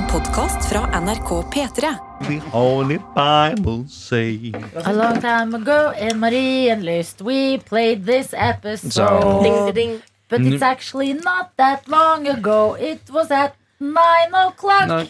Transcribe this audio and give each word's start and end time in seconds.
En 0.00 0.06
podkast 0.06 0.68
fra 0.68 1.00
NRK 1.00 1.28
P3. 1.28 1.80
The 2.24 2.40
Holy 2.52 2.98
Bible 3.14 3.84
say 3.88 4.52
A 4.84 4.92
long 4.92 5.20
time 5.20 5.54
ago 5.56 5.92
in 6.00 6.18
Marienlyst 6.18 7.20
we 7.20 7.58
played 7.58 8.06
this 8.06 8.32
episode. 8.32 9.42
Ding, 9.42 9.74
ding. 9.74 10.02
But 10.28 10.40
it's 10.40 10.62
actually 10.62 11.12
not 11.12 11.52
that 11.56 11.88
long 11.88 12.28
ago. 12.28 12.76
It 12.80 13.10
was 13.10 13.30
at 13.30 13.52
nine 13.80 14.32
o'clock. 14.32 14.88
No. 14.88 15.04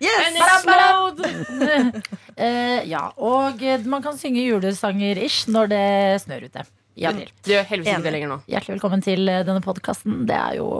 Yes! 0.00 0.34
Eh, 2.36 2.82
ja, 2.88 3.12
og 3.16 3.62
eh, 3.62 3.78
man 3.84 4.02
kan 4.02 4.16
synge 4.18 4.42
julesanger-ish 4.42 5.50
når 5.52 5.66
det 5.70 5.86
snør 6.24 6.46
ute. 6.48 6.64
I. 6.96 7.12
Det 7.44 7.58
er 7.60 7.66
heldigvis 7.68 7.92
ikke 7.92 8.06
det 8.08 8.12
lenger 8.16 8.30
nå. 8.32 8.38
Hjertelig 8.48 8.74
velkommen 8.78 9.04
til 9.04 9.28
eh, 9.28 9.44
denne 9.46 9.62
podkasten. 9.62 10.24
Det 10.26 10.34
er 10.34 10.56
jo 10.58 10.70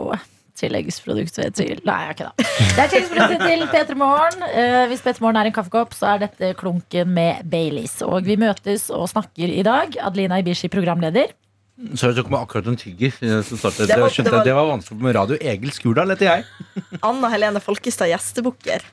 tilleggsproduktet 0.59 1.55
til 1.57 1.79
Nei, 1.87 1.95
jeg 2.03 2.09
er 2.09 2.15
ikke 2.15 2.27
det. 2.29 2.47
Det 2.75 2.83
er 2.83 2.89
tilleggsproduktet 2.91 3.45
til 3.47 3.63
P3 3.73 3.95
Morgen. 3.99 4.43
Eh, 4.49 4.87
hvis 4.91 5.01
P3 5.05 5.21
Morgen 5.23 5.39
er 5.41 5.49
en 5.49 5.55
kaffekopp, 5.55 5.93
så 5.97 6.11
er 6.13 6.23
dette 6.27 6.51
klunken 6.59 7.09
med 7.15 7.43
Baileys. 7.49 7.95
Og 8.05 8.25
vi 8.27 8.35
møtes 8.41 8.89
og 8.93 9.07
snakker 9.11 9.49
i 9.49 9.63
dag. 9.65 9.97
Adelina 10.01 10.39
Ibishi, 10.43 10.69
programleder. 10.73 11.33
Så 11.97 12.11
jeg 12.11 12.19
tok 12.19 12.29
meg 12.29 12.43
akkurat 12.45 12.67
en 12.69 12.77
tygger. 12.77 13.15
Det. 13.19 13.29
Det 13.49 13.87
det 13.89 13.97
var- 13.99 14.43
det 14.45 14.53
var 14.53 14.67
vanskelig 14.69 15.01
med 15.01 15.15
radio. 15.15 15.37
Egil 15.41 15.71
Skurdal 15.73 16.09
heter 16.13 16.29
jeg. 16.29 16.45
Anna 17.01 17.29
Helene 17.33 17.59
Folkestad 17.59 18.07
gjestebukker. 18.13 18.85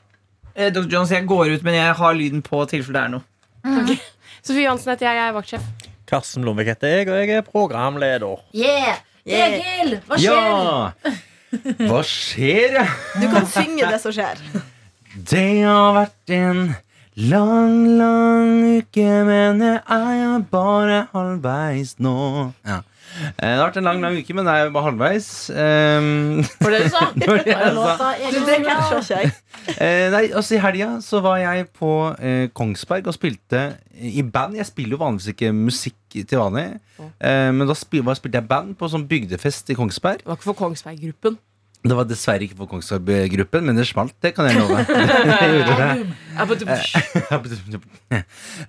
Eh, 0.55 0.71
Dr. 0.73 0.89
Jones, 0.89 1.09
jeg 1.11 1.27
går 1.27 1.53
ut, 1.53 1.63
men 1.63 1.73
jeg 1.75 1.93
har 1.95 2.13
lyden 2.13 2.41
på 2.41 2.65
tilfelle 2.67 2.97
det 2.97 3.03
er 3.05 3.09
noe. 3.13 3.97
Sofie 4.41 4.65
Johansen 4.65 4.89
heter 4.95 5.05
jeg, 5.05 5.15
jeg 5.15 5.29
er 5.29 5.33
vaktsjef. 5.37 5.61
Karsten 6.09 6.41
Blomvik 6.43 6.67
heter 6.73 6.87
jeg, 6.97 7.07
og 7.07 7.15
jeg 7.21 7.29
er 7.37 7.41
programleder. 7.45 8.41
Yeah! 8.57 8.97
Yeah. 9.23 9.53
Egil, 9.61 9.99
hva 10.09 10.17
skjer? 10.17 10.91
Ja! 11.05 11.11
Hva 11.89 12.01
skjer? 12.07 12.77
ja? 12.79 12.85
Du 13.21 13.27
kan 13.31 13.47
synge 13.49 13.89
det 13.91 13.99
som 14.03 14.13
skjer. 14.15 14.39
Det 15.31 15.47
har 15.65 15.91
vært 15.97 16.31
en 16.37 16.61
lang, 17.19 17.73
lang 17.99 18.53
uke, 18.79 19.09
men 19.27 19.59
jeg 19.65 19.81
er 19.83 20.45
bare 20.53 21.03
halvveis 21.11 21.97
nå. 21.99 22.15
Ja. 22.63 22.79
Eh, 23.11 23.33
Det 23.35 23.57
har 23.59 23.65
vært 23.67 23.77
en 23.81 23.89
lang, 23.89 23.99
lang 23.99 24.15
uke, 24.15 24.33
men 24.37 24.47
det 24.47 24.53
er 24.55 24.69
bare 24.71 24.85
halvveis. 24.87 25.27
Um, 25.51 26.39
Var 26.63 26.71
det 26.71 26.79
du 26.85 26.89
sa? 26.93 27.01
det 27.19 27.27
var 27.27 27.41
det 27.43 27.51
jeg 27.51 29.03
sa. 29.03 29.17
jeg. 29.19 29.33
Eh, 29.75 30.05
nei, 30.15 30.23
altså 30.31 30.55
I 30.55 30.61
helga 30.63 30.87
så 31.03 31.19
var 31.21 31.41
jeg 31.43 31.67
på 31.75 31.91
eh, 32.17 32.47
Kongsberg 32.55 33.11
og 33.11 33.13
spilte 33.19 33.65
i 33.99 34.23
band. 34.23 34.55
Jeg 34.57 34.65
spiller 34.71 34.95
jo 34.95 35.01
vanligvis 35.03 35.33
ikke 35.35 35.51
musikk 35.53 35.97
til 36.15 36.39
vanlig, 36.39 36.69
eh, 37.19 37.51
men 37.51 37.67
da 37.69 37.75
spil, 37.77 38.01
var, 38.07 38.15
spilte 38.17 38.39
jeg 38.39 38.47
band 38.49 38.73
på 38.79 38.87
sånn 38.89 39.03
bygdefest 39.11 39.69
i 39.75 39.77
Kongsberg. 39.77 40.23
Det 40.23 40.31
var 40.31 40.39
ikke 40.39 40.53
for 40.53 40.61
Kongsberg-gruppen. 40.63 41.35
Det 41.81 41.95
var 41.97 42.05
dessverre 42.05 42.45
ikke 42.45 42.59
på 42.59 42.67
Kongsberg-gruppen, 42.75 43.65
men 43.65 43.73
det 43.79 43.87
smalt. 43.89 44.13
Det 44.21 44.35
kan 44.37 44.45
jeg 44.45 44.59
love. 44.59 44.83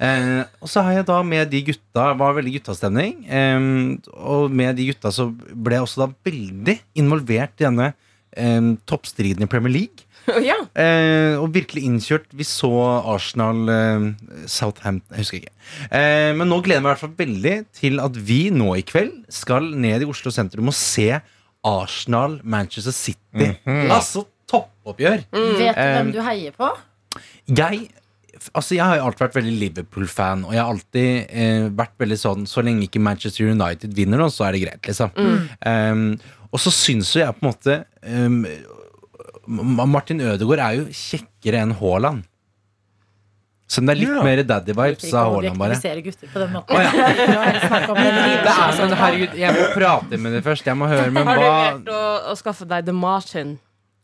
eh, 0.06 0.40
og 0.62 0.68
så 0.72 0.80
har 0.86 0.92
jeg 0.96 1.04
da 1.10 1.18
med 1.26 1.50
de 1.52 1.60
gutta 1.66 2.04
var 2.16 2.32
veldig 2.38 2.54
guttastemning. 2.56 3.26
Eh, 3.28 3.60
og 4.16 4.48
med 4.48 4.80
de 4.80 4.88
gutta 4.88 5.12
så 5.12 5.28
ble 5.28 5.76
jeg 5.76 5.84
også 5.84 6.06
da 6.06 6.08
veldig 6.30 6.76
involvert 7.02 7.52
i 7.60 7.68
denne 7.68 7.88
eh, 7.92 8.72
toppstriden 8.88 9.44
i 9.44 9.50
Premier 9.50 9.74
League. 9.76 10.08
ja. 10.48 10.56
Eh, 10.78 11.34
og 11.36 11.52
virkelig 11.52 11.84
innkjørt. 11.84 12.32
Vi 12.32 12.44
så 12.48 12.72
Arsenal 13.12 13.68
eh, 13.68 14.08
Southampton 14.46 15.12
Jeg 15.12 15.20
husker 15.26 15.36
ikke. 15.42 15.52
Eh, 15.90 16.32
men 16.38 16.48
nå 16.48 16.62
gleder 16.64 16.80
jeg 16.80 16.84
meg 16.86 16.88
i 16.88 16.92
hvert 16.94 17.04
fall 17.04 17.20
veldig 17.20 17.56
til 17.76 18.00
at 18.00 18.16
vi 18.30 18.48
nå 18.54 18.72
i 18.78 18.86
kveld 18.88 19.26
skal 19.32 19.68
ned 19.76 20.00
i 20.00 20.08
Oslo 20.08 20.30
sentrum 20.32 20.68
og 20.72 20.76
se 20.78 21.10
Arsenal 21.64 22.40
Manchester 22.42 22.92
City. 22.94 23.52
Altså 23.66 24.24
toppoppgjør. 24.50 25.22
Vet 25.32 25.76
du 25.76 25.82
hvem 25.82 26.08
Um, 26.08 26.12
du 26.14 26.22
heier 26.26 26.54
på? 26.56 26.70
Jeg 27.46 27.88
Altså 28.56 28.74
jeg 28.74 28.82
har 28.82 28.98
alltid 29.04 29.20
vært 29.22 29.36
veldig 29.36 29.52
Liverpool-fan, 29.60 30.40
og 30.48 30.54
jeg 30.56 30.58
har 30.64 30.70
alltid 30.72 31.28
eh, 31.30 31.66
vært 31.78 31.92
veldig 32.00 32.16
sånn 32.18 32.46
Så 32.50 32.64
lenge 32.64 32.88
ikke 32.88 32.98
Manchester 33.04 33.46
United 33.52 33.92
vinner 33.94 34.18
nå, 34.18 34.26
så 34.34 34.48
er 34.48 34.56
det 34.56 34.62
greit, 34.64 34.88
liksom. 34.88 35.12
Um, 35.62 36.00
og 36.50 36.58
så 36.64 36.72
syns 36.74 37.12
jo 37.14 37.20
jeg 37.22 37.36
på 37.36 37.44
en 37.44 37.50
måte 37.52 37.76
um, 38.02 38.40
Martin 39.92 40.20
Ødegaard 40.24 40.62
er 40.64 40.80
jo 40.80 40.88
kjekkere 40.96 41.62
enn 41.62 41.76
Haaland. 41.78 42.24
Så 43.72 43.80
det 43.80 43.94
er 43.94 44.00
litt 44.02 44.12
Ja. 44.12 44.22
mer 44.26 44.42
daddy-vibes 44.44 45.14
av 45.16 45.32
Haaland, 45.32 45.56
bare. 45.58 46.02
gutter 46.04 46.28
på 46.28 46.38
den 46.42 46.52
måten. 46.52 46.76
Ja. 46.76 48.70
Sånn, 48.78 48.92
herregud, 48.92 49.34
Jeg 49.38 49.56
må 49.56 49.68
prate 49.72 50.18
med 50.20 50.36
deg 50.36 50.44
først. 50.44 50.66
Jeg 50.68 50.76
må 50.76 50.88
høre 50.90 51.10
med 51.10 51.24
Har 51.24 51.36
du 51.40 51.46
vært 51.46 51.92
å, 51.92 52.32
å 52.32 52.36
skaffe 52.36 52.68
deg 52.68 52.84
The 52.84 52.92
Martin? 52.92 53.58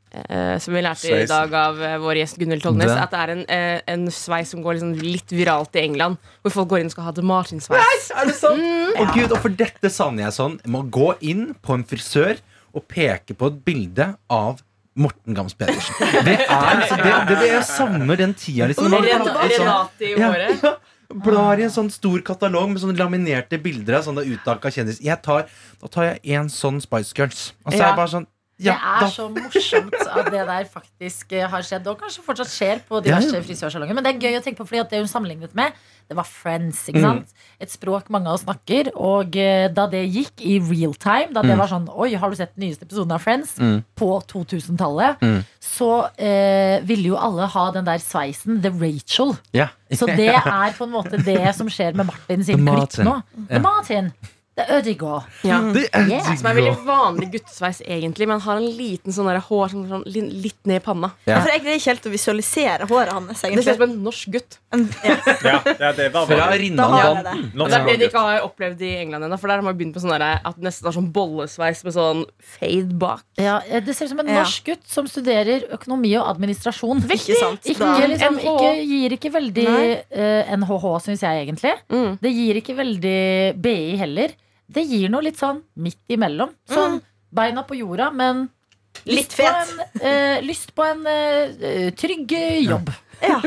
Eh, 0.09 0.57
som 0.57 0.73
vi 0.73 0.81
lærte 0.81 1.11
i 1.13 1.27
dag 1.29 1.53
av 1.53 1.83
eh, 1.85 1.99
vår 2.01 2.23
gjest 2.23 2.39
Gunhild 2.41 2.65
Tollnes. 2.65 2.95
At 2.97 3.13
det 3.13 3.19
er 3.21 3.33
en, 3.35 3.43
eh, 3.53 3.81
en 3.93 4.07
sveis 4.09 4.55
som 4.55 4.63
går 4.65 4.79
liksom 4.79 4.95
litt 5.05 5.35
viralt 5.37 5.77
i 5.77 5.83
England. 5.85 6.17
Hvor 6.43 6.55
folk 6.55 6.71
går 6.73 6.81
inn 6.81 6.89
og 6.89 6.95
skal 6.97 7.11
ha 7.11 7.13
The 7.13 7.27
Martin-sveis. 7.29 8.09
Er 8.17 8.31
det 8.31 8.37
sant? 8.39 8.65
Å 8.97 9.09
gud, 9.13 9.35
og 9.37 9.43
for 9.45 9.53
dette 9.53 9.93
savner 9.93 10.25
jeg 10.25 10.39
sånn. 10.39 10.57
Jeg 10.65 10.73
må 10.73 10.81
gå 10.89 11.11
inn 11.29 11.51
på 11.61 11.77
en 11.77 11.85
frisør 11.85 12.41
og 12.73 12.89
peke 12.89 13.37
på 13.37 13.53
et 13.53 13.61
bilde 13.69 14.15
av 14.33 14.63
Morten 14.99 15.35
Gams 15.37 15.55
Pedersen. 15.59 15.95
Det 16.27 16.35
er 16.45 16.85
så 16.89 16.97
det, 16.99 17.11
det, 17.29 17.37
det, 17.39 17.49
Jeg 17.53 17.65
savner 17.71 18.19
den 18.21 18.35
tida. 18.35 18.67
Liksom. 18.71 18.91
Man 18.91 19.05
sånn- 19.07 19.29
Renate 19.55 20.09
i 20.09 20.15
Ja, 20.19 20.31
håret. 20.33 20.63
ja. 20.67 20.75
Blar 21.25 21.57
i 21.57 21.65
en 21.65 21.73
sånn 21.73 21.87
stor 21.91 22.21
katalog 22.21 22.69
med 22.69 22.83
sånne 22.83 22.99
laminerte 22.99 23.57
bilder 23.65 23.97
av 23.97 24.03
sånne 24.05 24.27
utdanka 24.29 24.69
kjendiser. 24.75 25.07
Da 25.25 25.89
tar 25.89 26.05
jeg 26.11 26.37
en 26.37 26.51
sånn 26.53 26.83
Spice 26.85 27.15
Girls. 27.17 27.53
Og 27.65 27.73
så 27.73 27.79
er 27.79 27.87
jeg 27.87 27.97
bare 28.03 28.13
sånn 28.13 28.27
Det 28.59 28.75
er 28.75 29.11
så 29.15 29.29
morsomt 29.31 29.95
at 30.03 30.31
det 30.35 30.41
der 30.49 30.67
faktisk 30.73 31.33
eh, 31.37 31.47
har 31.47 31.63
skjedd, 31.63 31.87
og 31.91 32.01
kanskje 32.01 32.25
fortsatt 32.27 32.51
skjer 32.51 32.81
på 32.89 32.99
diverse 33.05 33.31
ja. 33.31 33.43
frisørsalonger. 33.45 33.95
Men 33.95 34.07
det 34.07 34.15
er 34.15 34.25
gøy 34.27 34.39
å 34.41 34.43
tenke 34.43 34.59
på, 34.59 34.67
fordi 34.67 34.83
det 34.91 35.03
hun 35.05 35.11
sammenlignet 35.11 35.55
med, 35.59 35.77
det 36.09 36.17
var 36.19 36.27
Friends. 36.27 36.81
Mm. 36.87 36.91
ikke 36.91 37.03
sant? 37.05 37.45
Et 37.63 37.71
språk 37.71 38.09
mange 38.11 38.31
av 38.31 38.39
oss 38.39 38.43
snakker. 38.47 38.91
Og 38.97 39.37
eh, 39.39 39.69
da 39.75 39.85
det 39.93 40.03
gikk 40.07 40.43
i 40.43 40.57
real 40.59 40.97
time, 40.99 41.31
da 41.37 41.45
det 41.47 41.59
var 41.61 41.71
sånn 41.71 41.87
Oi, 41.93 42.11
har 42.19 42.33
du 42.33 42.39
sett 42.39 42.55
den 42.57 42.67
nyeste 42.67 42.89
episoden 42.89 43.15
av 43.15 43.23
Friends? 43.23 43.55
Mm. 43.63 43.83
På 43.99 44.11
2000-tallet. 44.33 45.23
Mm. 45.23 45.39
Så 45.63 45.93
eh, 46.17 46.81
ville 46.89 47.13
jo 47.13 47.21
alle 47.21 47.47
ha 47.53 47.69
den 47.77 47.87
der 47.87 48.03
sveisen, 48.03 48.59
The 48.65 48.73
Rachel. 48.75 49.37
Yeah. 49.55 49.71
Så 49.95 50.09
det 50.11 50.33
er 50.35 50.75
på 50.75 50.89
en 50.89 50.97
måte 50.97 51.21
det 51.23 51.55
som 51.57 51.71
skjer 51.71 51.95
med 51.99 52.11
Martin 52.11 52.43
sin 52.45 52.67
klipp 52.67 52.99
nå. 53.07 53.21
The 53.53 53.63
Ja. 53.63 54.35
Martin. 54.59 54.75
er 54.75 54.79
Ødegaard. 54.79 55.23
Ja. 55.45 55.61
Det 55.73 55.89
er 55.93 56.09
Yeah. 56.09 56.37
Som 56.39 56.47
er 56.47 56.55
veldig 56.57 56.87
vanlig 56.87 57.29
guttesveis, 57.33 57.81
egentlig, 57.85 58.29
men 58.29 58.41
har 58.41 58.57
en 58.57 58.69
liten 58.79 59.13
sånn 59.13 59.29
der 59.29 59.41
hår 59.45 59.73
sånn, 59.73 59.89
sånn, 59.91 60.05
litt 60.07 60.59
ned 60.69 60.81
i 60.81 60.85
panna. 60.85 61.11
Ja. 61.27 61.41
For 61.43 61.51
jeg 61.53 61.63
greier 61.65 61.81
ikke 61.81 61.93
helt 61.93 62.09
å 62.09 62.13
visualisere 62.13 62.89
håret 62.89 63.13
hans. 63.13 63.43
Det 63.43 63.65
ser 63.65 63.75
ut 63.75 63.81
som 63.81 63.85
en 63.89 63.97
norsk 64.05 64.33
gutt. 64.33 64.59
Ja. 65.05 65.17
Ja, 65.45 65.59
ja, 65.65 65.93
det 65.97 66.09
var 66.13 66.27
Fra 66.29 66.49
jeg 66.55 66.75
det. 66.75 66.77
Det 66.77 67.75
er 67.75 67.85
det 67.87 67.97
de 68.01 68.09
ikke 68.09 68.23
har 68.25 68.45
opplevd 68.47 68.83
i 68.85 68.91
England 69.03 69.27
ennå. 69.27 69.39
For 69.41 69.51
der 69.51 69.61
har 69.61 69.67
man 69.67 69.77
begynt 69.79 69.97
på 69.97 70.03
sånn 70.03 70.15
der, 70.15 70.41
at 70.45 70.59
nesten 70.63 70.89
har 70.89 70.97
sånn 70.97 71.11
bollesveis 71.15 71.85
med 71.87 71.97
sånn 71.97 72.25
fade 72.57 72.97
bak. 72.99 73.25
Ja, 73.41 73.59
det 73.69 73.95
ser 73.97 74.09
ut 74.09 74.15
som 74.15 74.21
en 74.21 74.29
Ja. 74.29 74.43
norsk 74.43 74.65
gutt 74.65 74.87
som 74.89 75.07
studerer 75.07 75.69
økonomi 75.73 76.15
og 76.19 76.27
administrasjon. 76.35 77.05
Ikke 77.09 77.39
sant? 77.39 77.65
Ikke, 77.65 78.09
liksom, 78.15 78.39
ikke, 78.39 78.73
gir 78.89 79.17
ikke 79.17 79.33
veldig 79.33 79.69
uh, 79.69 80.09
eh, 80.11 80.57
NHH, 80.57 80.85
syns 81.07 81.25
jeg 81.25 81.47
egentlig. 81.47 81.75
Mm. 81.89 82.19
Det 82.21 82.35
gir 82.35 82.61
ikke 82.63 82.77
veldig 82.77 83.19
BI 83.63 83.97
heller. 83.97 84.37
Det 84.69 84.85
gir 84.85 85.09
noe 85.13 85.25
litt 85.25 85.41
sånn 85.41 85.63
midt 85.81 86.13
imellom. 86.13 86.53
Sånn 86.69 87.01
beina 87.35 87.65
på 87.69 87.77
jorda, 87.79 88.11
men 88.15 88.49
Litt 89.09 89.33
fet. 89.33 89.47
På 89.47 89.85
en, 89.85 90.11
eh, 90.11 90.43
lyst 90.43 90.75
på 90.75 90.85
en 90.85 91.07
eh, 91.07 91.91
trygg 91.95 92.33
jobb. 92.67 92.91
Ja. 93.23 93.41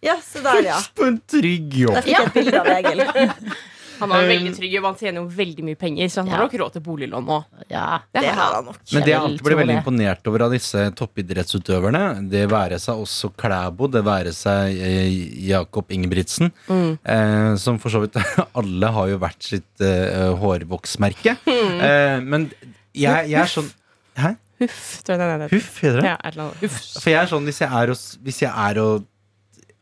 ja, 0.00 0.16
så 0.24 0.42
der, 0.42 0.62
ja. 0.66 0.76
Lyst 0.76 0.94
På 0.98 1.06
en 1.06 1.20
trygg 1.20 1.74
jobb. 1.84 1.94
Der 1.94 2.06
fikk 2.06 2.16
jeg 2.16 2.26
et 2.26 2.38
bilde 2.38 2.60
av 2.60 2.70
Egil. 2.74 3.04
Han 4.00 4.12
er 4.14 4.26
veldig 4.30 4.52
trygg 4.56 4.74
og 4.78 4.86
han 4.88 4.96
tjener 5.00 5.20
jo 5.20 5.26
veldig 5.38 5.64
mye 5.68 5.78
penger, 5.80 6.08
så 6.12 6.22
han 6.22 6.28
har 6.32 6.42
nok 6.44 6.54
råd 6.62 6.72
til 6.76 6.84
boliglån 6.86 7.26
nå. 7.28 7.38
Ja. 7.70 7.98
Det 8.14 8.22
Det 8.24 8.32
har 8.38 8.54
han. 8.58 8.64
nok. 8.70 8.78
Men 8.92 9.02
det 9.06 9.12
jeg 9.12 9.20
alltid 9.20 9.44
blir 9.48 9.56
veldig 9.62 9.76
imponert 9.78 10.30
over 10.30 10.44
av 10.46 10.54
disse 10.54 10.84
toppidrettsutøverne, 10.98 12.02
det 12.30 12.44
være 12.50 12.78
seg 12.82 13.02
også 13.04 13.30
Klæbo, 13.38 13.88
det 13.92 14.04
være 14.06 14.32
seg 14.36 14.78
eh, 14.78 15.12
Jakob 15.48 15.90
Ingebrigtsen, 15.94 16.52
Mm. 16.68 16.98
eh, 17.04 17.54
som 17.56 17.78
for 17.78 17.90
så 17.90 18.00
vidt 18.04 18.16
alle 18.58 18.86
har 18.94 19.08
jo 19.12 19.18
hvert 19.22 19.42
sitt 19.42 19.80
eh, 19.84 20.32
hårvoksmerke. 20.40 21.36
Mm. 21.46 21.80
Eh, 21.80 22.20
men 22.24 22.48
jeg, 22.94 23.28
jeg 23.30 23.40
er 23.42 23.50
sånn 23.52 23.70
Hæ? 24.18 24.32
Huff, 24.58 25.02
tror 25.06 25.14
jeg 25.14 25.20
det 25.20 25.26
heter. 25.30 25.52
Huff, 25.54 25.74
heter 25.84 26.00
det? 26.02 26.08
Ja. 26.10 26.48
Huff. 26.64 26.78
For 26.98 27.10
jeg 27.12 27.20
er 27.22 27.28
sånn, 27.30 27.44
hvis 27.46 27.60
jeg 27.62 27.70
er 27.70 27.92
og, 27.92 28.00
hvis 28.26 28.40
jeg 28.42 28.50
er 28.50 28.80
og 28.82 29.04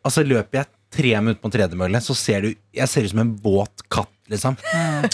Altså 0.07 0.23
løper 0.23 0.61
jeg 0.61 0.69
tre 0.97 1.13
minutter 1.21 1.43
på 1.43 1.51
en 1.51 1.55
tredemølle, 1.59 2.01
så 2.05 2.17
ser 2.17 2.47
du 2.47 2.51
Jeg 2.77 2.89
ser 2.93 3.07
ut 3.07 3.13
som 3.13 3.23
en 3.23 3.37
våt 3.45 3.85
katt, 3.93 4.13
liksom. 4.33 4.57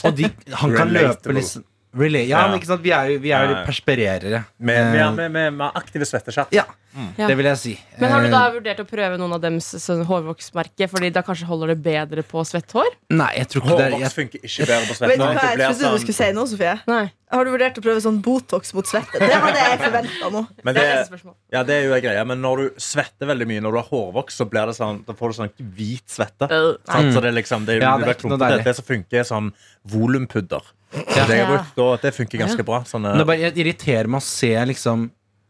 Og 0.06 0.16
de, 0.18 0.30
han 0.62 0.74
kan 0.76 0.92
løpe 0.94 1.34
liksom 1.36 1.66
Relay. 1.94 2.24
Ja, 2.26 2.40
Ja. 2.40 2.48
men 2.48 2.58
ikke 2.60 2.66
sant? 2.66 2.80
Vi 2.82 2.90
er 2.90 3.10
jo, 3.10 3.18
vi 3.20 3.30
er 3.32 3.44
jo 3.46 3.52
Ja, 3.52 3.58
ja. 3.58 3.64
perspirerere. 3.66 4.44
Med, 4.58 4.76
Eh, 4.78 4.92
med, 4.92 5.14
med, 5.16 5.30
med, 5.32 5.52
med 5.54 5.72
aktive 5.74 6.04
svetteskjert. 6.08 6.48
Ja, 6.52 6.64
Mm. 6.94 7.14
det 7.16 7.36
vil 7.38 7.46
jeg 7.46 7.56
si. 7.56 7.80
Men 7.98 8.10
har 8.12 8.20
du 8.22 8.28
da 8.30 8.48
Eh, 8.48 8.52
vurdert 8.52 8.80
å 8.80 8.84
prøve 8.84 9.16
noen 9.16 9.32
av 9.32 9.40
dems 9.40 9.64
sånn, 9.80 10.04
hårvoksmerke? 10.04 10.88
Fordi 10.90 11.10
da 11.10 11.22
kanskje 11.22 11.44
holder 11.48 11.68
det 11.68 11.82
bedre 11.82 12.22
på 12.22 12.44
svett 12.44 12.70
hår? 12.72 12.84
Nei, 13.10 13.30
jeg 13.38 13.48
tror 13.48 13.62
ikke 13.62 13.76
det 13.78 13.86
er 13.86 13.90
Hårvoks 13.92 14.00
jeg, 14.02 14.12
funker 14.12 14.38
ikke 14.44 14.66
bedre 14.68 14.84
på 14.84 14.88
Vet 14.88 14.96
svett. 14.98 15.16
du 15.16 15.22
hva 15.24 15.32
jeg 15.32 15.32
trodde 15.32 15.56
trodde 15.56 15.78
du 15.78 15.84
sånn- 15.84 16.00
skulle 16.00 16.14
si 16.20 16.32
nå, 16.32 16.46
Sofie? 16.48 16.80
Nei. 16.86 17.12
Har 17.32 17.44
du 17.44 17.50
vurdert 17.50 17.78
å 17.78 17.82
prøve 17.82 18.00
sånn 18.04 18.20
Botox 18.22 18.74
mot 18.74 18.84
svette? 18.86 19.12
Det 19.18 19.40
var 19.40 19.52
det 19.52 19.64
jeg 19.64 19.78
forventa 19.80 20.30
nå. 20.32 20.46
Men 20.64 20.74
Det 20.74 20.82
det, 20.82 21.08
er 21.12 21.34
ja, 21.52 21.62
det 21.62 21.70
er 21.76 21.84
jo 21.88 21.94
en 21.94 22.02
greie 22.02 22.24
Men 22.26 22.42
når 22.42 22.56
du 22.56 22.70
svetter 22.76 23.24
veldig 23.26 23.46
mye, 23.48 23.60
når 23.64 23.72
du 23.72 23.76
har 23.80 23.88
hårvoks, 23.88 24.36
så 24.36 24.44
blir 24.48 24.66
det 24.66 24.76
sånn, 24.76 25.04
da 25.06 25.12
får 25.14 25.28
du 25.32 25.34
sånn 25.40 25.52
hvit 25.76 26.04
svette. 26.08 26.44
Uh. 26.44 26.76
Sånn, 26.92 27.12
Så 27.12 27.20
det 27.22 27.32
er 27.32 27.36
liksom 27.40 27.64
det, 27.64 27.80
Ja, 27.80 27.96
det 27.96 28.04
er 28.04 28.06
vet 28.12 28.18
ikke 28.20 28.28
noe 28.28 28.36
klumpete. 28.36 28.52
deilig. 28.52 28.64
det 28.64 28.76
som 28.76 28.84
funker, 28.84 29.18
er 29.20 29.24
sånn 29.24 29.52
volumpudder. 29.88 30.60
Det, 30.92 31.24
jeg 31.38 31.46
brukt, 31.48 31.78
og 31.80 32.02
det 32.02 32.12
funker 32.14 32.42
ganske 32.42 32.64
bra. 32.68 32.82
Sånne, 32.88 33.14
det 33.16 33.24
bare 33.28 33.40
jeg 33.46 33.56
irriterer 33.62 34.10
meg 34.12 34.20
å 34.20 34.26
se 34.26 34.50
liksom 34.68 35.06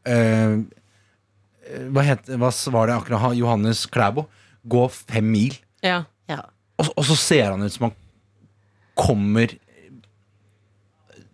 eh, 0.06 0.54
Hva, 1.90 2.04
het, 2.06 2.28
hva 2.38 2.50
var 2.74 2.86
det 2.90 2.94
akkurat 3.00 3.34
Johannes 3.38 3.84
Klæbo 3.90 4.26
gå 4.68 4.84
fem 4.92 5.26
mil, 5.32 5.56
Ja. 5.82 6.04
og, 6.78 6.92
og 6.96 7.04
så 7.08 7.16
ser 7.18 7.50
han 7.50 7.62
ut 7.66 7.72
som 7.74 7.88
han 7.88 7.94
kommer 8.98 9.50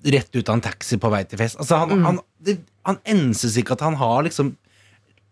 rett 0.09 0.37
ut 0.37 0.49
av 0.49 0.55
en 0.57 0.63
taxi 0.65 0.97
på 1.01 1.11
vei 1.13 1.25
til 1.29 1.41
fest. 1.41 1.59
Altså, 1.61 1.77
han, 1.83 1.91
Mm. 1.99 2.05
han, 2.07 2.21
det, 2.41 2.55
han 2.87 2.99
enses 3.05 3.57
ikke 3.61 3.75
at 3.77 3.83
han 3.85 3.97
har 4.01 4.23
liksom 4.25 4.55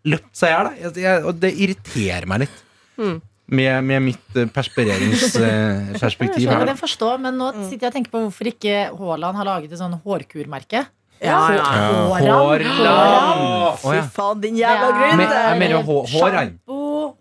løpt 0.04 0.34
seg 0.36 0.50
i 0.50 1.00
hjel. 1.06 1.24
Og 1.30 1.38
det 1.40 1.52
irriterer 1.54 2.26
meg 2.28 2.44
litt. 2.44 2.58
Mm. 2.98 3.20
Med, 3.48 3.84
med 3.86 4.02
mitt 4.02 4.38
perspireringsperspektiv. 4.54 6.42
Jeg 6.48 6.50
her. 6.50 6.66
kan 6.66 6.76
forstå, 6.80 7.12
men 7.22 7.36
nå 7.38 7.52
sitter 7.68 7.86
jeg 7.86 7.90
og 7.92 7.94
tenker 7.94 8.10
på 8.10 8.22
hvorfor 8.26 8.48
ikke 8.50 8.72
Haaland 8.98 9.36
har 9.38 9.46
laget 9.46 9.70
et 9.72 9.78
sånn 9.78 9.94
hårkurmerke. 10.02 10.82
Ja, 11.22 11.36
ja. 11.54 11.62
Haaland. 11.64 12.66
Haaland. 12.66 13.78
Fy 13.84 14.00
faen, 14.16 14.40
din 14.42 14.58
jævla 14.60 14.88
Ja. 14.90 15.14
Men, 15.16 15.30
jeg 15.30 15.58
mener 15.62 15.86
hå- 15.86 16.04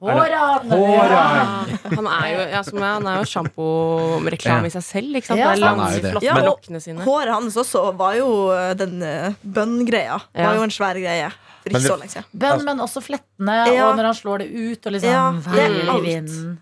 Håran. 0.03 0.69
Haaland. 0.69 1.71
Han 1.95 2.07
er 2.11 2.27
jo, 2.33 2.39
ja, 2.51 2.61
som 2.67 2.77
jeg, 2.81 2.89
han 2.97 3.07
er 3.07 3.21
jo 3.21 3.29
sjamporeklame 3.31 4.67
i 4.69 4.73
seg 4.73 4.83
selv. 4.85 5.15
Ikke 5.19 5.29
sant? 5.31 5.39
Ja, 5.39 5.53
det 5.53 5.57
er 5.57 5.63
langt, 5.63 5.85
er 5.87 6.03
det. 6.03 6.11
flotte 6.15 6.43
lokkene 6.45 6.81
sine. 6.83 7.05
Håret 7.07 7.31
hans 7.33 7.57
også 7.63 7.85
var 7.97 8.17
jo 8.19 8.29
eh, 8.55 8.73
den 8.79 8.99
uh, 9.01 9.33
bønngreia. 9.41 10.19
Ja. 10.35 10.49
Var 10.49 10.59
jo 10.59 10.67
en 10.67 10.75
svær 10.75 10.99
greie. 10.99 11.31
For 11.63 11.73
ikke 11.73 11.81
så 11.87 11.97
lenge 11.97 12.13
siden. 12.13 12.27
Bønn, 12.45 12.61
men 12.67 12.83
også 12.83 13.01
flettene, 13.01 13.55
Ja. 13.73 13.87
og 13.89 13.95
når 13.97 14.11
han 14.11 14.17
slår 14.19 14.43
det 14.43 14.49
ut, 14.53 14.85
og 14.85 14.91
liksom 14.93 15.09
Ja, 15.09 15.23
det 15.55 15.63
er 15.65 15.89
alt. 15.95 16.03
vinden. 16.05 16.57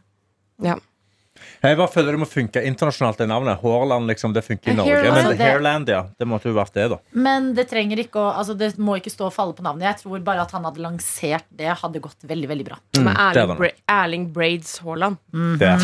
Jeg 1.63 1.77
bare 1.79 1.87
føler 1.87 2.11
det 2.11 2.19
må 2.19 2.27
funke 2.27 2.59
internasjonalt, 2.67 3.17
det 3.21 3.27
navnet. 3.31 3.61
Hårland, 3.61 4.09
liksom, 4.11 4.33
det 4.35 4.41
funker 4.43 4.73
i 4.73 4.75
Norge. 4.75 4.97
Hairland. 4.97 5.15
Men 5.15 5.37
det- 5.37 5.45
Hairland, 5.47 5.87
ja. 5.93 6.01
Det 6.19 6.27
måtte 6.27 6.49
jo 6.51 6.53
vært 6.57 6.73
det, 6.75 6.89
da. 6.91 6.97
Men 7.13 7.53
det 7.55 7.69
trenger 7.69 7.97
ikke 8.03 8.19
å 8.19 8.33
Altså 8.33 8.57
det 8.57 8.77
må 8.77 8.97
ikke 8.99 9.11
stå 9.13 9.27
og 9.29 9.33
falle 9.33 9.53
på 9.55 9.63
navnet. 9.63 9.83
Jeg 9.87 9.97
tror 10.03 10.19
bare 10.23 10.41
at 10.41 10.51
han 10.51 10.63
hadde 10.67 10.81
lansert 10.83 11.45
det, 11.55 11.69
hadde 11.79 12.01
gått 12.01 12.19
veldig, 12.27 12.47
veldig 12.49 12.65
bra. 12.67 12.77
Med 12.97 13.15
det 13.15 13.15
er 13.15 13.45
Erling. 13.45 13.57
Bra 13.57 13.69
Erling 14.03 14.25
Braids 14.33 14.77
Haaland. 14.79 15.17
Mm 15.33 15.57
Det. 15.57 15.65
Ja, 15.69 15.79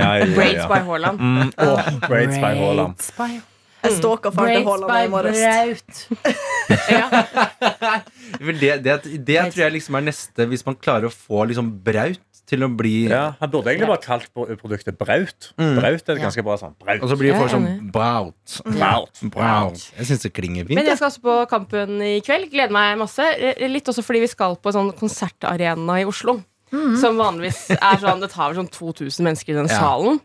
ja, 0.00 0.16
ja, 0.24 0.34
Braids 0.34 0.66
by 0.72 0.80
Haaland. 0.88 1.20
Mm, 1.20 1.52
oh, 1.58 2.08
braids 2.08 2.36
by 2.36 2.54
Haaland. 2.56 2.96
Braids 2.96 3.12
by, 3.18 3.40
Jeg 3.82 3.92
stalker 3.98 4.30
faren 4.30 4.56
til 4.56 4.64
Haaland 4.64 5.04
i 5.04 5.08
morges. 5.08 5.38
Braut. 5.40 6.08
Det, 8.60 8.76
det, 8.84 8.94
det 9.26 9.52
tror 9.52 9.62
jeg 9.66 9.72
liksom 9.74 9.96
er 9.98 10.04
neste, 10.06 10.46
hvis 10.48 10.64
man 10.66 10.76
klarer 10.80 11.08
å 11.08 11.12
få 11.12 11.44
liksom 11.50 11.70
Braut 11.84 12.20
til 12.50 12.66
å 12.66 12.68
bli 12.76 12.92
Ja, 13.08 13.22
Han 13.40 13.50
burde 13.52 13.70
egentlig 13.72 13.88
bare 13.92 14.02
kalt 14.02 14.28
produktet 14.60 14.98
Braut. 14.98 15.52
Braut 15.56 16.02
er 16.10 16.18
det 16.18 16.22
ganske 16.24 16.44
bra 16.46 16.56
sånn. 16.60 16.74
Braut. 16.82 17.00
Og 17.06 17.12
så 17.12 17.18
blir 17.20 17.32
det 17.32 17.40
er 17.46 17.52
sånn. 17.54 17.68
Braut. 17.94 18.58
Braut. 18.66 19.22
Braut. 19.32 19.86
Jeg 19.96 20.10
syns 20.10 20.26
det 20.26 20.32
klinger 20.36 20.66
fint. 20.68 20.76
Men 20.80 20.90
jeg 20.90 20.98
skal 21.00 21.10
også 21.12 21.22
på 21.24 21.38
Kampen 21.50 21.96
i 22.02 22.16
kveld. 22.26 22.50
Gleder 22.52 22.74
meg 22.74 22.98
masse. 23.00 23.24
Litt 23.70 23.88
også 23.92 24.02
fordi 24.04 24.24
vi 24.26 24.30
skal 24.34 24.56
på 24.58 24.72
en 24.72 24.78
sånn 24.80 24.92
konsertarena 24.98 26.00
i 26.02 26.06
Oslo. 26.10 26.40
Som 26.70 27.16
vanligvis 27.18 27.64
er 27.74 27.96
sånn 27.98 28.20
Det 28.22 28.28
tar 28.30 28.52
vel 28.52 28.60
sånn 28.60 28.68
2000 28.70 29.24
mennesker 29.26 29.54
i 29.54 29.58
den 29.58 29.66
Ja. 29.70 29.78
salen. 29.80 30.20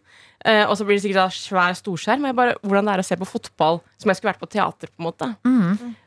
Eh, 0.45 0.61
og 0.69 0.77
så 0.77 0.85
blir 0.85 0.99
det 0.99 1.01
sikkert 1.01 1.23
da 1.23 1.33
svær 1.33 1.73
storskjerm. 1.77 2.27
Jeg 2.29 2.37
bare, 2.37 2.53
hvordan 2.61 2.85
det 2.85 2.93
er 2.93 3.01
å 3.01 3.05
se 3.07 3.17
på 3.17 3.25
fotball 3.25 3.79
som 3.97 4.11
jeg 4.11 4.19
skulle 4.19 4.33
vært 4.33 4.43
på 4.43 4.49
teater. 4.53 4.91
på 4.93 5.01
en 5.01 5.07
måte 5.07 5.27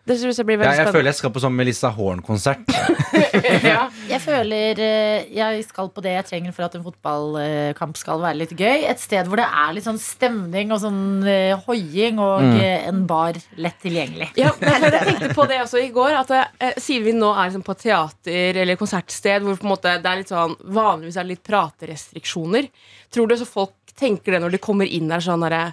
Det 0.07 0.19
synes 0.21 0.39
jeg 0.39 0.47
blir 0.47 0.63
Ja, 0.63 0.75
jeg 0.79 0.93
føler 0.95 1.11
jeg 1.11 1.19
skal 1.19 1.33
på 1.35 1.43
sånn 1.43 1.57
Melissa 1.59 1.91
Horn-konsert. 1.91 2.71
ja. 3.73 3.89
Jeg 4.09 4.21
føler 4.23 4.79
eh, 4.85 5.27
jeg 5.35 5.65
skal 5.67 5.91
på 5.91 6.05
det 6.05 6.15
jeg 6.15 6.29
trenger 6.29 6.55
for 6.55 6.69
at 6.69 6.77
en 6.79 6.85
fotballkamp 6.87 7.99
skal 7.99 8.23
være 8.23 8.39
litt 8.45 8.55
gøy. 8.55 8.87
Et 8.87 9.03
sted 9.03 9.27
hvor 9.27 9.43
det 9.43 9.49
er 9.49 9.75
litt 9.75 9.89
sånn 9.89 9.99
stemning 9.99 10.71
og 10.77 10.85
sånn 10.85 11.03
eh, 11.27 11.59
hoiing, 11.67 12.23
og 12.23 12.47
eh, 12.61 12.87
en 12.89 13.03
bar 13.11 13.41
lett 13.59 13.83
tilgjengelig. 13.83 14.31
Ja, 14.39 14.55
men 14.63 14.87
jeg 14.87 15.03
tenkte 15.11 15.33
på 15.35 15.49
det 15.51 15.59
også 15.65 15.83
i 15.83 15.91
går. 15.95 16.15
At 16.23 16.33
eh, 16.37 16.79
Siden 16.79 17.09
vi 17.09 17.17
nå 17.17 17.33
er 17.35 17.51
liksom 17.51 17.67
på 17.67 17.75
teater 17.79 18.63
eller 18.63 18.79
konsertsted 18.79 19.43
hvor 19.43 19.59
på 19.59 19.67
en 19.67 19.75
måte 19.75 19.99
det 19.99 20.13
er 20.13 20.23
litt 20.23 20.31
sånn 20.31 20.55
vanligvis 20.63 21.19
er 21.19 21.27
det 21.27 21.35
litt 21.35 21.47
praterestriksjoner, 21.47 22.71
tror 23.11 23.27
du 23.27 23.35
så 23.41 23.49
folk 23.49 23.75
tenker 23.99 24.35
det 24.35 24.43
når 24.43 24.57
de 24.57 24.63
kommer 24.63 24.89
inn 24.89 25.11
der 25.11 25.25
sånn 25.25 25.45
derre 25.45 25.73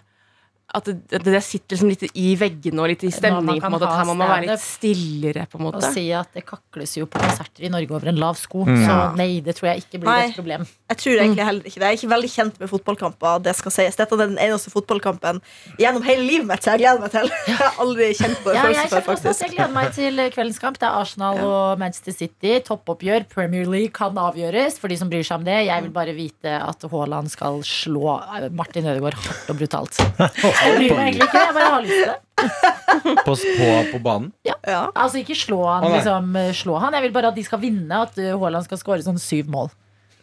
at 0.76 0.88
det, 0.90 0.96
at 1.16 1.24
det 1.24 1.40
sitter 1.46 1.76
liksom 1.78 1.90
litt 1.94 2.04
i 2.20 2.34
veggene 2.40 2.82
og 2.84 2.90
litt 2.92 3.04
i 3.08 3.12
stemningen. 3.16 3.62
på 3.64 3.70
en 3.70 3.74
måte 3.78 3.88
At 3.88 4.00
her 4.02 4.08
må 4.10 4.16
man 4.20 4.28
være 4.34 4.50
litt 4.50 4.64
stillere. 4.64 5.46
på 5.52 5.60
en 5.60 5.64
måte. 5.70 5.80
Og 5.80 5.94
si 5.96 6.04
at 6.12 6.30
det 6.36 6.44
kakles 6.46 6.98
jo 7.00 7.06
på 7.08 7.22
konserter 7.24 7.64
i 7.64 7.70
Norge 7.72 7.92
over 7.96 8.10
en 8.12 8.20
lav 8.20 8.36
sko. 8.40 8.66
Så 8.68 8.98
nei, 9.16 9.40
det 9.46 9.56
tror 9.58 9.70
jeg 9.72 9.86
ikke 9.86 10.02
blir 10.04 10.10
Nei. 10.12 10.28
et 10.30 10.36
problem. 10.36 10.66
Jeg 10.92 10.98
tror 11.02 11.22
egentlig 11.24 11.46
heller 11.48 11.70
ikke 11.70 11.80
det. 11.80 11.86
Jeg 11.88 11.96
er 11.96 12.00
ikke 12.02 12.12
veldig 12.16 12.32
kjent 12.36 12.60
med 12.60 12.70
fotballkamper. 12.74 13.40
Det 13.46 13.56
skal 13.56 13.72
sies. 13.78 13.96
Dette 13.96 14.14
er 14.18 14.22
den 14.26 14.38
eneste 14.38 14.70
fotballkampen 14.74 15.42
gjennom 15.80 16.04
hele 16.06 16.26
livet 16.28 16.50
mitt 16.52 16.62
så 16.66 16.76
jeg 16.76 16.84
gleder 16.84 17.02
meg 17.06 17.12
til. 17.16 17.32
Jeg 17.50 17.58
har 17.62 17.80
aldri 17.86 18.10
kjent 18.18 18.40
på 18.44 18.52
det 18.52 18.56
Ja, 18.58 18.66
jeg 18.76 18.90
før, 18.92 19.02
faktisk. 19.06 19.28
også 19.32 19.46
jeg 19.46 19.54
gleder 19.56 19.74
meg 19.76 19.92
til 19.96 20.20
kveldens 20.36 20.60
kamp. 20.60 20.78
Det 20.82 20.88
er 20.90 21.00
Arsenal 21.00 21.40
og 21.46 21.80
Manchester 21.80 22.12
City. 22.16 22.58
Toppoppgjør. 22.68 23.26
Premier 23.32 23.66
League 23.70 23.94
kan 23.96 24.18
avgjøres 24.18 24.80
for 24.82 24.92
de 24.92 24.98
som 25.00 25.10
bryr 25.12 25.24
seg 25.26 25.40
om 25.40 25.46
det. 25.48 25.58
Jeg 25.70 25.86
vil 25.86 25.94
bare 25.96 26.14
vite 26.18 26.56
at 26.60 26.86
Haaland 26.92 27.30
skal 27.32 27.62
slå 27.66 28.18
eh, 28.20 28.48
Martin 28.52 28.88
Ødegaard 28.92 29.16
hardt 29.24 29.50
og 29.54 29.60
brutalt. 29.62 30.00
Jeg 30.66 30.76
bryr 30.80 30.96
meg 30.98 31.08
egentlig 31.08 31.28
ikke, 31.30 31.42
jeg 31.46 31.56
bare 31.58 31.72
har 31.76 31.86
lyst 31.86 31.98
til 32.02 32.12
det. 32.12 32.22
På, 33.26 33.34
på, 33.36 33.68
på 33.94 34.00
banen. 34.04 34.28
Ja. 34.46 34.56
Altså 34.92 35.18
ikke 35.22 35.36
slå 35.40 35.62
han, 35.70 35.86
Å, 35.86 35.90
nei. 35.90 35.98
liksom, 36.02 36.30
eh, 36.42 36.50
slå 36.58 36.76
han. 36.84 36.94
Jeg 36.98 37.06
vil 37.08 37.14
bare 37.16 37.30
at 37.32 37.38
de 37.38 37.44
skal 37.48 37.62
vinne, 37.62 38.00
at 38.06 38.18
eh, 38.22 38.34
Haaland 38.36 38.66
skal 38.68 38.80
skåre 38.82 39.06
sånn 39.06 39.20
syv 39.22 39.48
mål. 39.54 39.70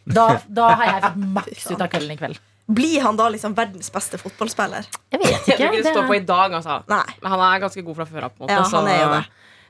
Da, 0.04 0.26
da 0.60 0.68
har 0.76 0.88
jeg 0.90 1.04
fått 1.06 1.20
maks 1.38 1.66
ut 1.72 1.80
av 1.86 1.88
kvelden 1.92 2.14
i 2.14 2.18
kveld. 2.20 2.40
Blir 2.72 3.02
han 3.04 3.16
da 3.18 3.26
liksom 3.32 3.54
verdens 3.58 3.90
beste 3.92 4.20
fotballspiller? 4.20 4.86
Jeg 5.12 5.20
vet 5.22 5.30
Jeg 5.30 5.40
tror 5.42 5.54
ikke. 5.56 5.70
ikke 5.72 5.82
det 5.82 5.94
står 5.96 6.06
på 6.12 6.16
i 6.18 6.24
dag, 6.28 6.54
altså. 6.60 6.76
Nei. 6.92 7.04
Men 7.24 7.34
han 7.34 7.42
er 7.48 7.62
ganske 7.64 7.82
god 7.88 7.98
fra 8.00 8.06
før 8.12 8.26
av. 8.28 8.34
på 8.36 8.42
en 8.42 8.44
måte 8.46 8.58
Ja, 8.60 8.68
han 8.76 8.90
er 8.92 9.00
jo 9.02 9.08
det. 9.16 9.22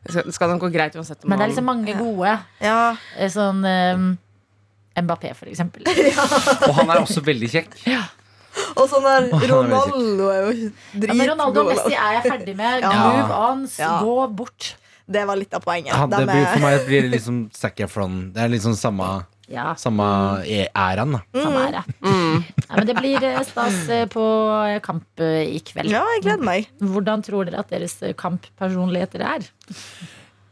det 0.04 0.16
skal, 0.16 0.32
skal 0.36 0.52
nok 0.52 0.64
gå 0.66 0.72
greit 0.74 0.98
uansett. 0.98 1.22
om 1.24 1.32
Men 1.32 1.40
det 1.40 1.46
er 1.46 1.52
liksom 1.54 1.68
mange 1.70 1.96
gode. 1.98 2.34
Ja. 2.62 2.76
eh, 3.16 3.30
Sånn 3.32 3.62
eh, 3.68 4.04
Mbappé, 5.02 5.32
for 5.38 5.48
eksempel. 5.48 5.86
Og 6.68 6.74
han 6.82 6.90
er 6.92 7.00
også 7.06 7.22
veldig 7.24 7.48
kjekk. 7.54 7.78
Og 8.76 8.86
sånn 8.90 9.04
der 9.06 9.26
han 9.32 9.42
er 9.42 9.50
Ronaldo 9.52 10.28
er 10.32 10.40
jo 10.46 10.70
Ja, 11.02 11.14
men 11.14 11.28
Ronaldo 11.32 11.64
og. 11.66 11.72
Messi 11.72 11.92
er 11.96 12.14
jeg 12.18 12.24
ferdig 12.30 12.54
med. 12.56 12.80
Ja. 12.84 12.92
Move 12.94 13.40
on, 13.48 13.66
Ja. 13.78 13.92
gå 14.04 14.16
bort. 14.36 14.74
Det 15.12 15.26
var 15.26 15.36
litt 15.36 15.52
av 15.54 15.60
poenget. 15.64 15.92
Ja, 15.92 16.06
det 16.06 16.24
blir, 16.28 16.46
for 16.46 16.62
meg 16.62 16.86
blir 16.86 17.02
det 17.02 17.10
liksom 17.18 17.38
Zac 17.52 17.80
Efron. 17.84 18.32
Det 18.32 18.40
er 18.44 18.48
liksom 18.52 18.74
samme, 18.78 19.08
Ja, 19.52 19.74
samme 19.76 20.06
e- 20.46 20.70
æraen. 20.72 21.12
da. 21.18 21.20
samme 21.42 21.64
ære. 21.66 21.82
det. 21.84 21.96
Ja, 22.70 22.76
men 22.78 22.86
det 22.88 22.94
blir 22.96 23.22
eh, 23.28 23.42
stas 23.44 23.82
eh, 23.92 24.06
på 24.08 24.22
kamp 24.86 25.20
eh, 25.20 25.42
i 25.56 25.60
kveld. 25.60 25.90
Ja, 25.92 26.04
jeg 26.14 26.22
gleder 26.24 26.46
meg. 26.46 26.70
Hvordan 26.80 27.22
tror 27.26 27.44
dere 27.50 27.60
at 27.60 27.68
deres 27.74 27.98
kamppersonligheter 28.16 29.20
er? 29.26 29.44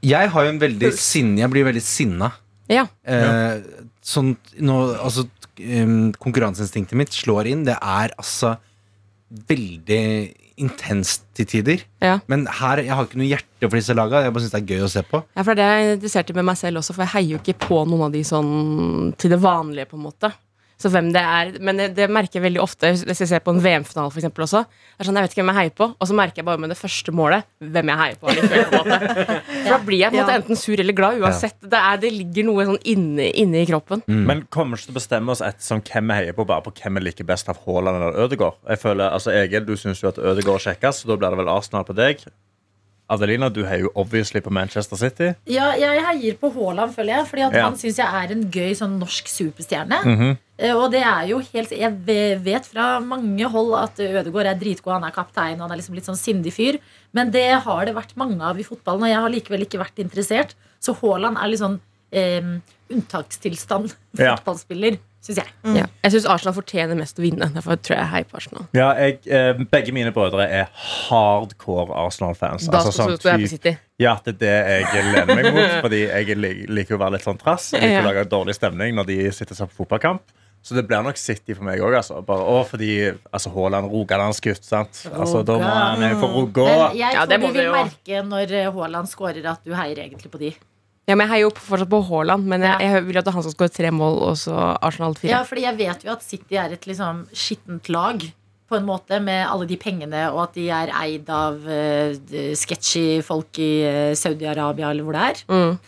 Jeg 0.05 0.31
har 0.33 0.45
jo 0.47 0.53
en 0.55 0.61
veldig 0.61 0.91
sinne 0.97 1.41
Jeg 1.43 1.51
blir 1.53 1.65
veldig 1.69 1.83
sinna. 1.85 2.31
Ja. 2.71 2.87
Eh, 3.05 3.63
sånn, 4.05 4.35
nå, 4.61 4.77
altså, 5.01 5.25
em, 5.61 6.13
konkurranseinstinktet 6.21 6.99
mitt 6.99 7.15
slår 7.15 7.51
inn. 7.51 7.65
Det 7.69 7.77
er 7.77 8.15
altså 8.17 8.57
veldig 9.51 10.03
intenst 10.61 11.25
til 11.39 11.49
tider. 11.49 11.85
Ja. 12.05 12.19
Men 12.31 12.45
her, 12.61 12.83
jeg 12.85 12.93
har 12.93 13.07
ikke 13.07 13.21
noe 13.21 13.31
hjerte 13.31 13.69
for 13.69 13.79
disse 13.79 13.97
laga. 13.97 14.25
Jeg 14.25 14.35
bare 14.35 14.45
syns 14.45 14.55
det 14.55 14.61
er 14.61 14.75
gøy 14.75 14.85
å 14.85 14.93
se 14.93 15.03
på. 15.07 15.23
Ja, 15.37 15.45
for 15.47 15.59
det 15.59 15.65
er 15.65 15.81
jeg 15.81 15.99
interessert 15.99 16.33
i 16.33 16.37
med 16.37 16.49
meg 16.51 16.61
selv 16.61 16.83
også, 16.83 16.97
for 16.97 17.07
jeg 17.07 17.15
heier 17.15 17.37
jo 17.37 17.41
ikke 17.41 17.59
på 17.65 17.81
noen 17.89 18.09
av 18.09 18.15
de 18.17 18.23
sånn 18.27 18.51
til 19.21 19.33
det 19.33 19.41
vanlige, 19.41 19.89
på 19.91 19.99
en 20.01 20.07
måte. 20.09 20.33
Så 20.81 20.89
hvem 20.93 21.11
det 21.13 21.21
er, 21.21 21.51
Men 21.61 21.77
det, 21.81 21.91
det 21.99 22.07
merker 22.13 22.39
jeg 22.39 22.47
veldig 22.47 22.63
ofte 22.63 22.93
hvis 22.97 23.21
jeg 23.21 23.29
ser 23.29 23.43
på 23.45 23.53
en 23.53 23.61
VM-finale 23.61 24.13
for 24.13 24.21
eksempel 24.23 24.47
også. 24.47 24.63
Det 24.65 25.05
er 25.05 25.09
sånn, 25.09 25.19
Jeg 25.21 25.27
vet 25.27 25.35
ikke 25.35 25.43
hvem 25.43 25.53
jeg 25.53 25.59
heier 25.61 25.75
på, 25.77 25.89
og 25.93 26.09
så 26.09 26.17
merker 26.17 26.41
jeg 26.41 26.49
bare 26.49 26.63
med 26.63 26.73
det 26.73 26.79
første 26.81 27.15
målet 27.17 27.47
hvem 27.61 27.93
jeg 27.93 28.01
heier 28.01 28.19
på. 28.21 28.35
likevel, 28.39 28.65
på 28.71 28.81
en 28.81 28.91
måte. 28.91 29.21
For 29.61 29.71
da 29.75 29.79
blir 29.85 30.01
jeg 30.01 30.15
på 30.15 30.19
en 30.19 30.25
måte 30.25 30.39
enten 30.41 30.61
sur 30.61 30.85
eller 30.85 30.97
glad 30.97 31.21
uansett. 31.21 31.59
Det, 31.61 31.81
er, 31.81 32.01
det 32.03 32.13
ligger 32.17 32.49
noe 32.49 32.69
sånn 32.73 32.81
inne, 32.95 33.31
inne 33.45 33.63
i 33.63 33.69
kroppen. 33.69 34.05
Men 34.09 34.45
kommer 34.53 34.81
ikke 34.81 34.91
til 34.91 34.97
å 34.97 35.01
bestemme 35.01 35.35
oss 35.37 35.45
etter 35.45 35.67
sånn, 35.69 35.85
hvem 35.85 36.13
vi 36.13 36.21
heier 36.23 36.37
på, 36.37 36.49
bare 36.49 36.65
på 36.65 36.75
hvem 36.81 37.01
vi 37.01 37.07
liker 37.11 37.29
best 37.29 37.53
av 37.53 37.61
Haaland 37.67 38.01
eller 38.01 38.23
Ødegaard. 38.25 38.61
Jeg 38.73 38.83
føler, 38.83 39.09
altså 39.11 39.35
Egil, 39.37 39.67
du 39.69 39.77
syns 39.81 40.01
jo 40.03 40.11
at 40.13 40.21
Ødegaard 40.21 40.63
er 40.63 40.71
kjekkest, 40.71 41.05
så 41.05 41.13
da 41.13 41.21
blir 41.21 41.35
det 41.35 41.43
vel 41.43 41.53
Arsenal 41.53 41.87
på 41.89 41.97
deg. 41.99 42.25
Adelina, 43.11 43.49
du 43.51 43.65
heier 43.67 43.89
jo 43.89 43.91
obviously 43.99 44.41
på 44.41 44.53
Manchester 44.55 44.99
City. 45.01 45.33
Ja, 45.51 45.73
jeg 45.79 46.03
heier 46.07 46.37
på 46.39 46.53
Haaland, 46.55 46.95
føler 46.95 47.17
jeg. 47.19 47.27
Fordi 47.27 47.43
Ja. 47.43 47.65
han 47.65 47.75
syns 47.81 47.99
jeg 47.99 48.07
er 48.07 48.33
en 48.33 48.45
gøy 48.51 48.71
sånn 48.79 48.99
norsk 49.01 49.27
superstjerne. 49.27 49.99
Mm 50.05 50.17
-hmm. 50.19 50.37
Og 50.77 50.91
det 50.93 51.01
er 51.03 51.27
jo 51.27 51.39
helt 51.39 51.71
Jeg 51.71 51.93
vet 52.45 52.67
fra 52.67 53.01
mange 53.01 53.49
hold 53.49 53.75
at 53.83 53.99
Ødegaard 53.99 54.47
er 54.47 54.55
dritgod, 54.55 54.93
han 54.93 55.05
er 55.05 55.11
kaptein, 55.11 55.59
han 55.59 55.71
er 55.71 55.77
liksom 55.77 55.95
litt 55.95 56.05
sånn 56.05 56.17
sindig 56.17 56.53
fyr. 56.53 56.79
Men 57.13 57.31
det 57.31 57.63
har 57.63 57.85
det 57.85 57.95
vært 57.95 58.17
mange 58.17 58.41
av 58.43 58.59
i 58.59 58.63
fotballen, 58.63 59.03
og 59.03 59.09
jeg 59.09 59.17
har 59.17 59.31
likevel 59.31 59.61
ikke 59.63 59.79
vært 59.81 59.99
interessert. 59.99 60.55
Så 60.81 60.95
Haaland 61.01 61.37
er 61.39 61.49
litt 61.49 61.61
sånn 61.61 61.81
eh, 62.13 62.43
unntakstilstand 62.91 63.95
Ja. 64.19 64.37
Syns 65.21 65.39
jeg. 65.43 65.53
Ja. 65.77 65.85
Jeg 66.05 66.15
syns 66.15 66.27
Arsenal 66.33 66.55
fortjener 66.57 66.97
mest 66.99 67.19
å 67.21 67.25
vinne. 67.25 67.51
Derfor 67.55 67.77
tror 67.85 67.99
jeg 67.99 68.09
heier 68.15 68.29
på 68.31 68.39
Arsenal. 68.41 68.67
Ja, 68.77 68.89
jeg, 68.97 69.19
eh, 69.29 69.53
begge 69.73 69.93
mine 69.97 70.13
brødre 70.17 70.47
er 70.49 70.71
hardcore 71.11 71.93
Arsenal-fans. 72.07 72.67
Da 72.71 72.79
Altså, 72.81 72.93
skal 72.93 73.17
sånn 73.17 73.21
du 73.21 73.29
jeg 73.29 73.45
på 73.47 73.53
City. 73.55 73.75
Ja, 74.01 74.15
det 74.25 74.35
er 74.41 74.41
det 74.41 74.91
jeg 74.95 75.09
lener 75.13 75.35
meg 75.37 75.51
mot. 75.55 75.73
Fordi 75.85 76.03
jeg 76.09 76.37
liker 76.71 76.97
å 76.97 77.03
være 77.05 77.19
litt 77.19 77.27
sånn 77.29 77.41
trass. 77.41 77.73
Jeg 77.77 77.83
liker 77.85 78.05
å 78.05 78.11
lage 78.13 78.29
dårlig 78.33 78.57
stemning 78.57 78.97
når 78.97 79.11
de 79.13 79.19
sitter 79.37 79.59
seg 79.59 79.69
på 79.73 79.83
fotballkamp. 79.85 80.23
Så 80.63 80.75
det 80.77 80.83
blir 80.89 81.01
nok 81.05 81.17
City 81.17 81.55
for 81.57 81.65
meg 81.65 81.81
òg. 81.81 81.95
Altså. 82.03 82.19
Bare, 82.25 82.45
å, 82.45 82.59
fordi 82.69 82.91
altså, 83.33 83.53
Haaland 83.55 83.89
Rogalandsgutt, 83.93 84.65
sant. 84.67 85.05
Altså, 85.09 85.41
da 85.49 85.57
må 85.61 85.69
han 85.71 86.03
jeg 86.05 86.19
få 86.21 86.29
Rogå. 86.35 86.67
Men 86.69 86.99
jeg 86.99 87.01
Ja, 87.01 87.25
tror 87.25 87.33
ja, 87.33 87.39
du 87.49 87.55
vil 87.57 87.71
merke 87.73 88.21
når 88.29 88.53
eh, 88.59 88.69
Haaland 88.75 89.09
scorer 89.09 89.47
at 89.55 89.65
du 89.65 89.73
heier 89.77 90.03
egentlig 90.05 90.29
på 90.33 90.41
de. 90.43 90.51
Ja, 91.11 91.17
men 91.19 91.27
Jeg 91.27 91.33
heier 91.35 91.49
jo 91.49 91.55
fortsatt 91.59 91.91
på 91.91 92.03
Haaland, 92.07 92.47
men 92.51 92.63
jeg, 92.63 92.77
Ja. 92.79 92.93
jeg 92.95 93.07
vil 93.09 93.19
at 93.19 93.31
han 93.35 93.43
skal 93.43 93.55
skåre 93.57 93.73
tre 93.75 93.91
mål, 93.91 94.21
og 94.31 94.37
så 94.39 94.55
Arsenal 94.81 95.17
fire. 95.19 95.33
Ja, 95.33 95.43
fordi 95.45 95.67
jeg 95.67 95.77
vet 95.81 96.05
jo 96.07 96.13
at 96.13 96.23
City 96.23 96.55
er 96.57 96.73
et 96.77 96.87
liksom 96.87 97.27
skittent 97.35 97.89
lag 97.91 98.23
på 98.71 98.77
en 98.79 98.87
måte 98.87 99.19
med 99.21 99.49
alle 99.51 99.67
de 99.67 99.77
pengene, 99.77 100.31
og 100.31 100.45
at 100.45 100.55
de 100.55 100.69
er 100.71 100.93
eid 100.95 101.27
av 101.35 101.59
uh, 101.67 102.15
sketchy 102.55 103.21
folk 103.27 103.59
i 103.59 103.83
uh, 103.83 104.15
Saudi-Arabia 104.15 104.93
eller 104.93 105.03
hvor 105.03 105.19
det 105.19 105.25
er. 105.33 105.43
Mm. 105.51 105.79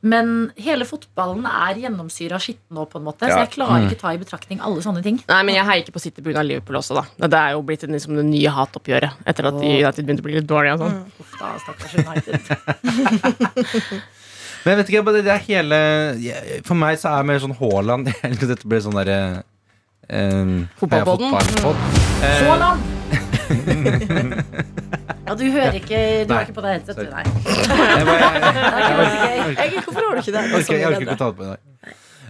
Men 0.00 0.52
hele 0.54 0.86
fotballen 0.86 1.42
er 1.50 1.80
gjennomsyra 1.82 2.36
av 2.38 2.44
skitten 2.44 2.76
nå, 2.78 2.84
på 2.86 3.00
en 3.00 3.06
måte. 3.08 3.26
Så 3.26 3.40
jeg 3.40 3.50
klarer 3.56 3.88
ikke 3.88 3.98
ta 3.98 4.12
i 4.14 4.20
betraktning 4.20 4.60
alle 4.62 4.78
sånne 4.84 5.02
ting. 5.02 5.18
Nei, 5.26 5.40
men 5.42 5.56
jeg 5.58 5.66
heier 5.66 5.82
ikke 5.82 5.96
på 5.96 6.04
City 6.04 6.22
pga. 6.22 6.44
Liverpool 6.46 6.78
også, 6.78 6.94
da. 7.00 7.26
Det 7.26 7.40
er 7.40 7.56
jo 7.56 7.64
blitt 7.66 7.82
en, 7.82 7.96
liksom, 7.96 8.14
det 8.14 8.28
nye 8.28 8.52
hatoppgjøret 8.54 9.26
etter 9.26 9.50
at 9.50 9.58
United 9.58 10.06
begynte 10.06 10.22
å 10.22 10.28
bli 10.28 10.38
litt 10.38 10.46
dårlige. 10.46 10.78
Og 10.78 10.86
sånn. 10.86 11.02
Uff 11.18 11.34
da, 11.40 11.58
stakkars 11.66 11.98
United. 11.98 12.38
Men 14.68 14.74
jeg 14.76 14.80
vet 14.82 14.90
ikke, 14.92 15.12
det 15.16 15.30
er 15.32 15.44
hele 15.46 15.76
For 16.66 16.76
meg 16.76 16.98
så 17.00 17.14
er 17.16 17.24
mer 17.24 17.38
sånn 17.40 17.54
Haaland 17.56 18.10
jeg 18.20 18.36
Dette 18.42 18.68
blir 18.68 18.82
sånn 18.84 18.98
derre 18.98 19.40
um, 20.12 20.66
Fotballpodden. 20.76 21.78
Eh, 22.20 22.42
Haaland! 22.44 22.80
ja, 25.24 25.32
du 25.40 25.44
hører 25.54 25.78
ikke 25.78 26.00
Du 26.28 26.34
har 26.34 26.44
ikke 26.44 26.56
på 26.58 26.64
deg 26.66 26.74
headset, 26.74 27.00
du, 27.00 27.08
nei. 27.08 27.24
jeg 27.48 28.04
jeg- 29.56 29.72
Det 29.72 29.84
hvorfor 29.86 30.02
har 30.04 30.12
du 30.12 30.20
ikke 30.20 30.36
det? 30.36 30.42
Jeg 30.42 30.52
Det 30.52 30.60
orker, 30.60 30.76
jeg 30.76 30.90
orker 30.90 31.06
ikke 31.06 31.16
å 31.16 31.22
ta 31.22 31.30
det 31.30 31.38
på 31.40 31.44
i 31.46 31.50
dag. 31.54 31.60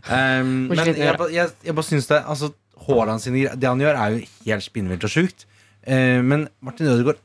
Um, 0.06 0.54
men 0.70 0.78
jeg, 0.78 0.94
det. 0.94 1.28
jeg, 1.34 1.46
jeg 1.66 1.74
bare 1.74 1.88
syns 1.88 2.06
det 2.12 2.20
altså, 2.22 2.52
Haaland 2.86 3.20
sine 3.24 3.42
greier 3.42 3.58
Det 3.58 3.66
han 3.72 3.82
gjør, 3.82 3.98
er 3.98 4.14
jo 4.14 4.22
helt 4.46 4.68
spinnvilt 4.68 5.10
og 5.10 5.14
sjukt. 5.16 5.48
Uh, 5.82 6.22
men 6.22 6.46
Martin 6.62 6.86
Ødegaard 6.94 7.18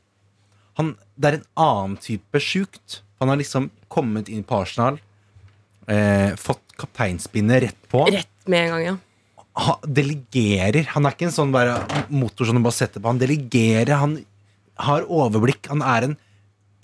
han, 0.80 0.96
Det 1.14 1.30
er 1.30 1.38
en 1.38 1.48
annen 1.70 1.96
type 2.02 2.42
sjukt. 2.42 3.04
Han 3.24 3.32
har 3.32 3.40
liksom 3.40 3.70
kommet 3.92 4.28
inn 4.32 4.44
på 4.46 4.60
Arsenal, 4.60 5.00
eh, 5.88 6.36
fått 6.40 6.76
kapteinspinnet 6.78 7.64
rett 7.68 7.88
på. 7.88 8.04
Rett 8.12 8.48
med 8.50 8.66
en 8.66 8.74
gang, 8.74 8.84
ja. 8.84 8.96
ha, 9.64 9.78
delegerer. 9.86 10.90
Han 10.92 11.06
er 11.06 11.16
ikke 11.16 11.30
en 11.30 11.38
sånn 11.38 11.54
bare 11.54 11.78
motor 12.12 12.48
som 12.48 12.58
du 12.58 12.64
bare 12.64 12.76
setter 12.76 13.00
på. 13.00 13.08
Han 13.08 13.22
delegerer. 13.22 13.96
Han 14.02 14.18
har 14.84 15.08
overblikk. 15.08 15.70
Han 15.72 15.84
er 15.86 16.10
en 16.10 16.16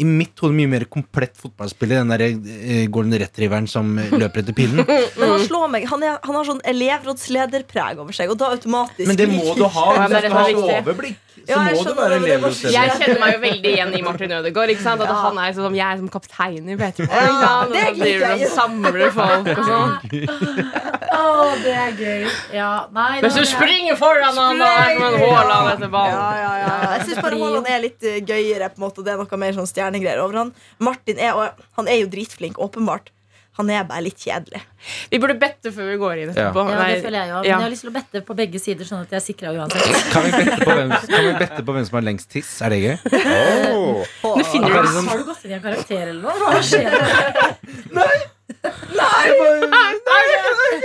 i 0.00 0.04
mitt 0.08 0.38
hode 0.40 0.56
mye 0.56 0.68
mer 0.70 0.84
komplett 0.88 1.34
fotballspiller 1.36 2.00
enn 2.00 2.08
den 2.08 2.16
der 2.16 2.54
eh, 2.64 2.84
golden 2.92 3.18
retrieveren 3.20 3.66
som 3.68 3.92
eh, 4.00 4.08
løper 4.14 4.40
etter 4.40 4.56
pinnen. 4.56 4.86
Men 5.20 5.34
han 5.34 5.42
slår 5.44 5.66
meg 5.74 5.84
Han, 5.90 6.04
er, 6.06 6.16
han 6.24 6.38
har 6.38 6.46
sånn 6.48 6.62
elevrådslederpreg 6.72 8.00
over 8.00 8.16
seg, 8.16 8.32
og 8.32 8.38
da 8.40 8.48
automatisk 8.56 9.10
Men 9.10 9.18
det 9.20 9.28
må 9.28 9.52
du 9.58 9.66
ha. 9.66 9.86
Ja, 9.98 10.06
du 10.08 10.16
skal 10.16 10.36
ha 10.38 10.46
overblikk, 10.80 11.18
så 11.46 11.50
Ja, 11.50 11.58
må 11.74 11.84
det 11.84 11.96
være 11.96 12.16
elevrådsleder. 12.20 12.74
Jeg 12.76 12.90
kjenner 13.00 13.20
meg 13.20 13.32
jo 13.34 13.40
veldig 13.44 13.70
igjen 13.74 13.94
i 13.98 14.02
Martin 14.02 14.32
Ødegaard. 14.36 14.70
Ikke 14.74 14.82
sant? 14.82 15.00
At 15.00 15.08
Ja. 15.08 15.14
han 15.24 15.38
er 15.38 15.52
sånn, 15.56 15.74
Jeg 15.76 15.86
er 15.92 15.96
som 15.98 16.08
kaptein 16.08 16.68
i 16.68 16.76
P3 16.76 17.06
Ja, 17.08 17.66
det 17.70 17.82
er 17.84 17.94
jeg. 18.04 18.46
og 18.46 18.52
samler 18.54 19.10
folk 19.10 19.48
og 19.58 19.64
sånn. 19.70 19.92
Å, 21.20 21.62
det 21.64 21.72
er 21.74 21.92
gøy. 21.98 22.26
Ja, 22.54 22.86
nei, 22.92 23.20
da- 23.20 23.28
du 23.28 23.44
springer 23.44 23.96
foran 23.98 24.36
han 24.36 24.60
og 24.60 24.66
er 24.66 24.94
som 24.94 25.06
en 25.08 25.20
Haaland 25.20 25.70
etter 25.74 25.90
ballen. 25.92 26.20
ja, 26.40 26.52
ja. 26.64 26.96
Jeg 26.96 27.06
syns 27.08 27.22
bare 27.22 27.38
Haaland 27.40 27.66
er 27.68 27.80
litt 27.80 28.02
eh, 28.02 28.20
gøyere. 28.20 28.70
på 28.70 28.78
en 28.80 28.84
måte 28.88 29.04
Det 29.04 29.12
er 29.14 29.16
noe 29.18 29.36
mer 29.40 29.52
sånn 29.52 29.66
stjernegreier 29.68 30.18
over 30.22 30.34
han. 30.44 30.54
Martin 30.78 31.18
er, 31.18 31.32
og 31.34 31.50
han 31.76 31.88
er 31.88 32.00
jo 32.04 32.06
dritflink, 32.12 32.56
åpenbart. 32.58 33.10
Han 33.60 33.70
er 33.76 33.84
bare 33.88 34.02
litt 34.06 34.18
kjedelig. 34.24 34.60
Vi 35.12 35.18
burde 35.20 35.36
bette 35.40 35.70
før 35.76 35.90
vi 35.92 35.96
går 36.00 36.22
inn 36.22 36.30
etterpå. 36.32 36.62
Ja, 36.72 36.84
det 36.88 37.02
føler 37.04 37.18
jeg 37.20 37.28
jo. 37.30 37.36
Men 37.40 37.44
ja. 37.44 37.52
jeg 37.52 37.64
har 37.66 37.72
lyst 37.74 37.84
til 37.84 37.90
å 37.92 37.94
bette 37.98 38.22
på 38.30 38.36
begge 38.38 38.62
sider, 38.62 38.88
sånn 38.88 39.02
at 39.04 39.12
jeg 39.12 39.20
er 39.20 39.24
sikra 39.26 39.52
uansett. 39.52 40.08
Kan 40.14 40.24
vi, 40.26 40.32
bette 40.38 40.58
på 40.64 40.76
hvem, 40.78 40.94
kan 41.10 41.26
vi 41.28 41.32
bette 41.44 41.64
på 41.68 41.76
hvem 41.76 41.86
som 41.90 41.98
har 42.00 42.06
lengst 42.08 42.30
tiss? 42.32 42.52
Er 42.64 42.72
det 42.74 42.80
gøy? 42.80 42.96
Oh. 43.70 44.02
Nå 44.40 44.44
finner 44.48 44.72
du 44.72 44.88
sånn- 44.96 45.08
Har 45.12 45.20
du 45.20 45.28
gått 45.28 45.44
inn 45.44 45.52
i 45.52 45.58
en 45.60 45.64
karakter 45.68 46.02
eller 46.08 46.22
noe? 46.24 46.34
Hva 46.40 46.60
skjer? 46.64 46.90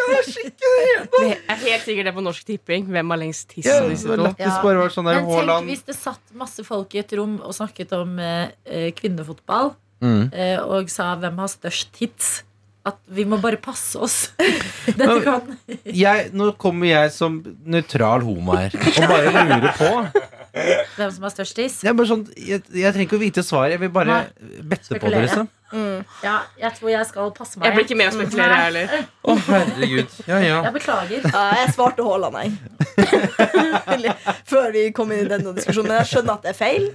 Det 0.06 1.32
er 1.50 1.60
helt 1.64 1.86
sikkert 1.86 2.10
det 2.10 2.14
på 2.16 2.24
Norsk 2.24 2.46
Tipping. 2.48 2.86
Hvem 2.92 3.14
har 3.14 3.22
lengst 3.22 3.50
tiss 3.54 3.66
bare 3.68 4.78
var 4.82 4.94
sånn 4.94 5.08
der 5.10 5.22
Men 5.22 5.32
tenk 5.32 5.70
hvis 5.72 5.86
det 5.88 5.96
satt 5.98 6.36
masse 6.38 6.66
folk 6.68 6.94
i 6.96 7.02
et 7.02 7.16
rom 7.18 7.38
og 7.42 7.56
snakket 7.58 7.94
om 7.98 8.18
eh, 8.20 8.52
eh, 8.66 8.92
kvinnefotball, 8.98 9.76
Mm. 10.04 10.26
eh, 10.36 10.60
og 10.60 10.90
sa 10.92 11.14
hvem 11.16 11.38
har 11.40 11.48
størst 11.50 11.96
hits. 12.02 12.44
At 12.86 13.00
vi 13.18 13.24
må 13.26 13.40
bare 13.42 13.58
passe 13.58 13.98
oss. 13.98 14.18
Dette 14.86 15.18
kan 15.26 15.56
jeg, 15.90 16.30
Nå 16.38 16.52
kommer 16.62 16.86
jeg 16.92 17.14
som 17.16 17.40
nøytral 17.66 18.22
homo 18.28 18.54
her 18.60 18.76
og 18.78 19.08
bare 19.10 19.32
lurer 19.50 19.72
på. 19.80 19.90
Hvem 20.96 21.12
som 21.12 21.28
har 21.28 21.34
størst 21.34 21.60
is? 21.66 21.78
Det 21.84 21.94
bare 21.98 22.10
sånn, 22.10 22.26
jeg, 22.40 22.64
jeg 22.72 22.96
trenger 22.96 23.10
ikke 23.10 23.20
å 23.20 23.24
vite 23.26 23.44
svaret. 23.46 23.76
Jeg 23.76 23.84
vil 23.84 23.94
bare 23.96 24.22
bette 24.64 25.00
på 25.00 25.12
det. 25.12 25.22
liksom 25.26 25.50
mm. 25.74 26.04
Ja, 26.24 26.36
jeg 26.60 26.72
tror 26.78 26.92
jeg 26.92 27.08
skal 27.10 27.32
passe 27.36 27.60
meg. 27.60 27.68
Jeg 27.68 27.76
blir 27.76 27.88
ikke 27.88 27.98
med 28.00 28.12
å 28.12 28.16
spekulere, 28.16 28.56
jeg 28.56 28.70
heller. 28.70 29.06
Å, 29.26 29.36
herregud. 29.50 30.16
Ja, 30.30 30.40
ja. 30.44 30.62
Jeg 30.68 30.76
beklager. 30.78 31.28
Ja, 31.28 31.44
jeg 31.60 31.74
svarte 31.76 32.06
Haaland, 32.06 32.40
jeg. 32.40 32.76
Før 34.52 34.72
vi 34.76 34.86
kom 34.96 35.12
inn 35.12 35.26
i 35.26 35.30
denne 35.30 35.56
diskusjonen. 35.58 35.92
Men 35.92 36.02
jeg 36.04 36.12
skjønner 36.14 36.38
at 36.38 36.48
det 36.48 36.54
er 36.54 36.60
feil. 36.60 36.90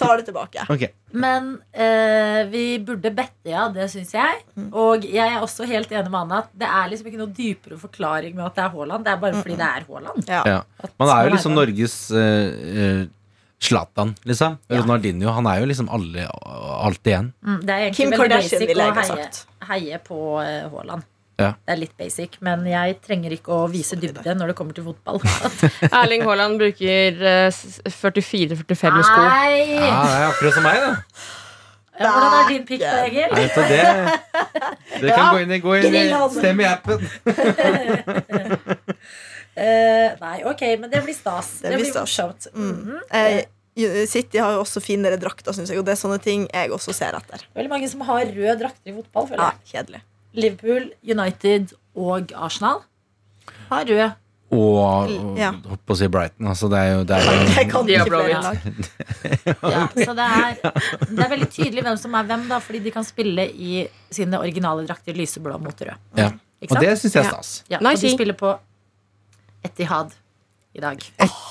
Tar 0.00 0.20
det 0.20 0.28
tilbake. 0.28 0.68
Okay. 0.76 0.92
Men 1.16 1.54
eh, 1.72 2.42
vi 2.52 2.64
burde 2.84 3.12
bette, 3.14 3.48
ja. 3.48 3.66
Det 3.72 3.88
syns 3.92 4.12
jeg. 4.16 4.44
Og 4.68 5.06
jeg 5.08 5.24
er 5.24 5.40
også 5.40 5.68
helt 5.70 5.92
enig 5.94 6.12
med 6.12 6.20
Anna 6.26 6.44
at 6.44 6.52
det 6.58 6.68
er 6.68 6.92
liksom 6.92 7.10
ikke 7.10 7.22
noe 7.22 7.32
dypere 7.36 7.80
forklaring 7.80 8.36
med 8.36 8.48
at 8.50 8.58
det 8.58 8.66
er 8.66 8.74
Haaland. 8.76 9.06
Det 9.06 9.14
er 9.14 9.20
bare 9.22 9.40
fordi 9.40 9.60
det 9.60 9.68
er 9.68 9.86
Haaland. 9.88 10.32
Ja. 10.32 10.62
Man 11.00 11.12
er 11.12 11.28
jo 11.28 11.36
liksom. 11.36 11.54
Norges 11.56 11.94
eh, 12.12 12.50
eh, 12.76 13.06
Zlatan, 13.62 14.14
liksom. 14.28 14.58
Ja. 14.68 14.82
Ronaldinho. 14.82 15.30
Han 15.32 15.46
er 15.48 15.60
jo 15.62 15.66
liksom 15.70 15.88
alle, 15.88 16.26
alt 16.86 17.00
igjen. 17.08 17.32
Mm, 17.42 17.60
Det 17.64 17.72
er 17.72 17.78
egentlig 17.86 17.96
Kim 17.96 18.10
veldig 18.12 18.22
Kardashian, 18.26 18.60
basic 18.60 18.68
ville 18.68 18.82
å 18.82 18.86
jeg 18.86 18.94
ha 18.94 19.00
heie, 19.00 19.28
sagt. 19.30 19.46
heie 19.70 20.00
på 20.04 20.18
eh, 20.44 20.66
Haaland. 20.74 21.06
Ja. 21.36 21.50
Det 21.66 21.72
er 21.74 21.76
litt 21.82 21.96
basic, 22.00 22.36
men 22.40 22.62
jeg 22.68 22.94
trenger 23.04 23.32
ikke 23.36 23.52
å 23.52 23.66
vise 23.68 23.96
dybde 24.00 24.34
når 24.38 24.52
det 24.52 24.56
kommer 24.56 24.72
til 24.76 24.86
fotball. 24.86 25.18
Erling 26.02 26.22
Haaland 26.24 26.56
bruker 26.60 27.18
eh, 27.32 27.50
44-45 27.52 29.02
sko. 29.04 29.24
Nei! 29.24 29.80
Ja, 29.80 29.98
det 30.04 30.14
er 30.20 30.28
akkurat 30.30 30.54
som 30.56 30.64
meg, 30.64 30.80
da. 30.80 30.94
Ja, 31.96 32.10
Hvordan 32.12 32.34
er 32.36 32.48
din 32.52 32.64
pikk, 32.68 32.82
da, 32.84 33.04
Egil? 33.06 33.30
Nei, 33.32 33.44
det, 33.56 35.00
det 35.00 35.12
kan 35.16 35.30
gå 35.32 35.38
inn, 35.46 35.52
i- 35.56 35.60
gå 35.64 35.76
inn 35.80 35.94
i. 35.96 36.02
Stem 36.34 36.60
i 36.60 36.66
appen. 36.68 37.06
Eh, 39.56 40.16
nei, 40.20 40.42
ok, 40.44 40.62
men 40.80 40.90
det 40.92 41.00
blir 41.06 41.14
stas. 41.16 41.60
Det 41.62 41.70
Det 41.72 41.78
blir 41.80 41.90
stas. 41.90 42.02
morsomt. 42.04 42.46
Mm. 42.54 42.98
Eh, 43.10 43.44
City 44.08 44.38
har 44.40 44.52
jo 44.56 44.62
også 44.64 44.80
finere 44.80 45.16
drakter, 45.20 45.52
syns 45.52 45.68
jeg, 45.72 45.78
og 45.78 45.84
det 45.84 45.92
er 45.96 46.00
sånne 46.00 46.20
ting 46.22 46.46
jeg 46.52 46.70
også 46.72 46.94
ser 46.96 47.16
etter. 47.18 47.42
Veldig 47.56 47.68
mange 47.72 47.88
som 47.92 48.00
har 48.08 48.24
røde 48.24 48.58
drakter 48.62 48.92
i 48.92 48.94
fotball. 48.96 49.26
føler 49.28 49.42
Ja, 49.42 49.52
kjedelig. 49.72 50.00
Liverpool, 50.36 50.90
United 51.04 51.72
og 51.96 52.32
Arsenal 52.36 52.82
har 53.70 53.84
rød. 53.84 54.14
Og, 54.52 55.10
og 55.10 55.38
Ja. 55.38 55.50
holdt 55.52 55.80
på 55.84 55.92
å 55.92 55.96
si 55.98 56.06
Brighton. 56.06 56.46
Altså, 56.46 56.68
det 56.70 56.78
er 56.78 56.92
jo, 56.94 57.04
det 57.04 57.16
er 57.16 57.24
jo 57.24 57.70
kan 57.72 57.86
De 57.86 57.92
ikke 57.96 58.06
flere 58.06 58.42
lag. 58.42 58.56
Ja, 59.74 59.88
så 59.92 60.14
det 60.14 60.26
er, 60.26 60.60
det 61.10 61.24
er 61.24 61.30
veldig 61.32 61.48
tydelig 61.50 61.82
hvem 61.82 61.98
som 61.98 62.14
er 62.14 62.28
hvem, 62.28 62.46
da, 62.48 62.60
fordi 62.62 62.80
de 62.84 62.90
kan 62.94 63.04
spille 63.04 63.48
i 63.50 63.88
sine 64.10 64.38
originale 64.38 64.86
drakter 64.86 65.12
lyseblå 65.18 65.58
mot 65.60 65.74
rød. 65.80 65.96
ja. 66.16 66.30
Og 66.70 66.78
det 66.80 66.94
syns 66.98 67.12
jeg 67.12 67.20
er 67.20 67.28
stas. 67.28 67.50
Ja, 67.68 67.78
og 67.84 68.00
de 68.00 68.10
spiller 68.10 68.32
på 68.34 68.54
Etihad 69.66 70.14
i 70.76 70.80
dag. 70.84 71.00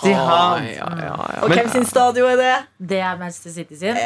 Ja, 0.06 0.58
ja, 0.62 0.90
ja. 1.02 1.14
Og 1.42 1.50
Men- 1.50 1.58
hvem 1.60 1.70
sin 1.74 1.86
stadion 1.90 2.30
er 2.36 2.36
det? 2.42 2.56
Det 2.92 3.00
er 3.02 3.16
Manchester 3.18 3.52
City 3.56 3.74
sin. 3.80 3.98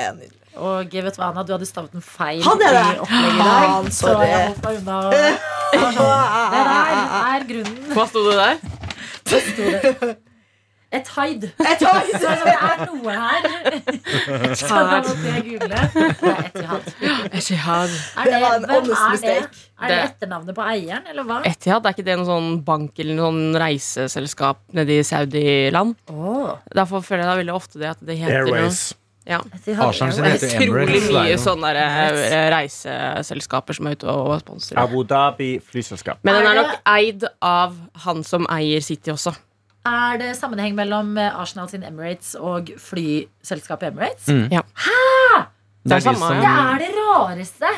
Og 0.59 0.85
vet 0.91 1.15
du 1.15 1.21
hva, 1.21 1.29
Anna, 1.29 1.43
du 1.47 1.51
hadde 1.53 1.65
stavet 1.69 1.93
en 1.95 2.01
feil 2.03 2.41
Han 2.43 2.61
er 2.65 2.73
det? 2.73 2.85
i 2.95 2.99
opplegget 3.03 3.33
i 3.33 3.37
dag. 3.37 3.67
Faen, 3.69 3.91
Så 3.91 4.13
jeg 4.21 4.47
holdt 4.47 4.63
meg 4.63 4.77
unna. 4.79 4.97
Det 5.69 6.63
der 6.65 6.79
er 7.29 7.43
grunnen. 7.51 7.93
Hva 7.93 8.05
sto 8.09 8.23
det 8.29 8.37
der? 8.39 8.55
Det 9.29 9.41
sto 9.45 9.63
det. 10.07 10.15
Et 10.91 11.07
haid. 11.15 11.43
Et 11.45 11.83
haid. 11.85 12.13
Så 12.23 12.29
det 12.43 12.53
er 12.57 12.79
noe 12.89 13.13
her. 13.13 14.55
Så 14.57 14.69
da 14.73 14.99
måtte 15.03 15.33
jeg 15.35 15.43
google. 15.45 15.67
Det 15.69 16.31
er 16.31 16.39
Etihad. 16.47 16.87
Etihad. 17.29 17.89
Er 18.17 18.23
Det 18.23 18.31
det, 18.33 18.39
var 18.41 18.55
en 18.57 18.65
honest 18.71 19.01
det? 19.03 19.11
mistake. 19.11 19.59
Er 19.79 19.87
det 19.93 19.99
etternavnet 20.07 20.55
på 20.57 20.63
eieren, 20.65 21.05
eller 21.11 21.27
hva? 21.29 21.37
Etihad, 21.45 21.85
er 21.85 21.93
ikke 21.93 22.05
det 22.07 22.15
noen 22.17 22.27
sånn 22.31 22.49
bank 22.65 22.97
eller 23.03 23.19
noen 23.19 23.53
reiseselskap 23.61 24.63
nede 24.75 24.97
i 24.97 25.03
Saudi-land? 25.05 25.93
Åh, 26.09 26.55
Derfor 26.75 27.05
føler 27.05 27.23
jeg 27.23 27.29
da 27.31 27.35
veldig 27.43 27.53
ofte 27.59 27.79
det 27.83 27.91
at 27.93 28.01
det 28.09 28.17
heter 28.23 28.49
noe 28.49 28.57
Airways. 28.57 28.81
ja. 29.29 29.39
Etihad 29.59 29.85
Arsenal 29.91 30.13
sin 30.17 30.25
heter 30.25 30.55
Emirates, 30.57 30.65
Utrolig 30.65 31.03
det 31.05 31.11
er 31.13 31.27
mye 31.29 31.37
sånne 31.45 31.73
der, 31.77 32.17
eh, 32.25 32.47
reiseselskaper 32.55 33.77
som 33.77 33.87
er 33.91 33.99
ute 33.99 34.09
og 34.09 34.33
sponser. 34.41 34.79
Abu 34.81 35.03
Dhabi 35.07 35.51
flyselskap. 35.69 36.17
Men 36.25 36.39
den 36.41 36.49
Er 36.49 36.49
er 36.49 36.61
nok 36.63 36.81
eid 36.97 37.27
av 37.45 37.77
han 38.07 38.23
som 38.23 38.49
eier 38.49 38.81
City 38.81 39.13
også. 39.13 39.35
Er 39.87 40.17
det 40.19 40.33
sammenheng 40.37 40.75
mellom 40.75 41.13
eh, 41.17 41.39
Arsenal 41.39 41.69
sin 41.71 41.83
Emirates 41.87 42.33
og 42.35 42.71
flyselskapet 42.77 43.93
Emirates? 43.93 44.27
Mm. 44.27 44.49
Ja. 44.51 44.65
Det 45.83 45.95
er 45.95 46.01
de 46.01 46.03
samme, 46.03 46.19
som 46.19 46.41
Det 46.43 46.49
er 46.51 46.81
det 46.81 46.89
rareste! 46.97 47.69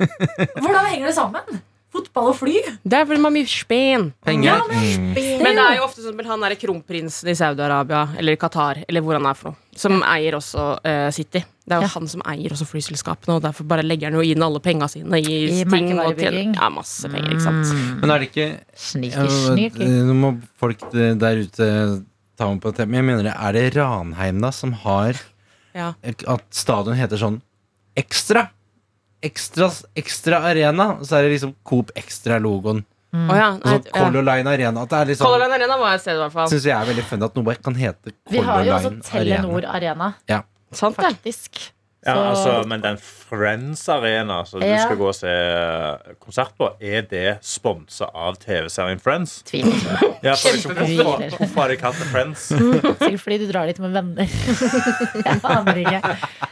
Hvordan 0.62 0.86
henger 0.86 1.06
det 1.10 1.14
sammen? 1.16 1.60
Fotball 1.90 2.28
og 2.30 2.36
fly? 2.38 2.54
Det 2.86 2.98
er 3.00 3.06
fordi 3.08 3.18
man 3.20 3.32
har 3.32 3.36
mye 3.40 3.50
spen. 3.50 4.12
penger. 4.24 4.44
Ja, 4.44 4.58
Mm. 4.70 5.42
Men 5.42 5.56
det 5.56 5.64
er 5.64 5.76
jo 5.76 5.84
ofte 5.84 6.02
sånn 6.04 6.20
han 6.26 6.44
er 6.46 6.54
kronprinsen 6.54 7.28
i 7.28 7.34
Saudi-Arabia 7.34 8.16
eller 8.18 8.36
Qatar, 8.36 8.84
eller 8.88 9.02
hvor 9.02 9.14
han 9.18 9.26
er 9.26 9.34
for 9.34 9.50
noe, 9.50 9.56
som 9.76 10.02
eier 10.02 10.36
også 10.38 10.66
uh, 10.86 11.10
City. 11.10 11.42
Det 11.66 11.74
er 11.74 11.80
jo 11.82 11.88
Ja. 11.88 11.92
han 11.94 12.06
som 12.08 12.22
eier 12.26 12.50
også 12.54 12.66
flyselskapene, 12.66 13.34
og 13.36 13.42
derfor 13.42 13.66
bare 13.66 13.82
legger 13.82 14.10
han 14.10 14.18
jo 14.18 14.22
inn 14.22 14.42
alle 14.42 14.60
penga 14.60 14.86
sine 14.88 15.18
i, 15.18 15.60
I 15.60 15.64
ting. 15.64 15.90
Og 15.98 16.18
ja, 16.20 16.68
masse 16.70 17.08
penger, 17.10 17.30
ikke 17.34 17.42
sant. 17.42 17.74
Men 18.00 18.10
er 18.10 18.18
det 18.18 18.30
ikke 18.30 18.60
Sneaky, 18.74 19.80
Ja. 19.80 20.04
Nå 20.06 20.14
må 20.14 20.32
folk 20.58 20.78
der 20.92 21.42
ute 21.42 22.04
ta 22.38 22.48
meg 22.48 22.60
på 22.62 22.72
det. 22.74 22.86
Men 22.88 23.00
jeg 23.00 23.04
mener 23.10 23.22
det 23.28 23.34
er 23.36 23.52
det 23.52 23.76
Ranheim 23.76 24.40
da 24.40 24.50
som 24.50 24.72
har 24.72 25.14
Ja. 25.74 25.92
At 26.02 26.42
stadion 26.50 26.96
heter 26.98 27.16
sånn 27.18 27.40
Ekstra. 27.96 28.48
Ekstra, 29.22 29.68
ekstra 29.98 30.40
arena. 30.48 30.92
Så 31.04 31.18
er 31.18 31.26
det 31.26 31.34
liksom 31.36 31.54
Coop 31.66 31.92
Extra-logoen. 31.98 32.84
Å 33.10 33.34
ja, 33.34 33.48
Og 33.58 33.64
så 33.64 33.74
nei, 33.74 33.90
ja. 33.90 33.92
Color 33.96 34.22
Line 34.28 34.52
Arena. 34.52 34.84
At 34.86 34.92
det 34.92 35.00
er 35.00 35.10
liksom 35.10 35.26
Color 35.26 35.42
Line 35.42 35.58
Arena 35.58 35.80
var 35.80 35.96
et 35.96 36.04
sted, 36.04 36.14
i 36.14 36.22
hvert 36.22 36.36
fall. 36.36 36.52
Syns 36.52 36.68
jeg 36.70 36.76
er 36.76 36.88
veldig 36.92 37.04
funny 37.08 37.26
at 37.26 37.40
noe 37.40 37.58
kan 37.58 37.76
hete 37.80 38.14
Color 38.14 38.30
Line 38.30 38.38
Arena. 38.38 38.46
Vi 38.46 38.46
har 38.46 38.64
jo 38.68 38.78
også 38.78 39.10
Telenor 39.10 39.68
Arena. 39.74 40.14
Arena, 40.30 40.42
Sant 40.70 40.98
faktisk. 41.00 41.64
Ja, 42.00 42.14
altså, 42.30 42.62
men 42.64 42.80
den 42.80 42.96
Friends 42.96 43.82
Arena 43.92 44.38
som 44.48 44.62
du 44.62 44.68
skal 44.70 44.96
gå 44.96 45.08
og 45.10 45.16
se 45.18 45.28
eh, 45.28 46.14
konsert 46.22 46.54
på, 46.56 46.70
er 46.80 47.04
det 47.10 47.34
sponsa 47.44 48.08
av 48.16 48.38
TV-serien 48.40 49.02
Friends? 49.02 49.42
Tviler. 49.50 49.76
Ja, 50.24 50.32
liksom, 50.36 50.72
hvorfor, 50.76 51.26
hvorfor 51.36 51.60
har 51.60 51.72
de 51.72 51.76
kalt 51.80 52.00
det 52.00 52.08
Friends? 52.08 52.46
Sikkert 53.02 53.20
fordi 53.20 53.38
du 53.42 53.46
drar 53.50 53.68
dit 53.68 53.80
med 53.84 53.92
venner. 53.98 54.32
jeg 55.26 55.36
aner 55.44 55.82
ikke. 55.82 56.00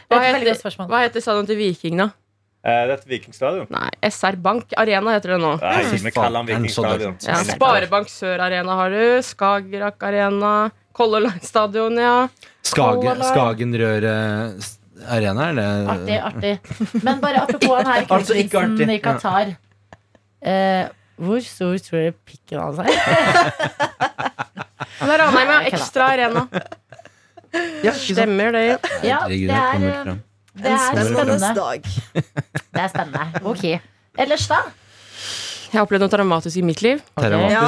Hva 0.09 0.21
er 0.21 0.37
heter, 0.37 0.77
hva 0.85 1.01
heter 1.07 1.25
salen 1.25 1.49
til 1.49 1.57
Viking, 1.57 1.97
da? 2.03 2.11
Eh, 2.59 2.81
det 2.89 2.95
er 2.97 3.03
Vikingstadion. 3.07 3.69
Nei, 3.71 3.87
SR 4.03 4.35
Bank 4.43 4.73
Arena 4.77 5.13
heter 5.15 5.35
det 5.35 5.39
nå. 5.39 5.53
Nei, 5.61 5.99
vi 6.03 6.11
kaller 6.11 6.43
den 6.43 6.49
Vikingstadion. 6.49 7.15
Ja, 7.23 7.37
Sparebank 7.47 8.11
Sør 8.11 8.43
Arena 8.43 8.75
har 8.81 8.91
du. 8.91 9.03
Skagerrak 9.23 10.03
Arena. 10.03 10.51
Color 10.99 11.23
Line 11.23 11.39
Stadion, 11.47 11.95
ja. 12.01 12.27
Skage, 12.67 12.99
Color 12.99 13.15
Line. 13.15 13.29
Skagenrøret 13.31 14.75
Arena, 15.07 15.45
er 15.47 15.55
det 15.55 15.67
Artig, 15.93 16.17
artig. 16.27 17.03
Men 17.05 17.21
bare 17.23 17.45
apropos 17.45 17.77
den 17.79 17.87
her 17.87 18.05
Altså, 18.17 18.35
ikke 18.35 18.63
artig. 18.65 18.89
i 18.91 18.99
Qatar. 19.05 19.53
Eh, 20.43 20.89
hvor 21.19 21.39
stor 21.43 21.77
tror 21.83 22.03
dere 22.03 22.15
pikken 22.27 22.59
hans 22.59 22.79
er? 22.83 22.91
Det 24.99 25.07
er 25.07 25.21
Ranheim, 25.21 25.49
ja. 25.49 25.59
Ekstra 25.69 26.09
Arena. 26.11 26.41
Ja. 27.85 27.93
Stemmer 27.95 28.51
det. 28.53 28.65
Ja, 29.07 29.21
det 29.31 29.37
er, 29.47 29.53
kommer 29.71 29.87
eh, 29.87 30.01
fram. 30.03 30.19
Det 30.63 30.73
er 30.73 31.07
Spennende. 31.09 31.53
Det 32.73 32.81
er 32.83 32.91
spennende. 32.91 33.41
Ok. 33.49 33.63
Ellers, 34.19 34.45
da? 34.49 34.59
Jeg 35.69 35.77
har 35.77 35.85
opplevd 35.85 36.05
noe 36.05 36.13
traumatisk 36.13 36.59
i 36.61 36.65
mitt 36.65 36.83
liv. 36.85 37.01
Okay. 37.17 37.49
Ja. 37.53 37.65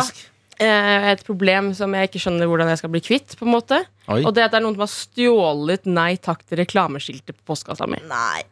Et 0.62 1.24
problem 1.26 1.72
som 1.74 1.94
jeg 1.98 2.10
ikke 2.10 2.22
skjønner 2.22 2.50
hvordan 2.50 2.70
jeg 2.70 2.82
skal 2.82 2.92
bli 2.94 3.02
kvitt. 3.02 3.34
på 3.40 3.48
en 3.48 3.54
måte 3.56 3.80
Oi. 4.12 4.22
Og 4.22 4.34
det 4.36 4.44
at 4.46 4.54
det 4.54 4.60
er 4.60 4.66
noen 4.66 4.76
som 4.76 4.84
har 4.86 4.92
stjålet 4.94 5.88
Nei 5.90 6.12
takk 6.22 6.44
til 6.46 6.60
reklameskiltet 6.62 7.38
på 7.38 7.54
postkassa 7.54 7.88
mi. 7.90 7.98
Nei. 8.10 8.44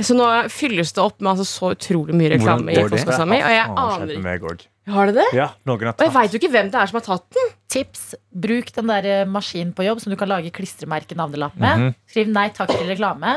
Så 0.00 0.14
nå 0.16 0.26
fylles 0.52 0.94
det 0.96 1.02
opp 1.02 1.18
med 1.20 1.34
altså 1.34 1.44
så 1.48 1.72
utrolig 1.74 2.14
mye 2.16 2.30
reklame 2.36 2.72
Hvordan 2.72 2.86
i 2.86 2.94
postkassa 2.94 3.26
mi. 3.28 3.40
Og 3.42 3.52
jeg 3.52 3.66
aner 3.82 4.14
ikke 4.14 4.24
meg. 4.24 4.66
Har 4.90 5.10
det 5.10 5.16
det? 5.18 5.26
Ja, 5.36 5.50
noen 5.68 5.84
har 5.84 5.92
Og 5.92 6.00
jeg 6.02 6.10
tatt 6.10 6.16
veit 6.16 6.34
jo 6.34 6.40
ikke 6.40 6.52
hvem 6.54 6.70
det 6.72 6.78
er 6.80 6.90
som 6.90 6.98
har 6.98 7.04
tatt 7.06 7.26
den. 7.36 7.50
Tips. 7.70 8.04
Bruk 8.46 8.72
den 8.74 8.90
der 8.90 9.06
eh, 9.10 9.26
maskinen 9.28 9.74
på 9.76 9.84
jobb 9.86 10.00
som 10.02 10.10
du 10.14 10.16
kan 10.18 10.30
lage 10.30 10.50
klistremerke-navnelapp 10.56 11.58
med. 11.60 11.92
Skriv 12.10 12.30
'nei 12.32 12.48
takk 12.56 12.72
til 12.72 12.88
reklame'. 12.90 13.34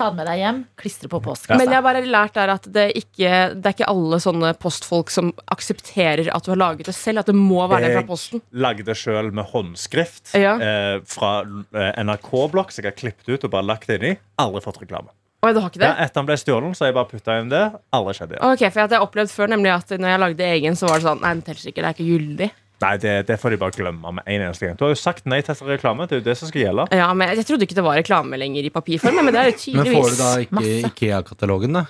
Ta 0.00 0.06
den 0.08 0.16
med 0.16 0.26
deg 0.30 0.38
hjem. 0.40 0.58
Klistre 0.80 1.10
på 1.12 1.20
postkassa. 1.20 1.58
Men 1.60 1.68
jeg 1.68 1.76
har 1.76 1.84
bare 1.84 2.00
lært 2.08 2.38
der 2.38 2.52
at 2.54 2.64
det, 2.72 2.86
ikke, 2.96 3.32
det 3.60 3.68
er 3.68 3.74
ikke 3.76 3.88
alle 3.92 4.18
sånne 4.24 4.54
postfolk 4.56 5.12
som 5.12 5.28
aksepterer 5.52 6.30
at 6.32 6.46
du 6.46 6.54
har 6.54 6.60
laget 6.62 6.88
det 6.88 6.94
selv. 6.96 7.20
At 7.20 7.28
det 7.28 7.36
må 7.36 7.60
være 7.68 7.84
det 7.90 7.94
fra 7.98 8.06
posten. 8.08 8.40
Jeg 8.48 8.64
lagde 8.64 8.86
det 8.88 8.96
sjøl 8.96 9.28
med 9.36 9.50
håndskrift 9.52 10.32
Ja. 10.40 10.56
eh, 10.56 10.96
fra 11.04 11.42
eh, 11.44 11.92
NRK-blokk 12.00 12.72
som 12.72 12.84
jeg 12.86 12.94
har 12.94 12.98
klippet 13.02 13.28
ut 13.34 13.44
og 13.44 13.52
bare 13.52 13.68
lagt 13.68 13.86
det 13.92 14.00
inni. 14.00 14.14
Aldri 14.40 14.64
fått 14.64 14.80
reklame. 14.82 15.12
Oi, 15.44 15.52
du 15.56 15.60
har 15.62 15.70
ikke 15.70 15.80
Ja, 15.80 15.94
etter 16.04 16.20
han 16.20 16.26
ble 16.28 16.36
stjålet, 16.36 16.74
så 16.76 16.84
har 16.84 16.90
jeg 16.90 16.96
bare 16.98 17.08
putta 17.12 17.36
inn 17.40 17.48
det. 17.52 17.62
Aldri 17.96 18.12
skjedd 18.18 18.34
igjen. 18.34 18.42
Ok, 18.44 18.64
for 18.72 18.80
jeg 18.82 18.90
har 18.92 19.04
opplevd 19.06 19.30
før 19.32 19.52
nemlig 19.54 19.70
at 19.72 19.94
når 19.96 20.12
jeg 20.14 20.20
lagde 20.24 20.48
egen, 20.56 20.76
så 20.76 20.88
var 20.90 20.98
det 21.00 21.06
sånn 21.08 21.22
Nei, 21.24 21.30
den 21.38 21.44
teller 21.46 21.70
ikke, 21.70 21.80
det 21.80 21.88
er 21.88 21.96
ikke 21.96 22.08
gyldig. 22.10 22.50
Nei, 22.80 22.94
det, 22.96 23.14
det 23.28 23.36
får 23.36 23.52
de 23.52 23.60
bare 23.60 23.74
glemme 23.76 24.12
med 24.16 24.24
en 24.24 24.46
eneste 24.46 24.64
gang. 24.64 24.76
Du 24.80 24.86
har 24.86 24.94
jo 24.94 24.98
sagt 24.98 25.26
nei 25.28 25.42
til 25.44 25.56
reklame. 25.68 26.06
Det 26.08 26.16
er 26.16 26.22
jo 26.22 26.26
det 26.30 26.36
som 26.40 26.48
skal 26.48 26.62
gjelde. 26.64 26.86
Ja, 26.96 27.10
men 27.12 27.28
Jeg 27.36 27.44
trodde 27.48 27.66
ikke 27.68 27.76
det 27.76 27.84
var 27.84 27.98
reklame 28.00 28.40
lenger 28.40 28.64
i 28.64 28.72
papirform, 28.72 29.20
men 29.20 29.36
det 29.36 29.42
er 29.42 29.52
det 29.52 29.74
Men 29.76 29.90
får 29.92 30.08
du 30.08 30.20
da 30.22 30.30
ikke 30.46 30.64
Ikea-katalogen, 30.88 31.76
da? 31.76 31.84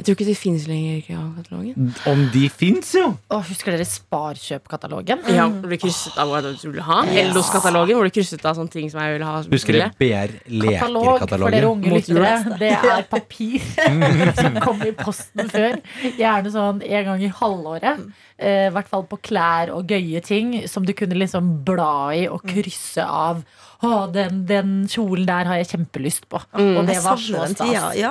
Jeg 0.00 0.06
tror 0.06 0.14
ikke 0.16 0.26
de 0.30 0.34
fins 0.38 0.62
lenger 0.64 0.94
i 0.96 1.02
katalogen. 1.36 1.90
Om 2.08 2.20
de 2.32 2.46
fins, 2.48 2.94
jo! 2.96 3.10
Å, 3.28 3.40
husker 3.44 3.74
dere 3.74 3.84
Sparkjøp-katalogen? 3.84 5.20
Ja, 5.28 5.44
hvor 5.52 5.68
du 5.68 5.76
krysset 5.82 6.16
av 6.16 6.30
hva 6.32 6.40
du 6.40 6.48
ville 6.54 6.86
ha. 6.86 7.02
Eldos-katalogen, 7.20 7.98
hvor 7.98 8.08
du 8.08 8.14
krysset 8.16 8.46
av 8.48 8.56
sånne 8.56 8.72
ting 8.72 8.88
som 8.88 9.02
jeg 9.04 9.18
ville 9.18 9.28
ha. 9.28 9.42
Husker 9.52 9.76
dere 9.76 9.90
BR 10.00 10.32
Katalog 10.80 11.26
for 11.26 11.52
dere 11.52 11.68
Leker-katalogen? 11.68 11.92
lyttere. 11.92 12.56
Det 12.62 12.72
er 12.94 13.06
papir 13.12 13.60
som 14.40 14.56
kom 14.64 14.80
i 14.88 14.94
posten 14.96 15.52
før. 15.52 15.76
Gjerne 16.16 16.54
sånn 16.56 16.80
en 16.88 17.08
gang 17.10 17.26
i 17.28 17.32
halvåret. 17.42 18.06
Eh, 18.40 18.70
I 18.70 18.72
hvert 18.72 18.88
fall 18.88 19.04
på 19.10 19.20
klær 19.28 19.74
og 19.76 19.92
gøye 19.92 20.24
ting 20.24 20.62
som 20.70 20.88
du 20.88 20.94
kunne 20.96 21.20
liksom 21.20 21.58
bla 21.68 21.92
i 22.16 22.24
og 22.32 22.40
krysse 22.48 23.04
av. 23.04 23.44
Å, 23.80 23.90
den, 24.12 24.42
den 24.44 24.72
kjolen 24.92 25.24
der 25.24 25.48
har 25.48 25.56
jeg 25.56 25.70
kjempelyst 25.70 26.26
på. 26.28 26.36
Og 26.52 26.80
det 26.84 26.98
var 27.00 27.16
så 27.16 27.46
stas. 27.48 27.70
Ja, 27.72 27.86
Ja. 27.96 28.10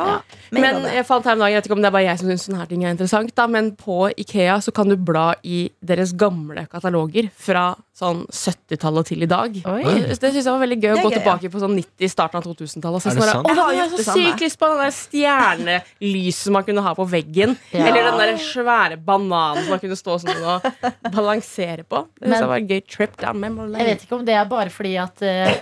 mega 0.49 0.79
Men 0.79 0.87
jeg 0.95 1.05
fant 1.05 1.27
her 1.29 1.35
en 1.37 1.43
dag, 1.43 1.51
jeg 1.53 1.59
vet 1.59 1.69
ikke 1.69 1.77
om 1.77 1.83
det 1.83 1.89
er 1.91 1.95
bare 1.97 2.07
jeg 2.07 2.19
som 2.21 2.31
syns 2.31 2.45
sånne 2.47 2.61
her 2.63 2.71
ting 2.71 2.85
er 2.87 2.95
interessant, 2.95 3.35
da, 3.37 3.45
men 3.47 3.71
på 3.77 3.99
Ikea 4.17 4.55
så 4.65 4.73
kan 4.73 4.89
du 4.89 4.95
bla 4.97 5.27
i 5.45 5.67
deres 5.85 6.15
gamle 6.17 6.65
kataloger 6.71 7.29
fra 7.37 7.67
sånn 7.99 8.21
70-tallet 8.31 9.09
til 9.11 9.25
i 9.25 9.27
dag. 9.29 9.57
Oi. 9.67 9.81
Det 10.07 10.15
syns 10.19 10.37
jeg 10.39 10.47
var 10.47 10.61
veldig 10.63 10.77
gøy 10.79 10.91
å 10.93 10.97
gå 11.01 11.09
gøy, 11.09 11.11
ja. 11.11 11.17
tilbake 11.19 11.51
på 11.51 11.61
sånn 11.63 11.75
90, 11.75 12.11
starten 12.13 12.39
av 12.39 12.45
2000-tallet. 12.47 12.95
og 12.95 13.09
Er 13.11 13.17
det 13.17 13.25
sånn 13.25 13.31
sant? 13.33 13.49
«Å, 13.49 13.65
Jeg 13.75 13.81
har 13.83 13.91
så 13.91 14.15
sykt 14.15 14.43
lyst 14.45 14.59
på 14.61 14.69
den 14.71 14.79
der 14.85 14.95
stjernelyset 14.95 16.45
som 16.45 16.55
man 16.55 16.67
kunne 16.67 16.85
ha 16.85 16.93
på 16.95 17.07
veggen. 17.11 17.57
Ja. 17.75 17.89
Eller 17.89 18.07
den 18.09 18.21
der 18.23 18.33
svære 18.43 18.99
bananen 19.03 19.65
som 19.65 19.75
man 19.75 19.83
kunne 19.83 19.99
stå 19.99 20.15
sånn 20.23 20.47
og 20.55 21.11
balansere 21.11 21.83
på. 21.83 22.05
Det 22.15 22.23
synes 22.23 22.31
Men- 22.31 22.39
jeg 22.39 22.49
var 22.53 22.63
en 22.63 22.71
gøy 22.71 22.81
trip 22.87 23.17
down 23.19 23.39
memory 23.39 23.77
Jeg 23.79 23.91
vet 23.91 24.07
ikke 24.07 24.19
om 24.19 24.25
det 24.25 24.35
er 24.39 24.45
bare 24.45 24.69
fordi 24.73 24.95
at 25.03 25.21
eh, 25.21 25.55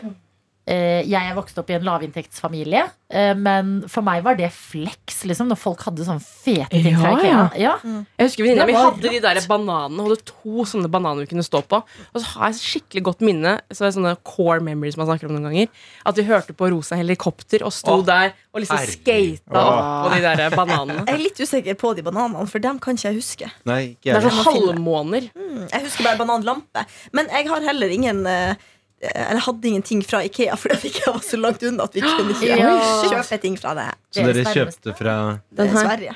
jeg 0.67 1.29
er 1.31 1.35
vokst 1.37 1.57
opp 1.61 1.69
i 1.71 1.75
en 1.77 1.83
lavinntektsfamilie. 1.87 2.81
eh, 3.09 3.33
men 3.39 3.85
for 3.87 4.03
meg 4.03 4.21
var 4.25 4.35
det 4.35 4.49
flex, 4.51 5.21
liksom, 5.23 5.47
når 5.47 5.55
folk 5.61 5.79
hadde 5.87 6.03
sånn 6.03 6.19
fete 6.19 6.67
ting 6.83 6.97
fra 6.99 7.13
Ikea. 7.15 7.29
ja. 7.31 7.45
Ja. 7.55 7.75
Jeg 8.19 8.27
husker 8.27 8.43
venninna 8.43 8.65
mi 8.67 8.73
hadde 8.75 9.09
de 9.13 9.21
der 9.23 9.39
bananene. 9.47 9.95
Hun 10.01 10.09
hadde 10.11 10.25
to 10.27 10.65
sånne 10.67 10.89
bananer 10.91 11.23
vi 11.23 11.29
kunne 11.31 11.45
stå 11.47 11.61
på. 11.71 11.79
Og 12.11 12.19
så 12.19 12.25
har 12.33 12.51
jeg 12.51 12.59
skikkelig 12.59 13.03
godt 13.07 13.21
minne 13.23 13.53
Så 13.71 13.85
er 13.85 13.87
det 13.89 13.95
sånne 13.95 14.15
core 14.27 14.59
memories 14.59 14.97
man 14.99 15.07
snakker 15.07 15.29
om 15.29 15.37
noen 15.37 15.47
ganger. 15.47 15.67
At 16.05 16.15
vi 16.19 16.23
hørte 16.27 16.53
på 16.53 16.69
Rosa 16.73 16.95
helikopter 16.99 17.63
og 17.63 17.71
sto 17.71 17.99
Åh, 18.01 18.05
der 18.05 18.33
og 18.53 18.59
liksom 18.61 18.77
herregud. 18.77 19.39
skata 19.39 19.63
opp 19.63 20.03
på 20.03 20.15
de 20.15 20.21
der 20.27 20.49
bananene. 20.57 21.05
Jeg 21.07 21.15
er 21.15 21.23
litt 21.23 21.39
usikker 21.39 21.75
på 21.79 21.95
de 21.95 22.03
bananene, 22.03 22.47
for 22.51 22.59
dem 22.59 22.79
kan 22.79 22.95
ikke 22.97 23.07
jeg 23.13 23.15
huske. 23.21 23.51
Nei, 23.65 23.81
ikke 23.95 24.11
Det 24.11 24.15
er 24.17 24.21
jeg. 24.21 24.31
sånn 24.31 24.47
halvmåner. 24.51 25.29
Mm, 25.37 25.67
Jeg 25.71 25.81
husker 25.87 26.03
bare 26.03 26.17
bananlampe. 26.17 26.85
Men 27.13 27.27
jeg 27.31 27.47
har 27.47 27.61
heller 27.61 27.87
ingen 27.93 28.25
eh, 28.27 28.55
Eller 29.01 29.39
hadde 29.45 29.67
ingenting 29.69 29.99
fra 30.05 30.23
Ikea 30.25 30.55
fordi 30.57 30.87
Ikea 30.89 31.13
var 31.13 31.21
så 31.21 31.37
langt 31.37 31.63
unna 31.63 31.83
at 31.85 31.95
vi 31.95 32.01
kunne 32.01 32.33
ikke 32.33 32.55
Ja. 32.63 32.77
kjøpe 33.11 33.37
ting 33.43 33.57
fra 33.61 33.75
det. 33.77 33.89
Så 34.11 34.23
er 34.23 34.33
dere 34.33 34.53
kjøpte 34.55 34.95
fra 34.97 35.17
det. 35.59 35.67
Sverige. 35.75 36.15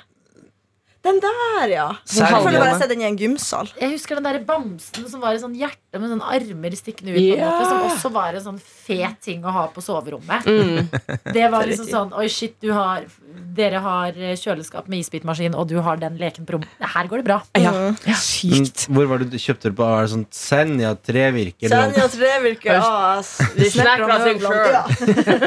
Den 1.01 1.17
der, 1.23 1.67
ja. 1.71 1.87
Jeg 2.13 2.27
føler 2.29 2.59
bare 2.61 2.73
jeg 2.75 2.79
ser 2.83 2.89
den 2.91 3.01
i 3.01 3.05
en 3.07 3.15
gymsal. 3.17 3.69
Jeg 3.79 3.89
husker 3.95 4.19
den 4.19 4.27
der 4.27 4.37
bamsen 4.45 5.07
som 5.09 5.21
var 5.23 5.33
et 5.33 5.41
sånn 5.41 5.55
hjerte 5.57 5.97
med 5.97 6.11
sånn 6.13 6.21
armer 6.21 6.75
stikkende 6.77 7.15
ut. 7.15 7.17
på 7.17 7.39
en 7.39 7.41
måte, 7.41 7.65
Som 7.71 7.79
også 7.89 8.11
var 8.13 8.37
en 8.37 8.43
sånn 8.45 8.59
fet 8.61 9.17
ting 9.25 9.41
å 9.43 9.49
ha 9.55 9.63
på 9.73 9.81
soverommet. 9.81 10.45
Mm. 10.45 10.89
Det 11.37 11.47
var 11.49 11.65
liksom 11.65 11.89
sånn 11.89 12.13
Oi, 12.13 12.27
shit, 12.29 12.53
du 12.61 12.69
har 12.77 13.07
dere 13.51 13.79
har 13.83 14.15
eh, 14.15 14.35
kjøleskap 14.39 14.87
med 14.91 15.01
isbitmaskin, 15.01 15.55
og 15.57 15.67
du 15.67 15.75
har 15.83 15.97
den 15.99 16.15
leken 16.19 16.45
på 16.47 16.53
rommet. 16.55 16.69
Her 16.93 17.07
går 17.11 17.19
det 17.19 17.25
bra. 17.27 17.39
Ja, 17.59 17.71
Ja. 18.07 18.15
sykt. 18.15 18.85
Hvor 18.91 19.09
var 19.09 19.19
det 19.23 19.31
du 19.33 19.37
kjøpte 19.41 19.71
det 19.71 19.75
på? 19.75 19.83
Var 19.87 20.05
det 20.05 20.11
sånn 20.13 20.25
Senja 20.31 20.93
trevirke? 20.95 21.67
Senja 21.71 22.05
Trevirke 22.13 22.77
AS. 22.77 23.33
Vi 23.57 23.67
snakker 23.73 24.05
om 24.05 24.23
det 24.23 24.37
sjøl. 24.39 25.41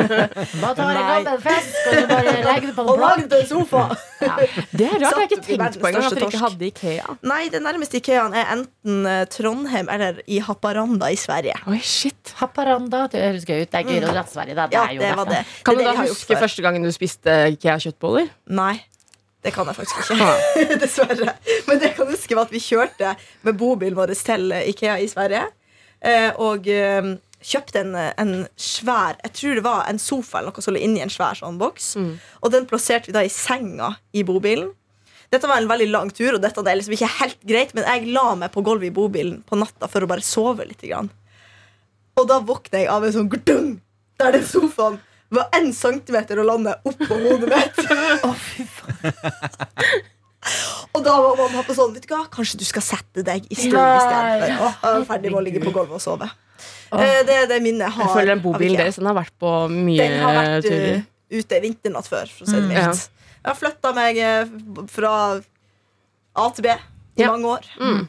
Bare 0.61 0.75
ta 0.75 0.91
en 0.91 0.99
gammel 0.99 1.41
fest, 1.45 1.79
og 1.87 1.95
så 1.95 2.05
bare 2.11 2.35
legger 2.45 2.67
det 2.69 2.75
på 2.77 2.85
Og 2.85 2.93
en 2.93 3.01
plank. 3.01 3.25
lagde 3.25 3.41
en 3.41 3.49
sofa. 3.49 3.85
Ja. 4.25 4.37
Det 4.73 4.87
er 4.89 4.99
rart. 5.03 5.19
Jeg 5.25 5.31
ikke 5.31 5.41
i 5.41 5.44
tenkt 5.47 5.79
på 5.81 5.89
engang 5.91 6.07
at 6.09 6.15
dere 6.17 6.29
ikke 6.31 6.41
hadde 6.43 6.67
Ikea. 6.71 7.17
Nei, 7.31 7.43
det 7.53 7.61
nærmeste 7.65 7.99
Ikeaen 8.01 8.35
er 8.37 8.51
enten 8.57 9.07
eh, 9.11 9.25
Trondheim 9.33 9.89
eller 9.93 10.23
i 10.27 10.39
Haparanda 10.45 11.11
i 11.13 11.19
Sverige. 11.21 11.55
Oi, 11.71 11.79
shit. 11.85 12.33
Haparanda. 12.41 13.05
Det 13.13 13.21
høres 13.23 13.45
gøy 13.49 13.63
ut. 13.65 13.71
Det 13.73 13.81
er 13.83 13.89
gøyere 13.91 14.11
å 14.11 14.15
dra 14.17 14.25
til 14.27 14.37
Sverige. 14.39 14.55
da. 14.59 14.67
Det 14.73 14.79
Ja, 14.79 14.87
er 14.89 14.95
jo 14.97 15.01
det 15.05 15.13
var 15.17 15.25
derfor. 15.25 15.45
det. 15.45 15.63
Kan 15.65 15.77
det 15.79 15.85
du 15.85 15.91
da 15.91 15.97
huske 16.09 16.41
første 16.47 16.63
gangen 16.67 16.83
du 16.87 16.93
spiste 16.95 17.37
Ikea-kjøttboller? 17.55 18.31
Nei. 18.55 18.75
Det 19.45 19.53
kan 19.53 19.67
jeg 19.69 19.77
faktisk 19.77 20.15
ikke. 20.17 20.79
Dessverre. 20.83 21.35
Men 21.69 21.79
det 21.83 21.91
jeg 21.91 21.97
kan 21.99 22.09
huske 22.09 22.35
var 22.39 22.47
at 22.49 22.55
vi 22.55 22.63
kjørte 22.65 23.11
med 23.45 23.59
bobilen 23.61 23.97
vår 23.99 24.15
til 24.17 24.51
Ikea 24.73 24.97
i 25.05 25.09
Sverige. 25.13 25.43
eh, 26.01 26.31
Og 26.41 26.67
eh, 26.73 27.11
kjøpte 27.45 27.83
en, 27.83 27.91
en 28.17 28.31
svær 28.57 29.19
Jeg 29.21 29.33
tror 29.37 29.55
det 29.59 29.65
var 29.67 29.83
en 29.91 29.99
sofa 30.01 30.39
eller 30.41 30.49
noe 30.55 30.65
som 30.65 30.73
lå 30.73 30.81
inni 30.81 31.03
en 31.05 31.13
svær 31.13 31.37
sånn 31.37 31.59
boks. 31.61 31.91
Og 32.41 32.55
den 32.55 32.65
plasserte 32.71 33.11
vi 33.11 33.13
da 33.13 33.21
i 33.21 33.29
senga 33.29 33.91
i 34.17 34.23
bobilen. 34.25 34.71
Dette 35.35 35.49
var 35.51 35.59
en 35.59 35.67
veldig 35.71 35.89
lang 35.91 36.11
tur, 36.15 36.37
og 36.37 36.43
dette 36.45 36.63
er 36.63 36.77
liksom 36.79 36.95
ikke 36.95 37.09
helt 37.19 37.41
greit, 37.49 37.73
men 37.75 37.83
jeg 37.89 38.13
la 38.15 38.27
meg 38.39 38.53
på 38.55 38.63
gulvet 38.67 38.93
i 38.93 38.95
bobilen 38.95 39.41
på 39.49 39.59
natta 39.59 39.89
for 39.91 40.05
å 40.07 40.11
bare 40.11 40.23
sove 40.23 40.63
litt. 40.69 40.83
Grann. 40.85 41.09
Og 42.21 42.29
da 42.31 42.37
våkner 42.47 42.85
jeg 42.85 42.93
av 42.95 43.03
en 43.09 43.15
sånn 43.17 43.31
gdung, 43.33 43.73
der 44.23 44.31
den 44.37 44.47
sofaen 44.47 45.01
var 45.35 45.49
én 45.59 45.73
centimeter 45.75 46.39
å 46.39 46.45
lande 46.47 46.77
oppå 46.87 47.15
hodet 47.19 47.51
mitt. 47.51 47.79
Og 50.95 51.01
da 51.03 51.15
var 51.25 51.39
mamma 51.41 51.63
på 51.65 51.73
sånn 51.75 51.95
Vet 51.97 52.05
du 52.07 52.11
hva, 52.13 52.27
kanskje 52.33 52.59
du 52.61 52.65
skal 52.69 52.83
sette 52.85 53.23
deg 53.27 53.47
i 53.49 53.57
stol 53.57 53.81
istedenfor. 53.81 54.99
Og 55.01 55.07
ferdig 55.09 55.31
med 55.33 55.39
å 55.41 55.45
ligge 55.47 55.63
på 55.65 55.73
gulvet 55.75 55.97
og 55.99 56.03
sove. 56.05 56.29
Oh. 56.93 57.01
Det 57.01 57.35
er 57.35 57.49
det 57.51 57.59
minnet 57.65 57.89
jeg 57.89 57.95
har. 57.97 58.05
Jeg 58.07 58.13
føler 58.15 58.31
den 58.35 58.43
bobilen 58.45 58.77
deres 58.79 58.99
har 59.03 59.17
vært 59.17 59.35
på 59.41 59.51
mye 59.73 59.99
Den 60.05 60.15
har 60.23 60.33
vært 60.39 60.69
turer. 60.69 61.01
uh, 61.01 61.05
ute 61.41 61.55
vinternatt 61.65 62.07
før, 62.13 62.27
for 62.31 62.45
å 62.47 62.49
si 62.51 62.55
det 62.55 62.63
Mm. 62.63 62.69
mildt. 62.77 63.03
Jeg 63.45 63.53
har 63.53 63.59
flytta 63.61 63.93
meg 63.95 64.19
eh, 64.25 64.45
fra 64.89 65.13
A 66.35 66.49
til 66.57 66.65
B 66.65 66.73
i 66.75 67.23
Ja. 67.23 67.31
mange 67.31 67.45
år. 67.59 67.67
Mm. 67.79 68.09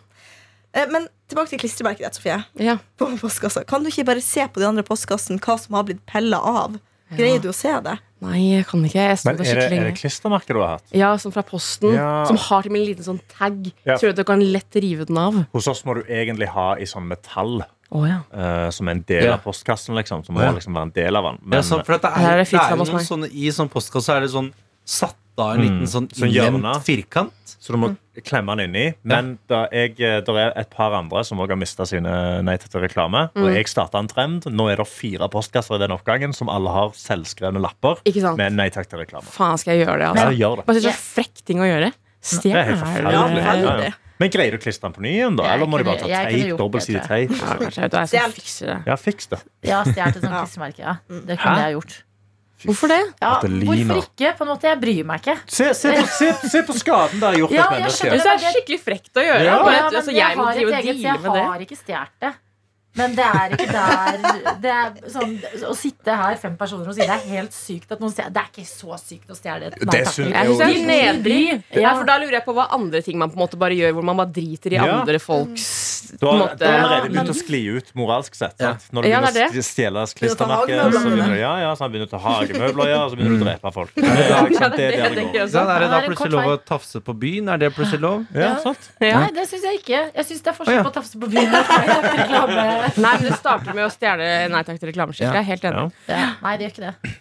Eh, 0.74 0.88
Men 0.92 1.08
tilbake 1.30 1.50
til 1.50 1.60
klistremerket 1.60 2.00
ditt, 2.08 2.16
Sofie. 2.16 2.40
Ja. 2.60 2.78
På 2.98 3.08
postkassa. 3.20 3.66
Kan 3.68 3.84
du 3.84 3.90
ikke 3.90 4.06
bare 4.06 4.22
se 4.22 4.48
på 4.48 4.60
de 4.62 4.66
andre 4.68 4.84
postkassene 4.84 5.40
hva 5.40 5.60
som 5.60 5.76
har 5.76 5.84
blitt 5.84 6.06
pella 6.06 6.38
av? 6.40 6.80
Greier 7.16 7.40
du 7.42 7.50
å 7.50 7.54
se 7.54 7.70
det? 7.86 8.00
Nei, 8.26 8.40
jeg 8.58 8.66
kan 8.66 8.82
ikke. 8.88 8.96
Jeg 8.98 9.20
Men 9.26 9.36
er 9.36 9.44
det, 9.44 9.48
er 9.78 9.84
det 9.92 9.98
klistremerker 10.00 10.56
du 10.58 10.60
har 10.64 10.78
hatt? 10.80 10.88
Ja, 10.96 11.12
sånn 11.22 11.34
fra 11.36 11.44
Posten. 11.46 11.94
Ja. 11.94 12.26
Som 12.26 12.38
har 12.38 12.64
til 12.64 12.72
og 12.72 12.74
med 12.74 12.82
en 12.82 12.88
liten 12.88 13.06
sånn 13.06 13.20
tag. 13.30 13.72
Ja. 13.86 13.98
Så 14.02 14.10
du 14.16 14.24
kan 14.26 14.42
lett 14.42 14.74
rive 14.82 15.06
den 15.06 15.18
av. 15.22 15.38
Hos 15.54 15.68
oss 15.68 15.84
må 15.86 15.94
du 16.00 16.02
egentlig 16.10 16.48
ha 16.56 16.74
i 16.82 16.88
sånn 16.90 17.06
metall 17.12 17.62
Oh, 17.92 18.02
ja. 18.10 18.24
uh, 18.34 18.72
som 18.72 18.88
en 18.90 19.04
del 19.08 19.26
Ja. 19.26 19.34
av 19.36 19.44
postkassen. 19.44 19.94
liksom 19.96 20.26
Som 20.26 20.36
må 20.36 20.42
Ja. 20.42 20.52
liksom 20.52 20.74
være 20.74 20.82
en 20.90 20.92
del 20.92 21.16
av 21.16 21.24
den. 21.24 21.36
Ja, 21.44 21.48
Men 21.48 21.64
sånn, 21.64 21.86
for 21.86 21.98
det 21.98 22.06
er, 22.06 22.16
det 22.16 22.26
er, 22.26 22.58
det 22.58 22.72
er 22.72 22.76
noen 22.76 23.06
sånne, 23.06 23.30
I 23.32 23.52
sånn 23.52 23.70
postkasse 23.70 24.10
er 24.10 24.22
det 24.22 24.32
sånn 24.32 24.52
satt 24.84 25.16
av 25.38 25.56
en 25.56 25.62
liten 25.62 25.82
Mm. 25.82 25.88
sånn 25.92 26.08
Sånn 26.14 26.32
hjørne. 26.32 26.74
firkant. 26.84 27.32
Så 27.60 27.74
du 27.74 27.78
må 27.78 27.98
klemme 28.24 28.56
den 28.58 28.70
inni. 28.74 28.94
Men 29.04 29.38
da 29.50 29.68
jeg, 29.72 29.96
det 29.98 30.30
er 30.30 30.54
et 30.56 30.70
par 30.70 30.94
andre 30.94 31.24
som 31.26 31.38
også 31.40 31.50
har 31.50 31.58
mista 31.58 31.86
sine 31.86 32.42
Nei 32.44 32.58
til 32.58 32.80
reklame. 32.82 33.30
Og 33.36 33.52
jeg 33.54 33.66
starta 33.68 33.96
en 34.00 34.08
trend. 34.08 34.44
Nå 34.46 34.72
er 34.72 34.78
det 34.78 34.88
fire 34.88 35.28
postkasser 35.30 35.76
i 35.76 35.80
den 35.80 35.92
oppgangen 35.92 36.34
som 36.34 36.48
alle 36.48 36.70
har 36.70 36.90
selvskrevne 36.92 37.60
lapper 37.60 37.98
Ikke 38.06 38.22
sant? 38.22 38.38
med 38.38 38.54
Nei 38.54 38.70
takk 38.70 38.88
til 38.88 39.00
reklame. 39.00 39.24
Faen, 39.26 39.58
skal 39.58 39.76
jeg 39.78 39.88
gjøre 39.88 39.98
det? 40.00 40.06
Ja, 40.06 40.14
Altså. 40.26 40.38
gjør 40.40 40.56
det. 40.58 40.66
Bare 40.68 40.82
så 40.82 40.88
er 40.88 41.00
frekk 41.24 41.44
ting 41.46 41.58
å 41.60 41.64
gjøre. 41.68 41.92
Det 41.92 42.46
er 42.46 42.64
helt 42.64 42.78
Stjele 42.80 42.80
forferdelig. 42.80 43.12
Ja, 43.14 43.84
Ja, 43.86 43.92
Men 44.18 44.30
greier 44.32 44.52
du 44.52 44.58
å 44.58 44.62
klistre 44.64 44.82
den 44.88 44.94
på 44.94 45.02
ny 45.02 45.10
igjen, 45.20 45.36
da? 45.36 45.44
Jeg 45.44 45.54
Eller 45.60 45.66
må 45.68 45.78
du 45.78 45.84
bare 45.84 45.98
ta 45.98 46.06
kunne- 46.06 46.10
jeg 46.16 46.26
kunne 46.26 46.40
teip? 46.40 46.48
gjort 46.48 46.60
Dobbeltsidig 46.72 47.02
det, 47.02 47.08
teip? 47.10 47.30
Ja, 47.30 47.36
kanskje 47.36 47.76
jeg, 47.76 47.94
er 47.94 48.00
jeg 48.00 48.08
som 48.08 48.32
fikser 48.32 48.66
det. 48.66 48.78
Ja, 48.88 48.96
fiks 48.96 49.28
det. 49.28 49.40
Har 49.68 49.84
stjålet 49.84 50.16
et 50.16 50.24
sånt 50.24 50.32
Ja. 50.32 50.46
klistremerke. 50.46 50.80
Ja. 50.80 50.96
Det 51.10 51.38
kunne 51.40 51.56
Hæ? 51.56 51.60
jeg 51.66 51.76
gjort. 51.76 52.04
Hvorfor 52.64 52.88
det? 52.88 53.02
Ja, 53.22 53.34
hvorfor 53.42 54.00
ikke? 54.00 54.32
På 54.38 54.46
en 54.46 54.50
måte, 54.54 54.64
Jeg 54.72 54.80
bryr 54.82 55.04
meg 55.06 55.20
ikke. 55.22 55.36
Se, 55.52 55.74
se, 55.76 55.92
på, 55.92 56.06
se, 56.08 56.32
se 56.50 56.62
på 56.64 56.74
skaden 56.80 57.20
det 57.20 57.28
har 57.28 57.36
gjort 57.42 57.52
Ja, 57.52 57.66
et 57.66 57.72
jeg 57.76 57.82
menneske. 57.84 58.00
skjønner. 58.00 58.24
Det 58.24 58.32
er 58.48 58.56
skikkelig 58.56 58.80
frekt 58.86 59.12
å 59.20 59.26
gjøre. 59.28 59.44
Ja. 59.46 59.60
Bare, 59.62 59.76
Ja, 59.76 59.84
men 59.90 60.00
altså, 60.00 60.12
jeg 60.16 60.24
jeg 60.24 60.38
må 60.40 60.44
har 60.46 60.52
et 60.52 60.58
drive 60.58 60.72
og 60.72 60.80
eget, 60.80 61.02
deale 61.04 61.20
med 61.22 61.32
det. 61.36 61.46
har 61.52 61.60
ikke 61.68 61.78
stjålet 61.84 62.20
det. 62.26 62.34
Men 62.96 63.12
det 63.12 63.26
er 63.28 63.50
ikke 63.52 63.72
der 63.76 64.54
det 64.64 64.70
er 64.72 64.92
sånn, 65.12 65.34
Å 65.68 65.74
sitte 65.76 66.14
her 66.16 66.38
fem 66.40 66.54
personer 66.56 66.88
og 66.88 66.96
si 66.96 67.02
det 67.04 67.10
er 67.12 67.26
helt 67.28 67.52
sykt 67.52 67.92
at 67.92 68.00
noen 68.00 68.14
stjeler 68.14 68.32
Det 68.32 68.40
er 68.40 68.48
ikke 68.54 68.64
så 68.70 68.96
sykt 69.02 69.34
å 69.34 69.36
stjele 69.36 69.68
et 69.68 69.76
Det 69.92 70.06
syns 70.08 70.32
Jeg 70.32 70.56
er 70.64 70.88
nedrig. 70.88 71.42
Ja. 71.76 71.82
Ja, 71.90 71.92
for 72.00 72.06
da 72.08 72.16
lurer 72.24 72.38
jeg 72.40 72.46
på 72.46 72.56
hva 72.56 72.70
andre 72.72 73.02
ting 73.04 73.20
man 73.20 73.30
på 73.34 73.36
en 73.36 73.44
måte 73.44 73.60
bare 73.60 73.76
gjør, 73.76 73.98
hvor 73.98 74.08
man 74.08 74.16
bare 74.16 74.32
driter 74.32 74.72
i 74.72 74.80
Ja. 74.80 74.88
andre 75.02 75.20
folks 75.20 75.95
Du 76.20 76.26
har, 76.28 76.38
måte. 76.40 76.58
du 76.60 76.66
har 76.66 76.74
allerede 76.74 76.96
Ja, 76.96 77.10
begynt 77.10 77.16
men- 77.16 77.34
å 77.34 77.38
skli 77.38 77.62
ut 77.78 77.92
moralsk 77.96 78.36
sett. 78.36 78.56
Ja. 78.60 78.74
Når 78.92 79.02
du 79.02 79.10
Ja, 79.10 79.20
begynner 79.22 79.34
det 79.34 79.44
er 79.46 79.60
å 79.60 79.66
stjele 79.66 80.04
å 80.06 80.14
klistremerker, 80.20 80.92
så 80.92 81.02
begynner 81.06 81.34
du, 81.34 81.40
ja, 81.40 81.54
ja, 81.64 81.72
så 81.76 81.86
han 81.86 81.92
begynner 81.92 82.08
å 82.08 82.14
ta 82.14 82.22
hagemøbler 82.26 82.90
ja, 82.92 83.00
og 83.06 83.12
så 83.12 83.16
begynner 83.20 83.40
du 83.40 83.44
å 83.44 83.48
drepe 83.50 83.74
folk. 83.74 83.92
Det, 83.96 84.04
er 84.04 84.50
det, 84.76 84.86
er 84.96 85.56
er 85.56 85.90
da 85.90 86.00
plutselig 86.06 86.32
lov 86.32 86.50
å 86.52 86.58
tafse 86.66 87.00
på 87.02 87.14
byen? 87.18 87.50
Er 87.54 87.58
det 87.58 87.74
plutselig 87.76 88.02
lov? 88.02 88.26
Ja, 88.36 88.56
sant? 88.64 88.90
Ja. 89.00 89.20
Nei, 89.20 89.32
det 89.36 89.48
syns 89.50 89.64
jeg 89.64 89.82
ikke. 89.82 90.02
Jeg 90.16 90.26
syns 90.30 90.42
det 90.42 90.52
er 90.52 90.56
Å, 90.56 90.58
forskjell 90.60 90.84
på 90.86 90.92
å 90.92 90.96
tafse 91.00 91.20
på 91.20 91.30
byen 91.32 91.54
og 91.56 91.70
nei 91.76 91.84
til 92.92 93.02
men 93.06 93.22
det 93.26 93.36
starter 93.40 93.74
med 93.76 93.86
å 93.86 93.92
stjele 93.94 94.32
Nei 94.52 94.64
takk 94.64 94.80
til 94.82 94.92
reklameskiltet. 94.92 95.34
Jeg 95.34 95.44
er 95.44 95.50
helt 95.52 95.70
enig. 95.72 95.92
Ja. 96.08 96.18
Ja, 96.20 96.32
nei, 96.42 96.58
det 96.58 96.68
gjør 96.68 96.76
ikke 96.76 96.90
det. 96.90 97.16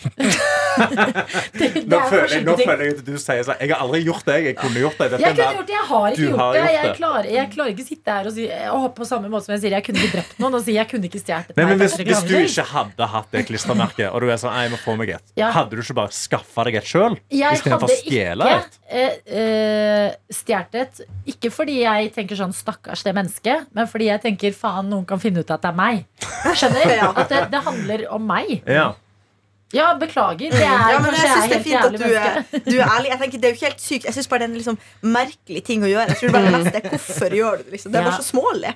Det, 0.00 1.68
det 1.74 1.84
Nå 1.90 1.98
er 1.98 2.06
føler, 2.10 2.32
jeg, 2.32 2.44
nå 2.46 2.54
føler 2.60 2.82
jeg 2.86 2.94
at 2.96 3.00
du 3.06 3.12
sier 3.20 3.42
sånn 3.46 3.58
Jeg 3.60 3.72
har 3.72 3.82
aldri 3.84 4.00
gjort 4.06 4.24
det. 4.28 4.36
Jeg 4.46 4.56
kunne 4.58 4.80
gjort 4.82 4.98
det. 5.00 5.08
Dette 5.14 5.22
Jeg 5.24 5.36
kunne 5.36 5.56
gjort 5.56 5.68
det, 5.70 5.74
jeg 5.76 5.86
har 5.90 6.06
ikke 6.14 6.24
gjort 6.24 6.40
har 6.40 6.52
det. 6.54 6.60
gjort 6.60 6.76
Jeg 6.80 6.94
klarer, 7.00 7.28
jeg 7.34 7.50
klarer 7.54 7.74
ikke 7.74 7.86
sitte 7.88 8.14
her 8.16 8.28
og 8.30 8.34
si 8.36 8.46
og 8.70 8.86
på 8.96 9.06
samme 9.08 9.30
måte 9.32 9.46
som 9.48 9.54
jeg 9.56 9.62
sier 9.64 9.76
jeg 9.76 9.86
kunne 9.86 10.00
ikke 10.04 10.14
drept 10.16 10.38
noen, 10.42 10.56
og 10.58 10.64
si 10.64 10.76
jeg 10.76 10.88
kunne 10.90 11.08
ikke 11.10 11.20
stjålet 11.22 11.50
et 11.52 11.60
men 11.60 11.80
hvis, 11.82 11.96
hvis 12.00 12.22
du 12.28 12.34
ikke 12.38 12.64
hadde 12.70 13.08
hatt 13.14 13.28
det 13.34 13.42
klistremerket, 13.48 14.06
og 14.10 14.24
du 14.24 14.30
er 14.32 14.40
sånn, 14.40 14.54
jeg 14.62 14.72
må 14.72 14.78
få 14.82 14.94
meg 15.00 15.12
et, 15.16 15.24
Ja. 15.38 15.50
hadde 15.54 15.76
du 15.76 15.82
ikke 15.82 15.96
bare 16.00 16.14
skaffa 16.14 16.64
deg 16.68 16.78
et 16.80 16.88
sjøl? 16.90 17.18
Istedenfor 17.30 17.90
å 17.90 17.98
stjele 18.00 18.48
et? 18.56 18.78
eh, 18.90 20.08
stjålet 20.34 20.80
et. 20.84 21.02
Ikke 21.34 21.50
fordi 21.54 21.80
jeg 21.82 22.12
tenker 22.16 22.38
sånn 22.40 22.54
stakkars 22.56 23.04
det 23.06 23.14
mennesket, 23.16 23.68
men 23.76 23.88
fordi 23.90 24.08
jeg 24.10 24.22
tenker 24.24 24.56
faen, 24.56 24.88
noen 24.90 25.06
kan 25.08 25.20
finne 25.22 25.44
ut 25.44 25.50
at 25.54 25.62
det 25.64 25.70
er 25.72 25.78
meg. 25.78 26.04
Skjønner? 26.54 26.88
Ja. 27.00 27.12
At 27.16 27.28
det, 27.30 27.44
det 27.52 27.60
handler 27.64 28.02
om 28.16 28.26
meg. 28.28 28.56
Ja. 28.68 28.90
Ja, 29.72 29.92
beklager. 29.98 30.50
Det 30.50 30.62
er 30.66 30.92
Ja, 30.92 30.98
men 30.98 31.14
jeg 31.14 31.28
syns 31.30 31.50
det 31.50 31.58
er 31.58 31.62
fint 31.62 31.84
at 31.84 31.92
du 31.94 32.06
er, 32.10 32.40
du 32.66 32.76
er 32.80 32.86
ærlig. 32.90 33.10
Jeg 33.12 33.18
tenker, 33.20 33.38
det 33.38 33.44
er 33.48 33.52
jo 33.52 33.58
ikke 33.58 33.68
helt 33.68 33.82
sykt 33.84 34.08
Jeg 34.08 34.16
synes 34.16 34.28
bare 34.30 34.42
det 34.42 34.48
er 34.48 34.50
en 34.50 34.56
liksom 34.58 34.78
merkelig 35.02 35.62
ting 35.68 35.84
å 35.86 35.90
gjøre. 35.90 36.08
Jeg 36.10 36.18
tror 36.22 36.34
bare 36.34 36.48
det 36.48 36.54
meste 36.58 36.80
er 36.80 36.88
hvorfor 36.94 37.36
gjør 37.38 37.60
du 37.60 37.62
det. 37.68 37.72
Liksom. 37.76 37.92
Det 37.92 38.00
er 38.00 38.08
bare 38.08 38.18
så 38.22 38.26
smålig. 38.32 38.72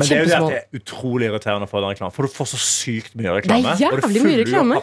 Men 0.00 0.08
det 0.08 0.16
er 0.16 0.22
jo 0.24 0.30
det 0.30 0.36
at 0.40 0.48
det 0.50 0.58
er 0.60 0.78
utrolig 0.80 1.28
irriterende 1.30 1.68
for 1.70 1.84
den 1.84 1.92
reklamen. 1.92 2.14
For 2.16 2.26
du 2.26 2.32
får 2.32 2.48
så 2.54 2.58
sykt 2.64 3.12
mye 3.20 3.34
reklame. 3.36 3.60
Det 3.60 3.86
er 3.86 3.92
og 3.94 4.00
du 4.00 4.06
jævlig 4.08 4.10
mye 4.10 4.24
fyller 4.24 4.40
jo 4.40 4.44
reklame. 4.48 4.80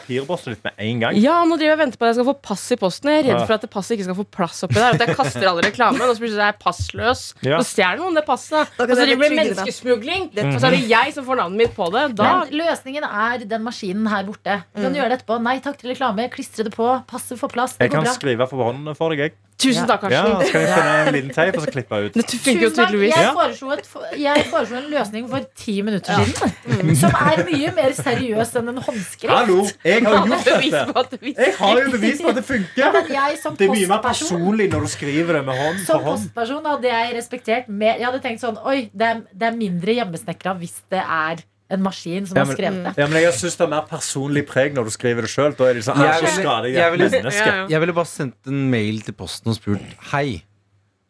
litt 0.54 0.64
med 0.68 0.74
en 0.88 1.00
gang. 1.04 1.18
Ja, 1.20 1.36
nå 1.44 1.58
driver 1.58 1.72
jeg 1.74 1.78
og 1.78 1.82
venter 1.84 1.98
på 1.98 2.06
at 2.06 2.10
jeg 2.14 2.18
skal 2.20 2.28
få 2.30 2.36
pass 2.48 2.64
i 2.72 2.78
posten. 2.78 3.10
Jeg 3.12 3.24
er 3.26 3.28
redd 3.34 3.44
for 3.48 3.56
at 3.58 3.62
det 3.66 3.70
passet 3.74 3.96
ikke 3.98 4.08
skal 4.08 4.18
få 4.22 4.26
plass 4.38 4.64
oppi 4.68 4.78
der. 4.78 4.94
At 4.94 5.04
jeg 5.08 5.16
kaster 5.18 5.48
alle 5.50 5.66
reklamen, 5.68 6.02
og 6.02 6.14
så 6.14 6.22
plutselig 6.22 6.38
det 6.38 6.38
sånn, 6.38 6.46
jeg 6.46 6.56
er 6.56 6.62
passløs. 6.64 7.22
Ja. 7.48 7.58
Så 7.62 7.68
stjeler 7.74 7.98
noen 8.04 8.16
det 8.22 8.26
passet. 8.28 8.68
Og 8.78 8.84
så 8.88 8.96
det 9.02 9.18
betrygge 9.18 9.42
menneskesmugling, 9.42 10.30
og 10.38 10.60
så 10.62 10.68
er 10.70 10.78
det 10.78 10.84
jeg 10.90 11.14
som 11.18 11.26
får 11.28 11.42
navnet 11.42 11.58
mitt 11.66 11.76
på 11.76 11.90
det. 11.94 12.06
Da 12.18 12.30
Men 12.46 12.54
løsningen 12.62 13.04
er 13.08 13.46
den 13.48 13.64
maskinen 13.66 14.08
her 14.12 14.24
borte. 14.30 14.64
Du 14.76 14.82
Mm. 14.82 14.84
kan 14.88 14.94
gjøre 15.02 15.10
det 15.10 15.18
etterpå. 15.22 15.42
Nei 15.42 15.60
takk 15.60 15.78
til 15.78 15.90
reklame. 15.96 16.30
Klistre 16.30 16.64
det 16.68 16.74
på. 16.76 16.88
Passet 17.08 17.40
får 17.40 17.50
plass. 17.52 17.74
Det 17.78 17.88
Jeg 17.88 17.92
går 17.92 17.96
kan 17.98 18.04
bra. 18.04 18.14
skrive 18.14 18.48
for 18.50 18.64
hånden 18.64 18.96
for 18.96 19.10
deg. 19.10 19.18
Jeg. 19.20 19.32
Tusen 19.58 19.88
takk, 19.90 20.04
Ja, 20.14 20.22
Karsten. 20.22 20.48
skal 20.52 20.62
jeg 20.62 20.70
finne 20.78 20.98
en 21.08 21.14
liten 21.16 21.32
teip 21.34 21.56
og 21.58 21.64
så 21.66 21.72
klippe 21.74 21.98
ut. 22.06 22.14
Dette 22.14 22.38
funker 22.38 22.62
jo 22.62 22.70
Tusen 22.70 22.76
takk. 22.78 22.92
tydeligvis. 22.92 23.16
Jeg 23.18 23.32
foreslo, 23.34 23.72
et, 23.74 23.88
jeg 24.22 24.44
foreslo 24.52 24.78
en 24.78 24.90
løsning 24.92 25.30
for 25.32 25.48
ti 25.58 25.76
minutter 25.82 26.14
siden. 26.14 26.96
Som 27.02 27.18
er 27.32 27.42
mye 27.48 27.72
mer 27.80 27.96
seriøs 27.98 28.54
enn 28.62 28.70
en 28.76 28.78
håndskrift. 28.86 29.34
Hallo, 29.34 29.58
jeg 29.84 30.06
har 30.06 30.30
gjort 30.30 30.46
dette! 30.46 30.84
på 30.94 31.00
at 31.02 31.10
det 31.16 31.34
Jeg 31.34 31.56
har 31.58 31.82
jo 31.82 31.92
bevis 31.98 32.22
på 32.22 32.30
at 32.30 32.36
det 32.42 32.46
funker. 32.46 32.92
Men 33.00 33.12
jeg 33.18 33.42
som 33.42 33.58
Det 33.58 33.66
er 33.68 33.74
mye 33.74 33.88
mer 33.96 34.02
personlig 34.06 34.70
når 34.76 34.86
du 34.86 34.94
skriver 34.94 35.40
det 35.40 35.46
med 35.50 35.58
hånd 35.64 35.82
som 35.90 36.06
postperson 36.06 36.66
hadde 36.70 36.94
jeg 36.94 37.18
respektert 37.18 37.68
mer 37.70 37.98
Jeg 37.98 38.06
hadde 38.12 38.22
tenkt 38.22 38.42
sånn 38.46 38.58
Oi, 38.62 38.90
det 38.94 39.10
er, 39.10 39.22
det 39.34 39.50
er 39.50 39.58
mindre 39.58 39.98
hjemmesnekra 39.98 40.54
hvis 40.62 40.78
det 40.94 41.02
er 41.02 41.42
en 41.70 41.82
maskin 41.84 42.26
som 42.28 42.38
Ja, 42.38 42.46
har 42.46 42.54
skrevet 42.56 42.84
det. 42.86 42.94
Ja, 42.98 43.08
men 43.12 43.22
jeg 43.22 43.34
syns 43.34 43.58
det 43.58 43.66
er 43.66 43.72
mer 43.74 43.86
personlig 43.90 44.46
preg 44.48 44.74
når 44.74 44.86
du 44.86 44.92
skriver 44.96 45.22
det 45.28 45.30
sjøl. 45.34 45.56
Da 45.58 45.64
er 45.70 45.74
det 45.74 45.84
sånn, 45.84 45.98
Jeg 46.00 46.08
«Ah, 46.10 46.14
så 46.18 46.22
ville- 46.22 46.42
skader 46.44 46.68
jeg 46.72 46.76
jeg 46.80 46.92
ville- 46.92 47.10
menneske. 47.12 47.46
Ja, 47.46 47.56
ja. 47.56 47.68
Jeg 47.68 47.80
ville 47.84 47.94
bare 47.94 48.06
sendt 48.06 48.36
en 48.48 48.70
mail 48.72 49.02
til 49.02 49.14
posten 49.14 49.50
og 49.52 49.56
spurt 49.60 49.82
Hei, 50.14 50.44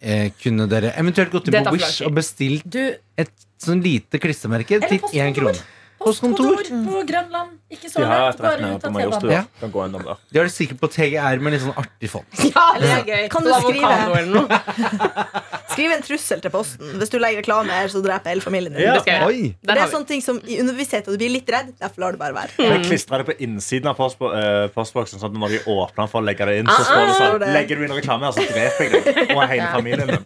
eh, 0.02 0.30
kunne 0.43 0.67
dere 0.67 0.93
eventuelt 0.98 1.32
gått 1.32 1.46
til 1.46 1.54
på 1.54 1.78
tid. 1.78 2.06
og 2.08 2.13
bestilt 2.15 2.63
Du, 2.70 2.96
et 3.17 3.32
sånn 3.60 3.82
lite 3.84 4.20
klistremerke 4.20 4.80
til 4.82 5.00
postkontor. 5.00 5.13
én 5.13 5.34
krone? 5.36 5.62
Postkontor. 6.00 6.58
på 6.63 7.08
Grønland. 7.10 7.50
Ikke 7.72 7.89
så 7.89 8.00
langt, 8.06 8.38
bare 8.38 8.76
ut 8.76 8.86
av 8.86 8.93
T-banen. 8.93 9.48
Kan 9.60 9.72
gå 9.72 9.86
innom 9.88 10.04
der. 10.06 10.15
De 10.32 10.39
har 10.39 10.46
det 10.46 10.54
sikkert 10.54 10.80
på 10.80 10.88
TGR 10.93 11.39
med 11.41 11.54
litt 11.54 11.62
sånn 11.63 11.74
artig 11.76 12.08
font. 12.10 12.26
Ja, 12.54 12.74
det 12.80 12.86
er 12.88 13.04
gøy. 13.04 13.30
Kan 13.30 13.43
du 13.43 13.52
skrive-? 13.52 14.48
Skriv 15.78 15.92
en 15.94 16.02
trussel 16.02 16.40
til 16.42 16.50
Posten. 16.54 16.96
Hvis 16.98 17.12
du 17.13 17.20
legger 17.22 17.44
reklame 17.44 17.70
her, 17.70 17.90
så 17.94 18.02
dreper 18.02 18.32
jeg 18.32 18.38
hele 18.38 18.46
familien 18.46 18.74
din. 18.74 18.82
Ja. 18.82 18.96
Det 18.98 19.13
jeg 19.13 19.52
det 19.62 19.76
er 19.78 19.92
sånne 19.92 20.10
ting 20.10 20.24
som 20.26 20.40
i 20.42 20.58
underbevissthet, 20.63 21.06
og 21.06 21.13
du 21.13 21.22
blir 21.22 21.36
litt 21.36 21.52
redd. 21.54 21.70
Derfor 21.78 22.02
lar 22.02 22.18
du 22.18 22.22
bare 22.22 22.34
være. 22.34 22.56
Jeg 22.58 22.86
klistra 22.88 23.22
det 23.22 23.28
på 23.30 23.36
innsiden 23.46 23.92
av 23.92 24.00
post, 24.00 24.18
uh, 24.24 24.66
postboksen, 24.74 25.22
sånn 25.22 25.36
at 25.36 25.40
når 25.44 25.54
de 25.58 25.62
åpner 25.70 26.02
den 26.02 26.12
for 26.16 26.24
å 26.24 26.26
legge 26.26 26.50
det 26.50 26.58
inn, 26.63 26.72
så 26.72 26.82
står 26.88 26.98
det 26.98 27.06
Ah, 27.08 27.20
sånn 27.22 27.54
Legger 27.54 27.78
du 27.78 27.86
inn 27.86 27.94
reklame 28.00 28.26
her, 28.26 28.34
så 28.34 28.48
dreper 28.50 28.88
jeg 28.88 29.06
deg 29.06 29.36
og 29.38 29.44
hele 29.54 29.70
familien 29.76 30.16
din. 30.16 30.24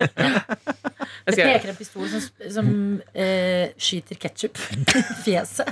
Det 1.21 1.37
jeg 1.37 1.53
peker 1.53 1.69
en 1.69 1.77
pistol 1.77 2.07
som, 2.09 2.21
som 2.55 2.69
uh, 3.13 3.65
skyter 3.77 4.17
ketsjup 4.21 4.57
i 4.57 5.01
fjeset. 5.25 5.69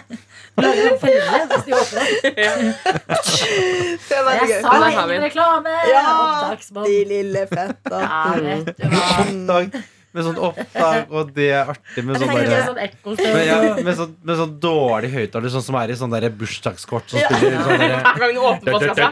Lager 0.59 0.89
en 0.91 0.99
felle 1.01 1.39
hvis 1.49 1.65
de 1.65 1.73
åpner. 1.79 2.05
Det 4.09 4.19
var 4.25 4.37
Jeg 4.37 4.51
gøy. 4.51 4.61
sa 4.61 4.75
ingen 4.89 5.25
reklame! 5.25 5.73
Ja, 5.89 6.03
de 6.85 6.97
lille 7.09 7.45
fetta. 7.49 8.01
Ja, 8.03 9.59
med 10.09 10.25
sånn 10.25 10.39
opptak, 10.41 11.11
og 11.13 11.27
det 11.35 11.51
er 11.53 11.67
artig 11.69 12.01
med 12.01 12.17
sånn 12.17 12.31
Det 12.33 12.45
derre 12.49 12.63
sånn 12.65 12.77
med, 13.35 13.43
ja, 13.45 13.57
med, 13.77 13.93
sånn, 13.99 14.15
med 14.25 14.39
sånn 14.39 14.55
dårlig 14.63 15.11
høyttaler, 15.13 15.51
sånn 15.53 15.65
som 15.67 15.77
er 15.77 15.93
i 15.93 15.97
sånn 15.99 16.15
der 16.15 16.25
bursdagskort 16.33 17.11
som 17.13 17.19
Ja. 17.21 17.27
spiller 17.29 17.61
sånn 17.61 17.83
derre 17.83 17.99
Hver 18.01 18.23
gang 18.23 18.33
du 18.33 18.41
åpner 18.41 18.71
postkassa. 18.73 19.11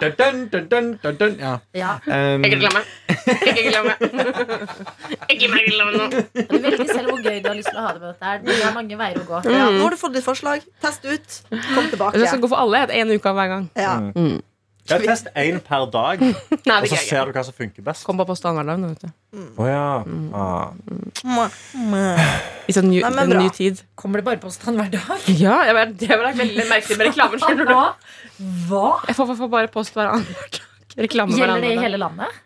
Ja. 1.37 1.53
Ja. 1.77 1.91
Um, 2.07 2.41
Ikke. 2.49 2.81
Ikke 3.27 3.61
reklame. 3.61 3.93
Ikke 5.31 5.47
glem 5.53 5.87
meg 5.91 5.95
nå. 6.01 6.09
Du 6.49 6.57
velger 6.65 6.89
selv 6.89 7.13
hvor 7.13 7.21
gøy 7.21 7.39
du 7.43 7.49
har 7.51 7.57
lyst 7.61 7.69
til 7.69 7.77
å 7.77 7.85
ha 7.85 7.93
det 7.93 8.01
med 8.01 8.09
dette. 8.09 8.25
her. 8.25 8.41
Det 8.47 8.57
er 8.57 8.73
mange 8.73 8.97
veier 8.97 9.21
å 9.21 9.25
gå. 9.29 9.41
Ja, 9.53 9.69
nå 9.77 9.81
har 9.85 9.93
du 9.93 10.01
fått 10.01 10.17
ditt 10.17 10.25
forslag. 10.25 10.65
Test 10.81 11.05
ut. 11.05 11.41
Kom 11.75 11.89
tilbake. 11.93 12.17
Jeg 12.17 12.31
skal 12.33 12.41
gå 12.41 12.49
for 12.49 12.57
alle. 12.65 12.87
En 12.97 13.13
uke 13.13 13.37
hver 13.37 13.53
gang. 13.53 13.69
Ja. 13.77 13.99
Ja, 14.87 14.97
test 15.03 15.27
én 15.35 15.57
per 15.63 15.85
dag, 15.91 16.21
Nei, 16.69 16.77
og 16.79 16.87
så 16.87 16.99
ser 17.01 17.27
du 17.27 17.35
hva 17.35 17.43
som 17.43 17.55
funker 17.55 17.83
best. 17.83 18.05
Kom 18.07 18.19
på 18.19 18.25
post 18.29 18.45
annenhver 18.47 18.69
dag. 18.71 18.79
nå, 18.79 18.91
vet 18.93 19.03
du. 19.03 19.09
Å 19.59 19.67
ja. 19.67 19.87
ah. 20.37 20.71
I 22.67 22.75
sånn 22.75 22.87
ny, 22.89 23.01
Nei, 23.03 23.11
men 23.17 23.33
bra. 23.33 23.43
ny 23.43 23.51
tid. 23.55 23.83
Kommer 23.99 24.21
det 24.21 24.27
bare 24.29 24.41
påstand 24.43 24.79
hver 24.79 24.91
dag? 24.95 25.27
Ja, 25.43 25.59
jeg 25.67 25.75
vet, 25.77 25.93
det 26.05 26.11
var 26.13 26.31
veldig 26.39 26.67
merkelig 26.71 26.99
med 26.99 27.11
reklamen. 27.11 27.43
skjønner 27.43 27.67
du? 27.67 27.75
Hva? 27.75 27.85
Hva? 28.71 28.87
Jeg 29.09 29.19
får, 29.19 29.35
får 29.43 29.53
bare 29.57 29.71
post 29.75 29.97
hver 29.97 30.13
annen 30.15 30.27
dag. 30.31 30.61
Reklame 31.07 31.35
hver 31.35 31.43
Gjelder 31.45 31.61
det 31.67 31.75
i 31.75 31.83
hele 31.83 31.99
landet? 32.01 32.43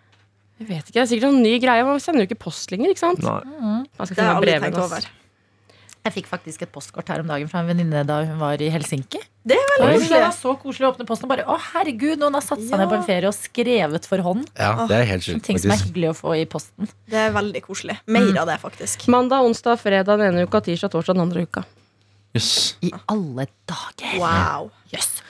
Jeg 0.61 0.67
vet 0.67 0.83
ikke, 0.83 0.97
Det 0.97 1.01
er 1.05 1.09
sikkert 1.13 1.29
en 1.31 1.41
ny 1.45 1.55
greie. 1.61 1.85
Man 1.87 2.01
sender 2.03 2.25
jo 2.25 2.29
ikke 2.29 2.41
post 2.49 2.73
lenger. 2.73 2.91
ikke 2.93 3.05
sant? 3.05 3.21
Nei. 3.25 3.39
Man 3.97 4.09
skal 4.09 4.17
Det 4.17 4.25
har 4.25 4.33
jeg 4.33 4.41
aldri 4.41 4.57
tenkt 4.65 4.81
over. 4.81 5.11
Jeg 6.01 6.13
fikk 6.15 6.27
faktisk 6.31 6.63
et 6.65 6.71
postkort 6.73 7.07
her 7.13 7.19
om 7.21 7.27
dagen 7.29 7.49
fra 7.51 7.59
en 7.61 7.67
venninne 7.69 8.01
da 8.09 8.23
hun 8.25 8.39
var 8.41 8.57
i 8.57 8.71
Helsinki. 8.73 9.19
Det 9.45 9.53
er 9.53 9.67
veldig 9.77 9.91
Det 9.91 9.99
koselig. 10.01 10.21
var 10.23 10.31
så 10.33 10.53
koselig 10.61 10.85
å 10.87 10.89
åpne 10.95 11.05
posten 11.05 11.25
og 11.27 11.29
bare 11.29 11.45
Å, 11.45 11.57
herregud, 11.73 12.17
noen 12.21 12.33
har 12.33 12.41
satt 12.41 12.59
seg 12.59 12.71
Ja. 12.73 12.77
ned 12.81 12.89
på 12.89 12.95
en 12.97 13.03
ferie 13.05 13.27
og 13.29 13.35
skrevet 13.37 14.05
for 14.09 14.17
hånd. 14.25 14.47
ja, 14.57 14.87
det 14.87 14.97
er 14.97 15.05
helt 15.05 15.23
sjukt, 15.23 15.43
ting 15.43 15.59
som 15.59 15.71
er 15.71 15.77
hyggelig 15.77 16.09
å 16.09 16.15
få 16.17 16.33
i 16.41 16.45
posten. 16.45 16.89
Det 17.07 17.19
er 17.21 17.31
veldig 17.31 17.61
koselig. 17.61 17.99
Mer 18.07 18.33
av 18.41 18.47
det, 18.47 18.57
faktisk. 18.59 19.07
Mandag, 19.07 19.45
onsdag, 19.45 19.77
fredag 19.79 20.17
den 20.17 20.33
ene 20.33 20.47
uka, 20.47 20.61
tirsdag, 20.61 20.89
torsdag 20.89 21.13
den 21.13 21.21
andre 21.29 21.45
uka. 21.45 21.63
Yes. 22.33 22.75
I 22.81 22.91
alle 23.07 23.45
dager! 23.67 24.17
Wow. 24.17 24.71
Jøss. 24.91 25.21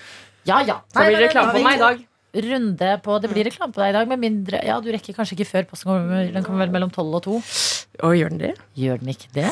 Ja 0.46 0.62
ja. 0.64 0.80
Så 0.94 1.04
blir 1.04 1.18
det 1.20 1.30
reklame 1.32 1.52
på 1.54 1.64
meg 1.64 1.76
i 1.76 1.80
dag. 1.80 2.06
Runde 2.34 3.02
på 3.04 3.20
Det 3.22 3.30
blir 3.30 3.44
reklame 3.44 3.74
på 3.74 3.82
deg 3.84 3.90
i 3.90 3.98
dag, 3.98 4.08
med 4.08 4.20
mindre 4.20 4.64
Ja, 4.66 4.80
du 4.80 4.88
rekker 4.90 5.14
kanskje 5.14 5.36
ikke 5.36 5.50
før 5.52 5.68
posten 5.68 5.92
kommer. 5.92 6.32
Den 6.32 6.44
kommer 6.46 6.60
vel 6.64 6.72
mellom 6.72 6.90
tolv 6.94 7.14
og 7.16 7.24
to. 7.24 7.42
Og 8.08 8.16
gjør 8.16 8.30
den 8.30 8.38
det? 8.40 8.56
Gjør 8.78 9.00
den 9.02 9.10
ikke 9.12 9.28
det? 9.34 9.52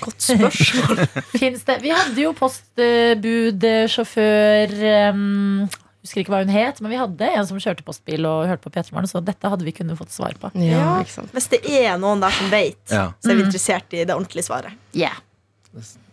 Godt 0.00 0.22
spørsmål. 0.22 0.96
Fins 1.40 1.62
det 1.66 1.78
Vi 1.82 1.90
hadde 1.94 2.20
jo 2.22 2.32
postbudsjåfør 2.36 4.74
um, 5.10 5.68
Husker 6.00 6.20
ikke 6.22 6.32
hva 6.32 6.40
hun 6.44 6.52
het, 6.54 6.78
men 6.80 6.90
vi 6.94 6.98
hadde 7.00 7.26
en 7.28 7.46
som 7.48 7.58
kjørte 7.60 7.84
postbil 7.84 8.24
og 8.28 8.46
hørte 8.48 8.64
på 8.64 8.70
P3 8.72 8.92
Morgen, 8.96 9.10
så 9.10 9.20
dette 9.24 9.50
hadde 9.52 9.66
vi 9.66 9.72
kunnet 9.76 9.98
fått 10.00 10.12
svar 10.14 10.32
på. 10.40 10.48
Ja, 10.56 10.94
ikke 11.02 11.12
sant. 11.12 11.32
Hvis 11.36 11.50
det 11.52 11.60
er 11.76 11.98
noen 12.00 12.22
der 12.24 12.32
som 12.32 12.48
vet, 12.52 12.80
Ja. 12.88 13.10
så 13.20 13.30
er 13.34 13.36
vi 13.36 13.44
interessert 13.44 13.92
i 13.92 14.04
det 14.08 14.14
ordentlige 14.14 14.46
svaret. 14.48 14.72
Yeah. 14.96 15.18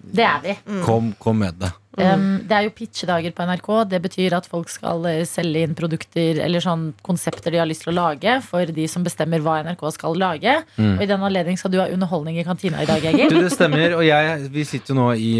Det 0.03 0.25
er 0.27 0.39
vi. 0.43 0.57
Kom, 0.83 1.13
kom 1.23 1.39
med 1.39 1.55
det. 1.63 1.71
Um, 1.97 2.25
det 2.45 2.53
er 2.53 2.65
jo 2.67 2.73
pitchedager 2.77 3.33
på 3.33 3.45
NRK. 3.49 3.69
Det 3.89 3.99
betyr 4.03 4.35
at 4.37 4.45
folk 4.49 4.69
skal 4.69 5.05
eh, 5.09 5.23
selge 5.25 5.63
inn 5.65 5.73
produkter 5.77 6.41
eller 6.45 6.61
sånn 6.61 6.91
konsepter 7.05 7.53
de 7.53 7.61
har 7.61 7.69
lyst 7.69 7.85
til 7.85 7.93
å 7.93 7.97
lage, 7.97 8.37
for 8.45 8.69
de 8.69 8.85
som 8.91 9.05
bestemmer 9.05 9.41
hva 9.41 9.59
NRK 9.65 9.81
skal 9.95 10.17
lage. 10.21 10.53
Og 10.77 11.01
i 11.03 11.09
den 11.09 11.25
anledning 11.25 11.57
skal 11.57 11.73
du 11.73 11.79
ha 11.81 11.87
underholdning 11.89 12.37
i 12.37 12.45
kantina 12.45 12.83
i 12.83 12.89
dag, 12.89 13.01
Du, 13.01 13.09
Egil. 13.09 13.39
det 13.47 13.53
stemmer, 13.55 13.95
og 13.97 14.05
jeg, 14.05 14.49
vi 14.53 14.65
sitter 14.69 14.93
jo 14.93 14.99
nå 14.99 15.07
i 15.17 15.31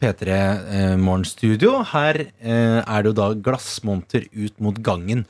P3 0.00 0.36
eh, 0.36 0.94
Morgenstudio. 1.00 1.82
Her 1.92 2.22
eh, 2.24 2.78
er 2.80 3.02
det 3.04 3.12
jo 3.12 3.18
da 3.20 3.32
glassmonter 3.36 4.24
ut 4.32 4.56
mot 4.64 4.78
gangen. 4.80 5.26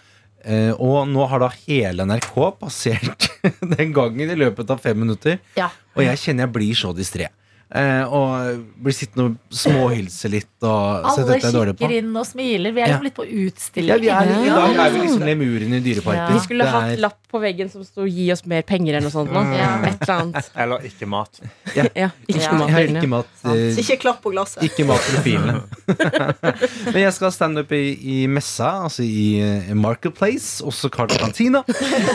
Eh, 0.46 0.70
og 0.78 1.08
nå 1.10 1.26
har 1.26 1.42
da 1.42 1.48
hele 1.64 2.06
NRK 2.06 2.36
passert 2.60 3.26
den 3.74 3.90
gangen 3.96 4.30
i 4.30 4.38
løpet 4.38 4.70
av 4.70 4.78
fem 4.84 4.98
minutter. 5.02 5.40
Ja. 5.58 5.72
Og 5.96 6.04
jeg 6.06 6.22
kjenner 6.22 6.46
jeg 6.46 6.54
blir 6.54 6.78
så 6.78 6.92
distré. 6.94 7.32
Eh, 7.66 8.04
og 8.14 8.60
blir 8.78 8.94
sittende 8.94 9.24
og 9.32 9.54
småhilse 9.58 10.28
litt. 10.30 10.46
Og, 10.62 11.06
Alle 11.10 11.34
er 11.34 11.40
kikker 11.42 11.94
inn 11.96 12.12
og 12.14 12.22
smiler. 12.28 12.70
Vi 12.72 12.80
er 12.84 12.92
Ja. 12.92 12.98
litt 13.02 13.16
på 13.16 13.24
utstilling. 13.26 13.90
Ja, 13.90 13.96
vi 13.98 14.06
er, 14.08 14.44
I 14.46 14.48
dag 14.54 14.76
er 14.84 14.90
vi 14.94 15.00
liksom 15.02 15.24
lemurene 15.26 15.80
i 15.80 15.82
dyreparken. 15.82 16.28
Ja. 16.30 16.32
Vi 16.32 16.44
skulle 16.44 16.64
hatt 16.64 16.92
er- 16.92 17.00
lapp 17.02 17.18
på 17.26 17.40
veggen 17.42 17.68
som 17.68 17.82
sto 17.82 18.06
'gi 18.06 18.30
oss 18.30 18.46
mer 18.46 18.62
penger' 18.62 18.94
eller 18.94 19.00
noe 19.00 19.10
sånt. 19.10 19.32
Nå. 19.32 19.42
Ja. 19.58 19.82
Et 19.82 20.00
eller 20.00 20.20
annet. 20.22 20.50
Eller 20.54 20.78
ikke 20.78 21.08
mat. 21.08 21.40
Ja, 21.74 21.82
ikke 22.28 22.40
Ja. 22.40 22.52
mat 22.52 22.70
ikke 22.70 23.08
mat, 23.08 23.26
eh, 23.44 23.74
Ikke 23.82 23.98
klapp 23.98 24.22
på 24.22 24.30
glasset. 24.30 24.62
Ikke 24.62 24.86
matprofilene. 24.86 25.64
Men 26.94 27.02
jeg 27.02 27.12
skal 27.14 27.32
standup 27.32 27.72
i, 27.72 27.98
i 28.22 28.26
Messa, 28.28 28.84
altså 28.86 29.02
i 29.02 29.26
i 29.36 29.74
Marketplace, 29.74 30.62
også 30.62 30.88
kalt 30.88 31.18
Kantina. 31.18 31.64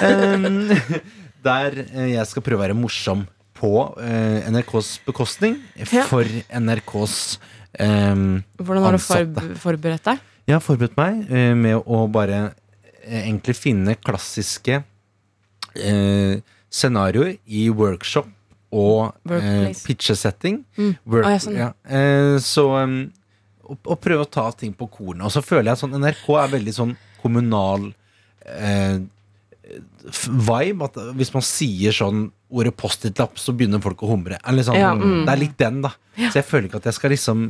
Um, 0.02 0.70
der 1.44 1.72
eh, 1.94 2.14
jeg 2.16 2.26
skal 2.28 2.42
prøve 2.42 2.62
å 2.62 2.68
være 2.70 2.78
morsom 2.78 3.28
på 3.62 3.72
eh, 4.02 4.48
NRKs 4.50 4.90
bekostning. 5.06 5.60
For 6.10 6.26
NRKs 6.58 7.16
eh, 7.78 8.16
Hvordan 8.58 8.88
har 8.88 8.98
du 8.98 9.56
forberedt 9.62 10.08
deg? 10.10 10.28
Jeg 10.50 10.58
har 10.58 10.64
forberedt 10.66 10.98
meg 10.98 11.30
eh, 11.30 11.54
med 11.56 11.78
å 11.86 12.02
bare 12.12 12.40
eh, 13.06 13.22
egentlig 13.28 13.54
finne 13.60 13.94
klassiske 14.02 14.82
eh, 15.78 16.42
scenarioer 16.72 17.36
i 17.46 17.68
workshop 17.70 18.28
og 18.72 19.32
eh, 19.36 19.70
pitchesetting. 19.86 20.62
Mm. 20.80 20.92
Work, 21.12 21.26
Ah, 21.28 21.38
sånn. 21.44 21.58
ja. 21.60 21.70
Eh, 21.86 22.38
så 22.44 22.66
um, 22.82 22.98
og, 23.68 23.78
og 23.86 23.98
prøve 24.04 24.26
å 24.26 24.30
ta 24.32 24.46
ting 24.58 24.74
på 24.76 24.88
kornet. 24.92 25.26
Og 25.28 25.34
så 25.36 25.44
føler 25.44 25.72
jeg 25.74 25.82
sånn 25.84 25.96
NRK 26.00 26.26
er 26.42 26.54
veldig 26.58 26.74
sånn 26.76 26.94
kommunal 27.22 27.90
eh, 28.48 28.98
vibe. 30.50 30.88
At 30.88 30.98
hvis 31.20 31.34
man 31.36 31.46
sier 31.46 31.96
sånn 31.96 32.30
ordet 32.52 32.76
Post-It-lapp, 32.78 33.40
så 33.40 33.54
begynner 33.56 33.82
folk 33.84 34.04
å 34.04 34.12
humre. 34.12 34.40
Eller 34.48 34.68
sånn, 34.68 34.80
Ja, 34.80 34.94
mm. 34.98 35.26
Det 35.26 35.34
er 35.34 35.40
litt 35.42 35.58
den, 35.60 35.82
da. 35.86 35.94
Så 36.18 36.42
jeg 36.42 36.48
føler 36.48 36.68
ikke 36.70 36.82
at 36.84 36.90
jeg 36.92 37.00
skal 37.00 37.14
liksom 37.16 37.46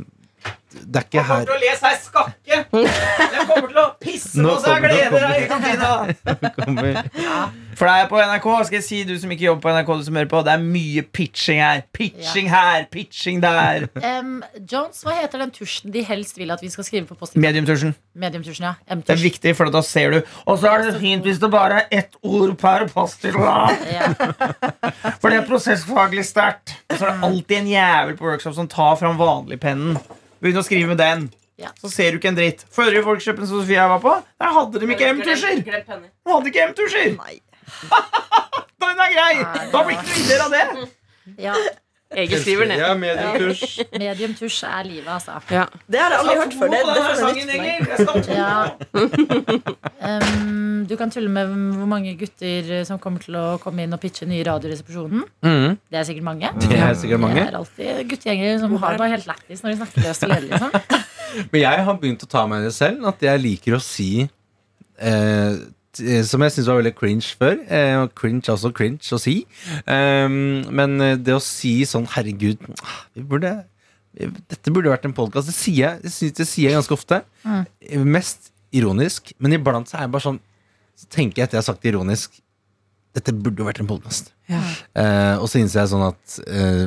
Det 0.72 1.00
er 1.00 1.06
ikke 1.08 1.24
her 1.28 1.50
å 1.52 1.58
le 1.60 1.72
seg 1.78 1.98
skakke! 2.06 2.60
Jeg 2.72 3.46
kommer 3.48 3.68
til 3.68 3.80
å 3.82 3.86
pisse 4.02 4.36
på 4.38 4.54
seg 4.62 4.68
kommer- 4.68 4.94
glede 4.94 5.10
kommer- 5.12 5.38
i 5.38 5.48
kantina! 5.50 5.92
kommer 6.64 7.52
For 7.78 7.88
deg 7.88 8.08
på 8.10 8.20
NRK, 8.20 8.46
skal 8.68 8.76
jeg 8.78 8.84
si 8.86 9.00
du 9.08 9.14
som 9.18 9.32
ikke 9.32 9.46
jobber 9.48 9.64
på 9.64 9.72
NRK, 9.74 9.92
du 9.98 10.06
som 10.08 10.18
hører 10.20 10.30
på, 10.30 10.42
det 10.46 10.52
er 10.54 10.62
mye 10.64 11.02
pitching 11.16 11.60
her. 11.62 11.82
Pitching 11.96 12.50
her, 12.52 12.84
pitching 12.92 13.40
der. 13.42 13.88
Um, 13.96 14.42
Jones, 14.68 15.00
hva 15.06 15.16
heter 15.16 15.42
den 15.42 15.52
tusjen 15.56 15.92
de 15.94 16.04
helst 16.06 16.38
vil 16.38 16.52
at 16.54 16.62
vi 16.62 16.70
skal 16.72 16.86
skrive 16.86 17.08
på 17.08 17.16
post 17.18 17.36
Mediumtusjen. 17.40 17.94
Medium 18.14 18.42
ja. 18.44 18.74
Det 18.86 19.14
er 19.14 19.20
viktig, 19.22 19.54
for 19.56 19.72
da 19.72 19.80
ser 19.86 20.12
du. 20.12 20.18
Og 20.46 20.58
så 20.60 20.68
er 20.68 20.84
det 20.84 20.98
fint 21.00 21.24
hvis 21.24 21.40
det 21.40 21.48
bare 21.52 21.82
er 21.82 22.02
ett 22.02 22.16
ord 22.22 22.52
per 22.60 22.84
post-it-lapp. 22.92 23.86
Ja. 23.88 24.10
For 25.22 25.30
det 25.32 25.38
er 25.40 25.46
prosessfaglig 25.48 26.26
sterkt. 26.28 26.76
Og 26.90 26.98
så 26.98 27.08
er 27.08 27.16
det 27.16 27.30
alltid 27.30 27.56
en 27.62 27.70
jævel 27.72 28.18
på 28.18 28.28
workshop 28.28 28.58
som 28.58 28.68
tar 28.68 28.98
fram 29.00 29.16
vanligpennen. 29.20 29.96
Begynn 30.42 30.58
å 30.60 30.64
skrive 30.66 30.90
med 30.90 30.98
den. 31.00 31.28
Ja. 31.60 31.70
Så 31.78 31.90
ser 31.92 32.10
du 32.14 32.18
ikke 32.18 32.32
en 32.32 32.38
dritt. 32.38 32.64
Forrige 32.74 33.04
Folkekjøpen 33.06 33.46
som 33.46 33.60
Sofia 33.62 33.84
var 33.92 34.00
på, 34.02 34.14
der 34.42 34.54
hadde 34.56 34.80
de 34.82 34.88
ikke 34.90 35.12
M-tusjer. 35.14 35.60
De 35.62 36.32
hadde 36.32 36.50
ikke 36.50 36.64
M-tusjer. 36.70 37.12
Nei. 37.20 37.38
Den 38.82 38.98
er 39.06 39.12
grei! 39.14 39.34
Da 39.70 39.84
blir 39.86 39.94
ikke 39.94 40.08
noe 40.08 40.22
ideer 40.24 40.42
av 40.46 40.56
det. 40.56 40.88
ja. 41.46 41.54
Egil 42.16 42.40
skriver 42.42 42.68
ned. 42.68 42.78
Ja, 42.82 42.90
medietusj. 42.98 43.78
Mediumtusj 43.96 44.58
er 44.68 44.84
livet, 44.88 45.08
altså. 45.08 45.38
Ja. 45.50 45.64
Det 45.88 46.00
har 46.02 46.12
jeg 46.12 46.20
aldri 46.20 46.36
hørt 46.42 46.54
før. 46.58 46.68
Det, 46.72 46.80
det 46.92 47.02
sangen, 47.22 47.48
Ja. 48.32 48.52
Um, 50.02 50.84
du 50.88 50.96
kan 50.98 51.10
tulle 51.14 51.30
med 51.30 51.46
hvor 51.78 51.86
mange 51.88 52.14
gutter 52.18 52.72
som 52.88 52.98
kommer 53.02 53.22
til 53.22 53.36
å 53.38 53.44
komme 53.62 53.84
inn 53.86 53.94
og 53.94 54.00
pitche 54.02 54.26
nye 54.28 54.44
Radioresepsjonen. 54.46 55.22
Mm, 55.46 55.76
Det 55.92 56.00
er 56.00 56.06
sikkert 56.08 56.26
mange. 56.26 56.50
det 56.62 56.78
er 56.78 56.94
sikkert 56.98 57.22
mange. 57.22 57.38
Det 57.40 57.48
er 57.52 57.58
alltid 57.60 58.08
guttegjenger 58.10 58.58
som 58.64 58.76
har 58.82 58.98
det 58.98 59.10
helt 59.14 59.28
lættis 59.30 59.62
når 59.62 59.70
de 59.74 59.76
snakker 59.82 60.06
løst 60.08 60.26
og 60.26 60.32
ledig. 60.34 60.50
Liksom. 60.52 60.70
Men 61.52 61.60
jeg 61.62 61.84
har 61.86 62.00
begynt 62.02 62.26
å 62.26 62.30
ta 62.34 62.42
meg 62.50 62.64
i 62.64 62.68
det 62.68 62.74
selv, 62.76 63.06
at 63.08 63.22
jeg 63.24 63.40
liker 63.44 63.78
å 63.78 63.82
si 63.82 64.10
eh, 64.26 65.52
Som 66.24 66.44
jeg 66.44 66.54
syns 66.54 66.70
var 66.70 66.78
veldig 66.80 66.94
cringe 66.96 67.34
før. 67.36 67.58
Eh, 67.68 68.06
cringe 68.16 68.48
også 68.48 68.70
cringe 68.72 69.04
å 69.12 69.20
si. 69.20 69.42
Um, 69.84 70.64
men 70.72 70.96
eh, 71.04 71.18
det 71.20 71.34
å 71.36 71.42
si 71.44 71.82
sånn 71.88 72.08
Herregud, 72.14 72.62
vi 73.12 73.26
burde 73.28 73.58
Dette 74.12 74.72
burde 74.72 74.90
vært 74.92 75.06
en 75.08 75.14
podkast. 75.16 75.48
Det 75.48 75.56
sier 75.56 76.02
jeg, 76.02 76.32
det 76.36 76.46
sier 76.48 76.68
jeg 76.68 76.76
ganske 76.76 76.96
ofte. 76.96 77.22
Mest 78.04 78.50
ironisk, 78.72 79.32
men 79.40 79.56
iblant 79.56 79.88
så 79.88 79.98
er 79.98 80.06
jeg 80.06 80.12
bare 80.14 80.24
sånn 80.24 80.38
Så 80.96 81.08
tenker 81.12 81.40
jeg 81.40 81.48
etter 81.48 81.58
jeg 81.58 81.62
har 81.62 81.68
sagt 81.68 81.82
det 81.84 81.92
ironisk 81.92 82.38
Dette 83.12 83.34
burde 83.36 83.66
vært 83.66 83.82
en 83.82 83.90
podkast. 83.90 84.30
Ja. 84.48 84.60
Eh, 84.96 85.34
og 85.36 85.44
så 85.52 85.60
innser 85.60 85.82
jeg 85.82 85.90
sånn 85.90 86.06
at 86.06 86.36
eh, 86.46 86.86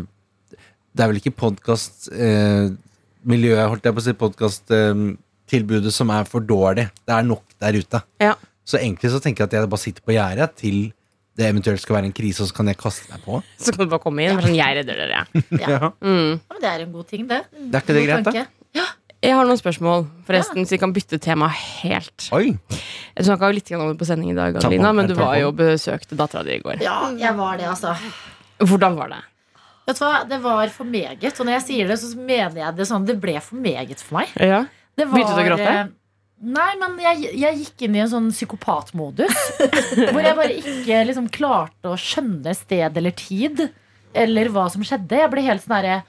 det 0.96 1.04
er 1.04 1.12
vel 1.12 1.20
ikke 1.20 1.36
podkastmiljøet, 1.38 3.60
eh, 3.60 3.70
holdt 3.70 3.86
jeg 3.86 3.94
på 3.94 4.02
å 4.02 4.06
si, 4.08 4.14
podkasttilbudet 4.24 5.94
som 5.94 6.10
er 6.16 6.26
for 6.30 6.42
dårlig. 6.42 6.88
Det 7.06 7.14
er 7.14 7.30
nok 7.30 7.46
der 7.62 7.78
ute. 7.78 8.02
Ja. 8.24 8.34
Så 8.66 8.80
egentlig 8.82 9.12
så 9.14 9.22
tenker 9.22 9.46
jeg 9.46 9.52
at 9.52 9.58
jeg 9.60 9.72
bare 9.72 9.84
sitter 9.84 10.06
på 10.06 10.16
gjerdet 10.16 10.56
til 10.60 10.80
det 11.36 11.50
eventuelt 11.52 11.82
skal 11.84 11.98
være 11.98 12.08
en 12.10 12.14
krise, 12.16 12.40
og 12.44 12.48
så 12.50 12.56
kan 12.56 12.70
jeg 12.72 12.78
kaste 12.80 13.10
meg 13.12 13.24
på. 13.26 13.42
Så 13.60 13.74
kan 13.76 13.84
du 13.84 13.92
bare 13.92 14.04
komme 14.04 14.24
inn. 14.24 14.38
Bare 14.38 14.48
sånn, 14.48 14.56
jeg 14.56 14.78
redder 14.78 15.02
dere. 15.02 15.24
Ja. 15.66 15.90
Mm. 16.00 16.38
Ja, 16.40 16.54
men 16.56 16.62
det 16.64 16.70
er 16.70 16.84
en 16.86 16.94
god 16.94 17.10
ting, 17.10 17.26
det. 17.28 17.42
Det 17.52 17.76
er 17.76 17.84
ikke 17.84 17.98
det 17.98 18.06
greit, 18.08 18.30
da? 18.30 18.46
Ja. 18.78 18.86
Jeg 19.26 19.34
har 19.36 19.48
noen 19.48 19.60
spørsmål, 19.60 20.06
forresten, 20.28 20.68
så 20.68 20.76
vi 20.76 20.80
kan 20.80 20.94
bytte 20.96 21.18
tema 21.24 21.48
helt. 21.50 22.28
Oi! 22.36 22.54
Jeg 23.16 23.28
snakka 23.28 23.50
litt 23.56 23.72
om 23.76 23.88
det 23.90 23.98
på 24.00 24.08
sending 24.08 24.32
i 24.32 24.38
dag, 24.38 24.56
Adelina, 24.62 24.92
men 24.96 25.10
du 25.10 25.16
var 25.18 25.36
jo 25.42 25.50
og 25.50 25.60
besøkte 25.60 26.18
dattera 26.20 26.44
di 26.46 26.56
i 26.60 26.64
går. 26.64 26.84
Ja, 26.86 26.98
jeg 27.20 27.36
var 27.38 27.60
det, 27.60 27.68
altså. 27.72 27.96
Hvordan 28.62 28.96
var 29.00 29.12
det? 29.16 29.22
Vet 29.86 30.00
du 30.00 30.04
hva, 30.06 30.24
Det 30.30 30.40
var 30.42 30.72
for 30.74 30.88
meget. 30.90 31.26
Og 31.40 31.46
når 31.46 31.58
jeg 31.60 31.66
sier 31.68 31.90
det, 31.92 32.00
så 32.02 32.10
mener 32.18 32.56
jeg 32.62 32.78
det 32.78 32.88
sånn 32.90 33.04
Det 33.06 33.18
ble 33.22 33.36
for 33.44 33.60
meget 33.62 34.02
for 34.02 34.20
meg. 34.22 34.32
Ja. 34.42 34.64
Det 34.96 35.10
Begynte 35.12 35.36
du 35.36 35.42
å 35.44 35.48
gråte? 35.50 35.74
Nei, 36.44 36.72
men 36.82 36.98
jeg, 37.00 37.30
jeg 37.40 37.60
gikk 37.62 37.86
inn 37.88 37.96
i 37.96 38.02
en 38.04 38.12
sånn 38.12 38.28
psykopatmodus. 38.34 39.38
hvor 40.12 40.22
jeg 40.22 40.38
bare 40.38 40.58
ikke 40.60 41.04
liksom 41.08 41.30
klarte 41.34 41.92
å 41.94 42.00
skjønne 42.00 42.54
sted 42.58 43.00
eller 43.00 43.16
tid. 43.16 43.68
Eller 44.16 44.52
hva 44.52 44.68
som 44.72 44.84
skjedde. 44.86 45.22
Jeg 45.24 45.32
ble 45.32 45.46
helt 45.46 45.64
sånn 45.64 45.78
herre 45.78 46.02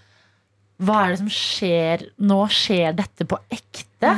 Hva 0.82 1.04
er 1.04 1.14
det 1.14 1.20
som 1.22 1.30
skjer 1.32 2.08
nå? 2.18 2.40
Skjer 2.52 2.96
dette 2.98 3.28
på 3.28 3.38
ekte? 3.54 4.16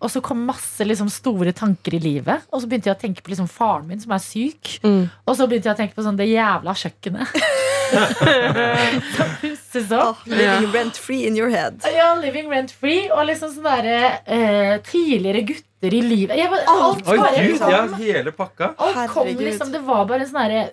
Og 0.00 0.08
så 0.08 0.22
kom 0.24 0.42
masse 0.48 0.84
liksom 0.84 1.10
store 1.12 1.52
tanker 1.56 1.94
i 1.98 2.02
livet. 2.02 2.46
Og 2.50 2.62
så 2.62 2.68
begynte 2.68 2.88
jeg 2.88 2.96
å 2.96 3.00
tenke 3.02 3.24
på 3.24 3.32
liksom 3.34 3.48
faren 3.52 3.88
min 3.88 4.00
som 4.00 4.14
er 4.16 4.22
syk. 4.24 4.78
Mm. 4.80 5.02
Og 5.28 5.36
så 5.36 5.46
begynte 5.46 5.68
jeg 5.68 5.76
å 5.76 5.80
tenke 5.82 5.96
på 5.96 6.04
sånn 6.06 6.18
det 6.18 6.30
jævla 6.30 6.74
kjøkkenet. 6.82 7.34
som 9.16 9.28
pusses 9.40 9.90
opp. 9.92 10.18
Oh, 10.26 10.30
living 10.30 10.72
rent 10.72 10.96
free 10.96 11.26
in 11.26 11.36
your 11.36 11.50
head. 11.50 11.82
Ja, 11.94 12.14
living 12.18 12.48
rent 12.50 12.72
free 12.74 13.10
og 13.10 13.26
liksom 13.28 13.50
sånne 13.54 13.82
der, 13.82 14.20
eh, 14.26 14.78
tidligere 14.86 15.42
gutter 15.48 15.94
i 15.96 16.02
livet. 16.04 16.36
Jeg 16.38 16.50
bare, 16.52 16.64
alt 16.68 17.08
Oi, 17.08 17.18
bare 17.18 17.36
gud, 17.36 17.50
liksom, 17.54 17.70
ja, 17.72 17.82
hele 18.00 18.32
pakka. 18.36 18.66
alt 18.78 19.10
kom 19.14 19.28
liksom, 19.40 19.72
Det 19.72 19.80
var 19.86 20.04
bare 20.10 20.20
en 20.26 20.30
sånn 20.30 20.64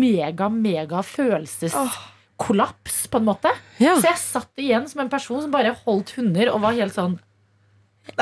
mega, 0.00 0.48
mega 0.52 1.02
følelseskollaps, 1.06 2.96
på 3.10 3.16
en 3.20 3.26
måte. 3.30 3.50
Ja. 3.78 3.94
Så 3.96 4.06
jeg 4.10 4.18
satt 4.22 4.52
igjen 4.60 4.88
som 4.90 5.00
en 5.04 5.12
person 5.12 5.42
som 5.42 5.50
bare 5.54 5.76
holdt 5.84 6.10
hunder 6.18 6.46
og 6.54 6.60
var 6.66 6.72
helt 6.78 6.94
sånn 6.96 7.14
Jeg 8.10 8.18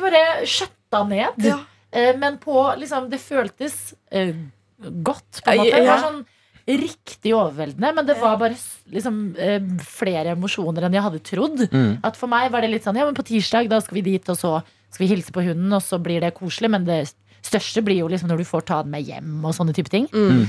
Bare 0.00 0.22
skjøtta 0.48 0.98
ned. 1.08 1.32
Ja. 1.44 1.58
Eh, 1.92 2.16
men 2.16 2.38
på 2.40 2.74
liksom 2.78 3.10
Det 3.12 3.20
føltes 3.20 3.94
eh, 4.10 4.34
godt, 4.80 5.42
på 5.44 5.50
en 5.52 5.58
måte. 5.60 5.68
Ja. 5.68 5.76
Det 5.76 5.86
var 5.90 5.98
sånn 6.02 6.22
riktig 6.66 7.32
overveldende, 7.34 7.92
men 7.96 8.06
det 8.06 8.18
var 8.20 8.36
bare 8.40 8.56
liksom 8.92 9.18
eh, 9.40 9.58
flere 9.82 10.36
emosjoner 10.36 10.86
enn 10.86 10.96
jeg 10.96 11.06
hadde 11.06 11.22
trodd. 11.26 11.64
Mm. 11.72 11.96
At 12.06 12.18
For 12.18 12.30
meg 12.30 12.52
var 12.54 12.62
det 12.62 12.70
litt 12.70 12.86
sånn 12.86 12.98
Ja, 12.98 13.06
men 13.08 13.18
på 13.18 13.26
tirsdag 13.26 13.70
da 13.72 13.80
skal 13.82 13.98
vi 13.98 14.04
dit, 14.12 14.28
og 14.30 14.38
så 14.38 14.58
skal 14.92 15.06
vi 15.06 15.12
hilse 15.14 15.34
på 15.34 15.44
hunden, 15.44 15.72
og 15.74 15.82
så 15.82 15.98
blir 16.02 16.22
det 16.22 16.34
koselig. 16.36 16.70
Men 16.70 16.86
det 16.86 17.00
største 17.42 17.82
blir 17.84 18.02
jo 18.02 18.10
liksom 18.12 18.30
når 18.30 18.42
du 18.42 18.48
får 18.48 18.68
ta 18.68 18.82
den 18.84 18.92
med 18.94 19.08
hjem 19.08 19.40
og 19.42 19.56
sånne 19.56 19.74
type 19.76 19.90
ting. 19.92 20.06
Mm. 20.14 20.46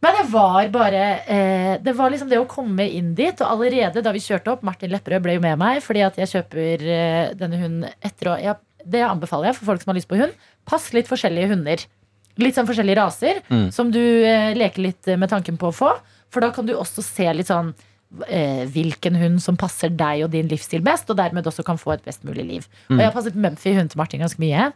Men 0.00 0.16
det 0.16 0.26
var 0.32 0.68
bare 0.72 1.02
eh, 1.28 1.74
Det 1.84 1.92
var 1.92 2.12
liksom 2.12 2.30
det 2.30 2.40
å 2.40 2.48
komme 2.48 2.86
inn 2.88 3.12
dit. 3.14 3.36
Og 3.44 3.54
allerede 3.54 4.02
da 4.02 4.14
vi 4.16 4.24
kjørte 4.24 4.54
opp, 4.54 4.64
Martin 4.66 4.92
Lepperød 4.94 5.24
ble 5.26 5.36
jo 5.36 5.44
med 5.44 5.60
meg 5.60 5.82
fordi 5.84 6.04
at 6.06 6.18
jeg 6.20 6.32
kjøper 6.34 6.86
eh, 6.96 7.30
denne 7.38 7.60
hunden 7.60 7.88
etter 8.00 8.32
å 8.32 8.36
ja, 8.40 8.56
Det 8.80 9.04
anbefaler 9.04 9.50
jeg 9.50 9.60
for 9.60 9.72
folk 9.72 9.84
som 9.84 9.92
har 9.92 10.00
lyst 10.00 10.10
på 10.10 10.20
hund. 10.20 10.36
Pass 10.68 10.90
litt 10.96 11.10
forskjellige 11.10 11.52
hunder. 11.52 11.84
Litt 12.40 12.56
sånn 12.56 12.66
forskjellige 12.68 12.96
raser 12.98 13.42
Mm. 13.50 13.68
som 13.72 13.90
du 13.92 14.00
eh, 14.00 14.54
leker 14.56 14.82
litt 14.82 15.06
med 15.18 15.28
tanken 15.30 15.58
på 15.60 15.68
å 15.70 15.74
få. 15.76 15.92
For 16.30 16.40
da 16.40 16.50
kan 16.54 16.66
du 16.66 16.72
også 16.78 17.02
se 17.04 17.26
litt 17.34 17.48
sånn 17.50 17.72
eh, 18.28 18.64
hvilken 18.66 19.14
hund 19.20 19.42
som 19.42 19.56
passer 19.60 19.90
deg 19.90 20.24
og 20.24 20.30
din 20.32 20.48
livsstil 20.50 20.82
best, 20.82 21.10
og 21.10 21.16
dermed 21.18 21.46
også 21.46 21.62
kan 21.66 21.78
få 21.78 21.92
et 21.94 22.04
best 22.04 22.24
mulig 22.24 22.46
liv. 22.48 22.68
Og 22.88 22.98
jeg 22.98 23.06
har 23.06 23.12
passet 23.14 23.36
Mumphy, 23.36 23.74
hunden 23.76 23.88
til 23.92 23.98
Martin, 24.00 24.20
ganske 24.24 24.40
mye. 24.42 24.72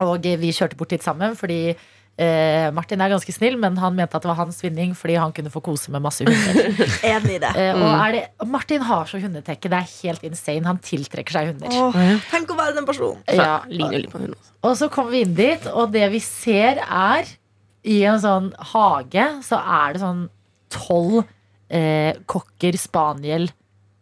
Og 0.00 0.26
eh, 0.26 0.36
vi 0.38 0.52
kjørte 0.54 0.76
bort 0.78 0.90
dit 0.94 1.02
sammen 1.02 1.34
fordi 1.38 1.74
eh, 2.18 2.68
Martin 2.74 3.00
er 3.04 3.12
ganske 3.12 3.32
snill, 3.34 3.56
men 3.60 3.78
han 3.80 3.94
mente 3.96 4.18
at 4.18 4.24
det 4.24 4.30
var 4.30 4.40
hans 4.40 4.58
vinning 4.64 4.94
fordi 4.98 5.16
han 5.20 5.32
kunne 5.36 5.52
få 5.54 5.62
kose 5.64 5.92
med 5.94 6.02
masse 6.04 6.26
hunder. 6.26 6.70
Enig 7.12 7.36
i 7.38 7.40
det. 7.44 7.52
Eh, 7.54 7.78
og 7.78 7.88
er 7.94 8.16
det, 8.16 8.22
Martin 8.50 8.84
har 8.88 9.08
så 9.10 9.20
hundetekke. 9.22 9.70
Det 9.70 9.78
er 9.78 9.90
helt 10.02 10.26
insane. 10.28 10.66
Han 10.68 10.82
tiltrekker 10.84 11.38
seg 11.38 11.52
hunder. 11.52 11.78
Åh, 11.78 11.98
tenk 12.32 12.50
å 12.54 12.58
være 12.58 12.76
den 12.80 12.88
personen. 12.88 13.22
Ja. 13.30 13.60
Ligner 13.70 14.02
litt 14.02 14.12
på 14.12 14.22
hund. 14.22 14.34
også. 14.36 14.54
Og 14.68 14.76
så 14.80 14.90
kommer 14.92 15.14
vi 15.14 15.22
inn 15.26 15.36
dit, 15.38 15.70
og 15.70 15.92
det 15.94 16.08
vi 16.12 16.20
ser 16.24 16.82
er 16.82 17.28
I 17.88 18.00
en 18.10 18.18
sånn 18.20 18.50
hage 18.74 19.26
så 19.46 19.60
er 19.62 19.94
det 19.94 20.02
sånn 20.02 20.24
tolv 20.74 21.22
eh, 21.70 22.18
cocker 22.28 22.76
spaniel 22.80 23.48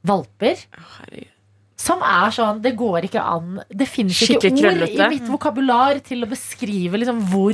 valper. 0.06 0.64
Herregud. 0.98 1.32
Som 1.76 2.00
er 2.00 2.32
sånn 2.32 2.62
Det 2.64 2.72
går 2.78 3.04
ikke 3.06 3.20
an. 3.20 3.58
Det 3.68 3.86
finnes 3.86 4.16
ikke 4.24 4.48
ord 4.48 4.62
krøllete. 4.62 4.96
i 4.96 5.10
mitt 5.12 5.26
vokabular 5.28 6.00
til 6.06 6.24
å 6.24 6.28
beskrive 6.30 6.98
liksom 7.02 7.20
hvor 7.28 7.52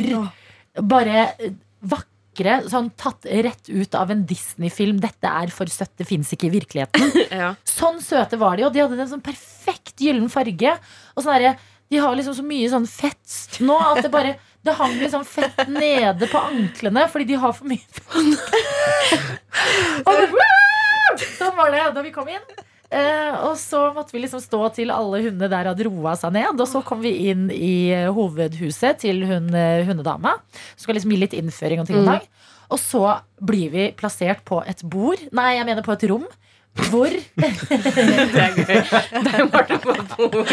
bare 0.81 1.27
eh, 1.39 1.53
vakre 1.83 2.09
Sånn 2.73 2.87
tatt 2.97 3.27
rett 3.29 3.69
ut 3.69 3.95
av 3.99 4.09
en 4.11 4.23
Disney-film. 4.25 4.97
Dette 5.03 5.29
er 5.29 5.51
for 5.53 5.69
søtt, 5.69 5.91
det 6.01 6.07
fins 6.09 6.31
ikke 6.33 6.49
i 6.49 6.55
virkeligheten. 6.55 7.11
Ja. 7.43 7.51
Sånn 7.69 7.99
søte 8.05 8.39
var 8.41 8.57
de, 8.57 8.65
og 8.65 8.73
de 8.73 8.81
hadde 8.81 8.97
en 9.01 9.11
sånn 9.11 9.25
perfekt 9.25 10.01
gyllen 10.01 10.31
farge. 10.33 10.73
Og 11.17 11.21
sånn 11.27 11.35
derre- 11.37 11.59
de 11.93 11.99
har 12.01 12.15
liksom 12.17 12.33
så 12.39 12.45
mye 12.47 12.71
sånn 12.73 12.87
fett 12.89 13.59
nå 13.61 13.75
at 13.77 13.99
det 14.07 14.09
bare 14.09 14.31
Det 14.65 14.73
hang 14.79 14.95
liksom 14.97 15.27
fett 15.29 15.59
nede 15.69 16.25
på 16.31 16.39
anklene 16.41 17.03
fordi 17.13 17.27
de 17.35 17.37
har 17.43 17.53
for 17.53 17.69
mye 17.69 17.85
fett. 17.93 18.15
og 20.07 20.21
det, 20.23 21.27
sånn 21.37 21.57
var 21.59 21.73
det 21.75 21.83
da 21.97 22.05
vi 22.07 22.13
kom 22.15 22.31
inn. 22.33 22.45
Eh, 22.93 23.37
og 23.47 23.55
så 23.57 23.87
måtte 23.97 24.13
vi 24.13 24.21
liksom 24.21 24.43
stå 24.45 24.67
til 24.77 24.93
alle 24.93 25.23
hundene 25.25 25.49
der 25.49 25.71
hadde 25.71 25.87
roa 25.89 26.13
seg 26.19 26.35
ned. 26.37 26.61
Og 26.61 26.69
så 26.69 26.83
kom 26.85 27.01
vi 27.05 27.15
inn 27.31 27.49
i 27.55 27.89
eh, 27.95 28.11
hovedhuset 28.13 29.01
til 29.05 29.25
hun 29.29 29.49
eh, 29.57 29.87
hundedama. 29.89 30.37
Skal 30.77 30.99
liksom 30.99 31.15
gi 31.15 31.23
litt 31.23 31.37
innføring 31.39 31.83
og 31.83 31.89
ting 31.89 32.03
og 32.03 32.11
tang. 32.11 32.29
Og 32.73 32.81
så 32.81 33.03
blir 33.41 33.73
vi 33.73 33.91
plassert 33.97 34.45
på 34.49 34.61
et 34.69 34.85
bord. 34.85 35.21
Nei, 35.33 35.55
jeg 35.59 35.69
mener 35.69 35.85
på 35.85 35.97
et 35.97 36.09
rom. 36.11 36.29
Hvor 36.73 37.13
Det 37.13 37.49
er 38.41 38.55
gøy. 38.57 38.79
Der 39.13 39.43
var 39.43 39.49
Martin 39.53 39.81
på 39.83 40.29
bord. 40.33 40.53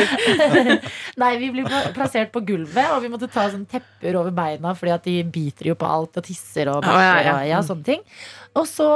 Nei, 1.21 1.30
vi 1.39 1.52
blir 1.56 1.67
plassert 1.95 2.34
på 2.34 2.43
gulvet, 2.43 2.89
og 2.91 3.04
vi 3.06 3.12
måtte 3.12 3.30
ta 3.32 3.45
sånn 3.52 3.63
tepper 3.71 4.19
over 4.19 4.36
beina 4.36 4.73
fordi 4.75 4.95
at 4.95 5.08
de 5.08 5.15
biter 5.23 5.71
jo 5.71 5.78
på 5.80 5.88
alt 5.88 6.19
og 6.19 6.28
tisser 6.28 6.71
og 6.71 6.84
bæsjer 6.84 7.23
ja. 7.23 7.36
og 7.38 7.47
ja, 7.52 7.62
sånne 7.67 7.88
ting. 7.88 8.04
Og 8.60 8.67
så 8.67 8.89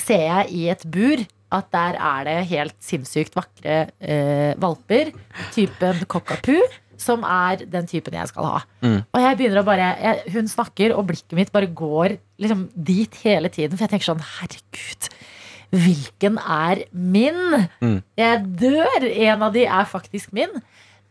ser 0.00 0.26
jeg 0.26 0.52
i 0.56 0.66
et 0.72 0.84
bur 0.92 1.24
at 1.50 1.70
der 1.74 1.98
er 1.98 2.28
det 2.28 2.36
helt 2.52 2.76
sinnssykt 2.84 3.34
vakre 3.38 3.80
eh, 3.98 4.52
valper. 4.60 5.10
Typen 5.54 6.04
cockapoo. 6.10 6.62
Som 7.00 7.22
er 7.24 7.62
den 7.64 7.86
typen 7.88 8.12
jeg 8.12 8.28
skal 8.28 8.44
ha. 8.44 8.58
Mm. 8.84 8.98
Og 9.08 9.22
jeg 9.24 9.36
begynner 9.38 9.62
å 9.62 9.64
bare 9.64 9.86
jeg, 9.96 10.34
Hun 10.34 10.50
snakker, 10.52 10.92
og 10.92 11.06
blikket 11.08 11.32
mitt 11.38 11.52
bare 11.54 11.70
går 11.72 12.18
liksom 12.42 12.66
dit 12.76 13.14
hele 13.24 13.48
tiden. 13.48 13.72
For 13.72 13.86
jeg 13.86 13.94
tenker 13.94 14.10
sånn, 14.10 14.26
herregud. 14.36 15.08
Hvilken 15.70 16.36
er 16.42 16.82
min? 16.92 17.40
Mm. 17.80 17.96
Jeg 18.20 18.42
dør. 18.60 19.08
En 19.30 19.46
av 19.48 19.56
de 19.56 19.64
er 19.64 19.88
faktisk 19.88 20.34
min. 20.36 20.52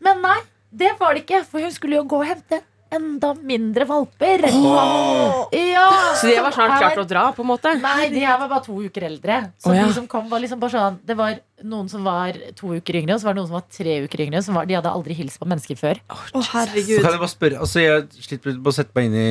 Men 0.04 0.22
nei, 0.22 0.38
det 0.70 0.94
var 1.02 1.18
det 1.18 1.26
ikke. 1.26 1.42
For 1.50 1.66
hun 1.66 1.74
skulle 1.74 1.98
jo 1.98 2.06
gå 2.12 2.22
og 2.22 2.30
hente 2.36 2.62
enda 2.92 3.34
mindre 3.36 3.86
valper. 3.86 4.46
Ja, 4.50 5.88
Så 6.16 6.28
de 6.28 6.40
var 6.42 6.52
snart 6.52 6.72
er- 6.74 6.82
klart 6.82 7.02
å 7.04 7.08
dra, 7.08 7.24
på 7.34 7.44
en 7.46 7.50
måte? 7.52 7.74
Nei, 7.82 8.10
de 8.10 8.24
her 8.26 8.40
var 8.40 8.50
bare 8.50 8.66
to 8.66 8.80
uker 8.82 9.06
eldre. 9.10 9.52
Så 9.62 9.70
oh, 9.72 9.76
ja. 9.76 9.86
de 9.86 9.94
som 9.94 10.08
kom 10.08 10.30
var 10.30 10.42
liksom 10.42 10.60
bare 10.60 10.72
sånn 10.72 11.00
Det 11.06 11.16
var 11.18 11.40
noen 11.64 11.90
som 11.90 12.04
var 12.04 12.34
to 12.56 12.74
uker 12.80 12.96
yngre, 13.02 13.14
og 13.16 13.22
så 13.22 13.30
var 13.30 13.34
det 13.38 13.42
noen 13.42 13.52
som 13.52 13.60
var 13.60 13.68
tre 13.70 14.00
uker 14.06 14.26
yngre. 14.26 14.44
Som 14.44 14.56
var, 14.56 14.66
de 14.66 14.78
hadde 14.80 14.92
aldri 14.92 15.14
hilst 15.14 15.40
på 15.40 15.48
mennesker 15.50 15.78
før. 15.80 16.02
Så 16.32 16.44
herregud. 16.54 17.02
kan 17.04 17.14
jeg 17.14 17.22
bare 17.22 17.36
spørre 17.36 17.60
altså 17.60 17.80
Jeg 17.84 18.08
sliter 18.20 18.58
med 18.58 18.68
å 18.72 18.76
sette 18.76 18.96
meg 18.96 19.10
inn 19.10 19.18
i 19.20 19.30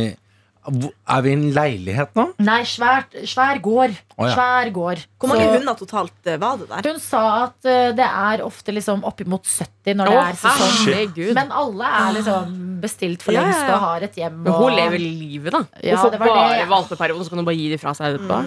Er 0.68 1.22
vi 1.24 1.30
i 1.30 1.36
en 1.36 1.44
leilighet 1.54 2.10
nå? 2.18 2.24
Nei, 2.44 2.58
svært, 2.68 3.14
svær 3.30 3.60
gård. 3.64 3.94
Oh, 4.18 4.26
ja. 4.26 4.34
Svær 4.34 4.70
gård. 4.74 5.00
Hvor 5.18 5.30
mange 5.32 5.46
hunder 5.54 5.76
totalt 5.78 6.28
eh, 6.28 6.36
var 6.42 6.58
det 6.60 6.66
der? 6.68 6.88
Hun 6.92 6.98
sa 7.00 7.22
at 7.46 7.68
eh, 7.68 7.92
det 7.96 8.04
er 8.04 8.42
ofte 8.44 8.74
liksom 8.76 9.04
oppimot 9.08 9.46
70 9.48 9.96
når 9.96 10.10
det 10.12 10.18
er 10.24 10.38
sesong. 10.42 10.74
herregud. 10.88 11.32
Men 11.38 11.54
alle 11.62 11.92
er 12.02 12.12
liksom 12.18 12.56
bestilt 12.82 13.22
for 13.24 13.32
Ja, 13.32 13.40
ja, 13.40 13.46
lengst 13.48 13.64
ja. 13.64 13.74
og 13.78 13.84
har 13.86 14.08
et 14.10 14.18
hjem. 14.20 14.42
Men 14.44 14.52
Og... 14.52 14.58
hun 14.66 14.76
lever 14.76 14.98
livet, 15.04 15.52
da. 15.56 15.62
Ja, 15.82 15.96
Hun 15.96 16.10
får 16.10 16.18
bare 16.26 16.48
det. 16.58 16.68
valpeperioden, 16.74 17.24
så 17.24 17.32
kan 17.32 17.42
hun 17.44 17.48
bare 17.48 17.60
gi 17.62 17.68
det 17.72 17.80
fra 17.80 17.94
seg 17.96 18.18
etterpå. 18.18 18.42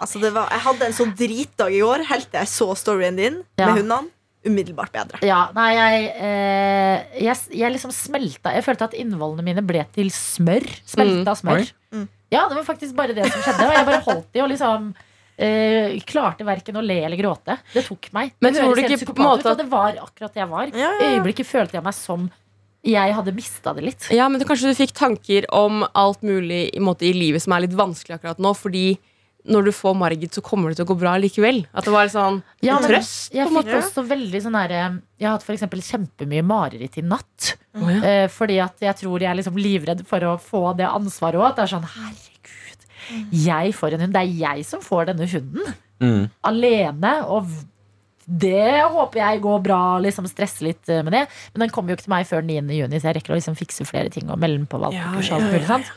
Altså, 0.00 0.20
var, 0.32 0.48
jeg 0.48 0.62
hadde 0.64 0.86
en 0.88 0.94
sånn 0.96 1.10
dritdag 1.16 1.74
i 1.76 1.80
går 1.84 2.04
helt 2.08 2.30
til 2.32 2.40
jeg 2.40 2.48
så 2.48 2.70
storyen 2.78 3.16
din 3.20 3.42
Ja. 3.60 3.66
med 3.70 3.82
hundene. 3.82 4.08
Umiddelbart 4.46 4.92
bedre. 4.94 5.20
Ja, 5.26 5.50
nei, 5.52 5.68
jeg, 5.76 6.04
eh, 6.16 7.18
jeg, 7.26 7.36
jeg 7.60 7.74
liksom 7.74 7.92
smelta 7.92 8.54
Jeg 8.54 8.64
følte 8.64 8.86
at 8.88 8.96
innvollene 8.96 9.44
mine 9.44 9.64
ble 9.66 9.82
til 9.92 10.08
smør. 10.14 10.64
Smelta 10.88 11.34
smør. 11.36 11.68
Mm. 11.92 12.06
Ja, 12.32 12.46
det 12.48 12.56
var 12.56 12.64
faktisk 12.64 12.96
bare 12.96 13.16
det 13.16 13.26
som 13.28 13.42
skjedde. 13.44 13.68
Og 13.68 13.76
jeg 13.76 13.88
bare 13.90 14.02
holdt 14.06 14.38
i 14.38 14.42
og 14.44 14.48
liksom 14.52 14.90
eh, 15.36 15.98
klarte 16.08 16.46
verken 16.48 16.80
å 16.80 16.84
le 16.84 17.00
eller 17.04 17.20
gråte. 17.20 17.58
Det 17.74 17.84
tok 17.88 18.08
meg. 18.16 18.32
Men 18.40 18.56
det 18.56 18.64
tror 18.64 18.80
du 18.80 18.84
ikke 18.86 19.10
på 19.10 19.16
en 19.18 19.26
måte 19.26 19.44
ut, 19.44 19.50
og 19.52 19.60
det 19.60 19.68
var 19.72 20.00
akkurat 20.06 20.36
det 20.36 20.44
jeg 20.44 20.52
var. 20.54 20.72
Ja, 20.72 20.86
ja, 20.86 20.92
I 20.96 21.04
ja. 21.04 21.18
øyeblikket 21.18 21.50
følte 21.50 21.76
jeg 21.76 21.86
meg 21.86 21.98
som 21.98 22.30
jeg 22.86 23.12
hadde 23.12 23.36
mista 23.36 23.74
det 23.76 23.84
litt. 23.84 24.08
Ja, 24.14 24.30
men 24.32 24.40
Kanskje 24.48 24.72
du 24.72 24.78
fikk 24.78 24.94
tanker 24.96 25.44
om 25.52 25.82
alt 25.92 26.24
mulig 26.24 26.70
i, 26.72 26.80
måte, 26.80 27.04
i 27.10 27.12
livet 27.12 27.44
som 27.44 27.52
er 27.52 27.66
litt 27.66 27.76
vanskelig 27.76 28.16
akkurat 28.16 28.40
nå. 28.40 28.54
Fordi 28.56 28.84
når 29.48 29.64
du 29.64 29.70
får 29.72 29.94
Margit, 29.96 30.32
så 30.36 30.42
kommer 30.44 30.68
det 30.70 30.76
til 30.76 30.84
å 30.84 30.88
gå 30.92 30.98
bra 31.00 31.14
likevel. 31.16 31.62
At 31.72 31.84
det 31.84 31.92
var 31.94 32.06
sånn 32.12 32.42
Ja, 32.62 32.78
men 32.80 32.90
trøst. 32.90 33.30
Jeg 33.32 33.46
på 33.48 33.54
fikk 33.54 33.70
måte. 33.70 33.78
også 33.80 34.04
veldig 34.06 34.42
sånn 34.44 34.52
der, 34.68 35.00
Jeg 35.18 35.26
har 35.28 35.32
hatt 35.38 35.42
for 35.46 35.54
eksempel 35.54 35.80
kjempemye 35.80 36.42
mareritt 36.44 36.98
i 36.98 37.02
natt. 37.02 37.56
Å, 37.74 37.88
ja. 37.88 38.00
Eh, 38.04 38.28
fordi 38.28 38.58
at 38.62 38.76
jeg 38.80 38.96
tror 38.96 39.18
jeg 39.20 39.30
er 39.30 39.36
liksom 39.42 39.56
livredd 39.56 40.04
for 40.06 40.20
å 40.20 40.38
få 40.38 40.76
det 40.76 40.86
ansvaret 40.86 41.40
òg. 41.40 41.48
At 41.50 41.56
det 41.56 41.62
er 41.64 41.72
sånn 41.78 41.88
herregud, 41.88 42.86
jeg 43.32 43.72
får 43.74 43.94
en 43.94 44.00
hund. 44.00 44.12
Det 44.12 44.22
er 44.22 44.38
jeg 44.44 44.64
som 44.66 44.80
får 44.84 45.06
denne 45.12 45.26
hunden. 45.26 45.74
Mm. 46.00 46.30
Alene. 46.44 47.14
Og 47.28 47.46
det 48.30 48.82
håper 48.92 49.18
jeg 49.24 49.40
går 49.42 49.62
bra. 49.64 49.80
Liksom 50.04 50.28
Stresse 50.30 50.62
litt 50.62 50.88
eh, 50.88 51.02
med 51.02 51.12
det. 51.16 51.24
Men 51.54 51.64
den 51.66 51.70
kommer 51.74 51.90
jo 51.90 51.96
ikke 51.98 52.06
til 52.06 52.14
meg 52.14 52.26
før 52.28 52.44
9. 52.46 52.68
juni, 52.76 53.00
så 53.00 53.10
jeg 53.10 53.16
rekker 53.18 53.34
å 53.34 53.38
liksom 53.40 53.56
fikse 53.58 53.86
flere 53.88 54.10
ting 54.12 54.28
og 54.30 54.38
melde 54.38 54.68
på 54.70 54.78
valpekurs. 54.78 55.30
Ja, 55.32 55.38
ja, 55.40 55.48
mulig, 55.48 55.66
sant? 55.66 55.90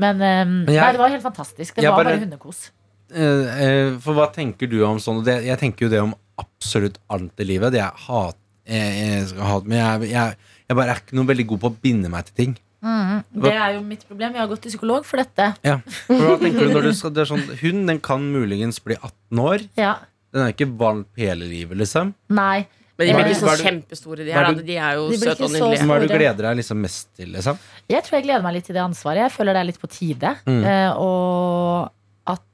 Men, 0.00 0.20
eh, 0.22 0.44
nei, 0.44 0.74
jeg- 0.76 0.92
det 0.94 1.00
var 1.02 1.08
helt 1.10 1.22
fantastisk. 1.24 1.74
Det 1.74 1.84
var 1.88 1.96
bare- 2.04 2.14
bare 2.16 2.20
hundekos. 2.26 2.70
Eh, 3.10 3.60
eh, 3.66 3.92
For 4.02 4.16
hva 4.16 4.28
tenker 4.34 4.70
du 4.70 4.80
om 4.86 5.00
sånn? 5.02 5.22
Jeg 5.26 5.58
tenker 5.60 5.86
jo 5.86 5.92
det 5.92 6.00
om 6.02 6.14
absolutt 6.40 6.98
alt 7.12 7.42
i 7.42 7.46
livet. 7.48 7.74
Det 7.74 7.82
jeg 7.82 8.06
hater 8.06 8.38
jeg, 8.70 8.90
jeg 8.96 9.62
jeg, 9.74 10.10
jeg, 10.12 10.34
jeg 10.68 10.76
bare 10.78 10.92
er 10.92 11.00
ikke 11.02 11.16
noe 11.18 11.26
veldig 11.26 11.46
god 11.52 11.62
på 11.62 11.70
å 11.72 11.78
binde 11.82 12.10
meg 12.12 12.28
til 12.28 12.36
ting. 12.38 12.58
Det 12.80 13.52
er 13.52 13.74
jo 13.76 13.82
mitt 13.84 14.04
problem. 14.08 14.34
Jeg 14.36 14.42
har 14.42 14.50
gått 14.50 14.62
til 14.64 14.72
psykolog 14.72 15.06
for 15.08 15.20
dette. 15.20 15.50
Ja. 15.66 15.78
For 16.06 16.24
hva 16.24 16.36
tenker 16.40 16.68
du 16.68 16.74
når 16.76 16.88
du 16.88 16.92
skal, 16.96 17.12
det 17.16 17.26
sånn, 17.28 17.42
Hun 17.60 17.84
den 17.88 18.00
kan 18.04 18.24
muligens 18.32 18.80
bli 18.84 18.96
18 18.96 19.42
år. 19.44 19.66
Ja, 19.80 19.96
Den 20.30 20.46
er 20.46 20.54
ikke 20.54 20.68
valp 20.78 21.18
hele 21.18 21.48
livet, 21.50 21.76
liksom. 21.80 22.14
Nei. 22.30 22.68
Men 23.00 23.08
de 23.08 23.14
blir 23.16 23.30
ikke 23.32 23.40
så 23.40 23.64
kjempestore, 23.64 24.24
de 24.26 24.32
her. 24.34 24.50
er 24.50 24.58
De 24.62 24.74
er 24.76 24.98
jo 24.98 25.06
søte 25.16 25.46
og 25.46 25.54
nydelige. 25.54 25.86
Hva 25.88 25.96
er 25.96 26.02
det 26.04 26.10
du 26.10 26.14
gleder 26.14 26.46
deg 26.46 26.58
liksom 26.60 26.82
mest 26.84 27.08
til? 27.16 27.30
liksom? 27.32 27.62
Jeg 27.88 28.04
tror 28.06 28.18
jeg 28.18 28.26
gleder 28.26 28.44
meg 28.44 28.58
litt 28.58 28.68
til 28.68 28.76
det 28.76 28.82
ansvaret. 28.84 29.24
Jeg 29.24 29.32
føler 29.34 29.56
det 29.56 29.62
er 29.62 29.68
litt 29.70 29.80
på 29.80 29.90
tide. 29.90 30.34
Mm. 30.44 30.60
Uh, 30.66 30.90
og 31.00 31.96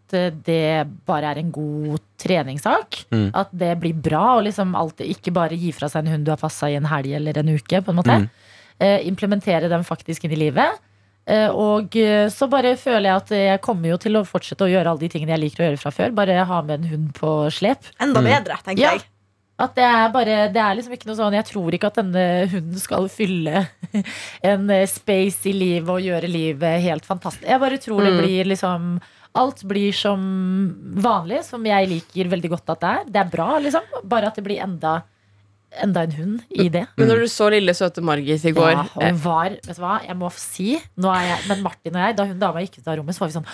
at 0.07 0.15
eh, 0.15 0.31
det 0.47 0.89
bare 1.07 1.33
er 1.35 1.39
en 1.43 1.51
god 1.53 1.99
treningssak. 2.23 3.05
Mm. 3.13 3.31
At 3.35 3.49
det 3.53 3.75
blir 3.83 3.95
bra. 3.95 4.37
Og 4.39 4.45
liksom 4.47 4.75
alltid 4.79 5.11
ikke 5.17 5.33
bare 5.37 5.57
gi 5.59 5.73
fra 5.73 5.89
seg 5.93 6.05
en 6.07 6.13
hund 6.15 6.25
du 6.27 6.31
har 6.33 6.41
passa 6.41 6.71
i 6.71 6.77
en 6.79 6.87
helg 6.87 7.13
eller 7.19 7.39
en 7.43 7.49
uke. 7.57 7.83
på 7.83 7.91
en 7.91 7.97
måte 8.01 8.17
Mm. 8.21 8.29
eh, 8.81 9.07
Implementere 9.09 9.69
den 9.69 9.85
faktisk 9.85 10.25
inn 10.25 10.33
i 10.33 10.37
livet. 10.47 10.79
Eh, 11.27 11.49
og 11.51 11.97
eh, 11.97 12.29
så 12.31 12.47
bare 12.49 12.77
føler 12.77 13.11
jeg 13.11 13.17
at 13.17 13.31
jeg 13.31 13.61
kommer 13.61 13.89
jo 13.91 13.97
til 13.99 14.13
å 14.15 14.25
fortsette 14.25 14.63
å 14.63 14.71
gjøre 14.71 14.87
alle 14.93 15.01
de 15.01 15.09
tingene 15.09 15.35
jeg 15.35 15.41
liker 15.41 15.65
å 15.65 15.69
gjøre 15.73 15.81
fra 15.83 15.91
før. 15.91 16.15
Bare 16.15 16.45
ha 16.47 16.63
med 16.63 16.81
en 16.85 16.89
hund 16.93 17.13
på 17.15 17.51
slep. 17.51 17.83
Enda 18.01 18.21
Mm. 18.21 18.25
bedre, 18.31 18.59
tenker 18.63 18.81
Ja. 18.83 18.91
jeg. 18.93 19.03
At 19.59 19.75
det 19.75 19.85
er 19.85 20.11
bare 20.13 20.53
Det 20.53 20.61
er 20.61 20.75
liksom 20.77 20.93
ikke 20.93 21.07
noe 21.07 21.17
sånn 21.17 21.33
Jeg 21.33 21.47
tror 21.47 21.73
ikke 21.73 21.87
at 21.87 21.95
denne 21.95 22.47
hunden 22.51 22.77
skal 22.79 23.09
fylle 23.09 23.67
en 24.45 24.69
space 24.87 25.47
i 25.49 25.53
livet 25.55 25.89
og 25.89 26.03
gjøre 26.05 26.29
livet 26.29 26.83
helt 26.83 27.07
fantastisk. 27.07 27.49
Jeg 27.49 27.59
bare 27.61 27.79
tror 27.79 28.05
det 28.05 28.13
Mm. 28.13 28.21
blir 28.23 28.45
liksom 28.45 29.01
Alt 29.37 29.63
blir 29.69 29.93
som 29.97 30.23
vanlig, 31.05 31.43
som 31.47 31.65
jeg 31.67 31.91
liker 31.91 32.31
veldig 32.33 32.51
godt 32.55 32.73
at 32.75 32.83
det 32.83 32.95
er. 32.95 33.13
Det 33.13 33.21
er 33.23 33.31
bra, 33.33 33.51
liksom. 33.63 34.01
Bare 34.09 34.31
at 34.33 34.39
det 34.41 34.47
blir 34.47 34.63
enda 34.65 35.03
Enda 35.83 36.05
en 36.07 36.13
hund 36.15 36.43
i 36.57 36.69
det. 36.73 36.85
Men 36.97 37.09
når 37.11 37.25
du 37.25 37.29
så 37.29 37.49
lille, 37.53 37.75
søte 37.77 38.01
Margit 38.01 38.45
i 38.49 38.53
går 38.55 38.71
Ja, 38.71 38.85
hun 38.95 39.19
var, 39.21 39.57
vet 39.67 39.77
du 39.77 39.83
hva, 39.83 39.97
jeg 40.07 40.17
må 40.17 40.31
si 40.33 40.69
er 40.79 41.25
jeg, 41.27 41.41
Men 41.51 41.65
Martin 41.65 41.99
og 41.99 42.05
jeg, 42.05 42.17
da 42.17 42.27
hun 42.31 42.39
dama 42.41 42.63
gikk 42.65 42.79
ut 42.79 42.87
av 42.89 42.97
rommet, 43.01 43.17
så 43.17 43.25
var 43.25 43.33
vi 43.33 43.37
sånn 43.37 43.49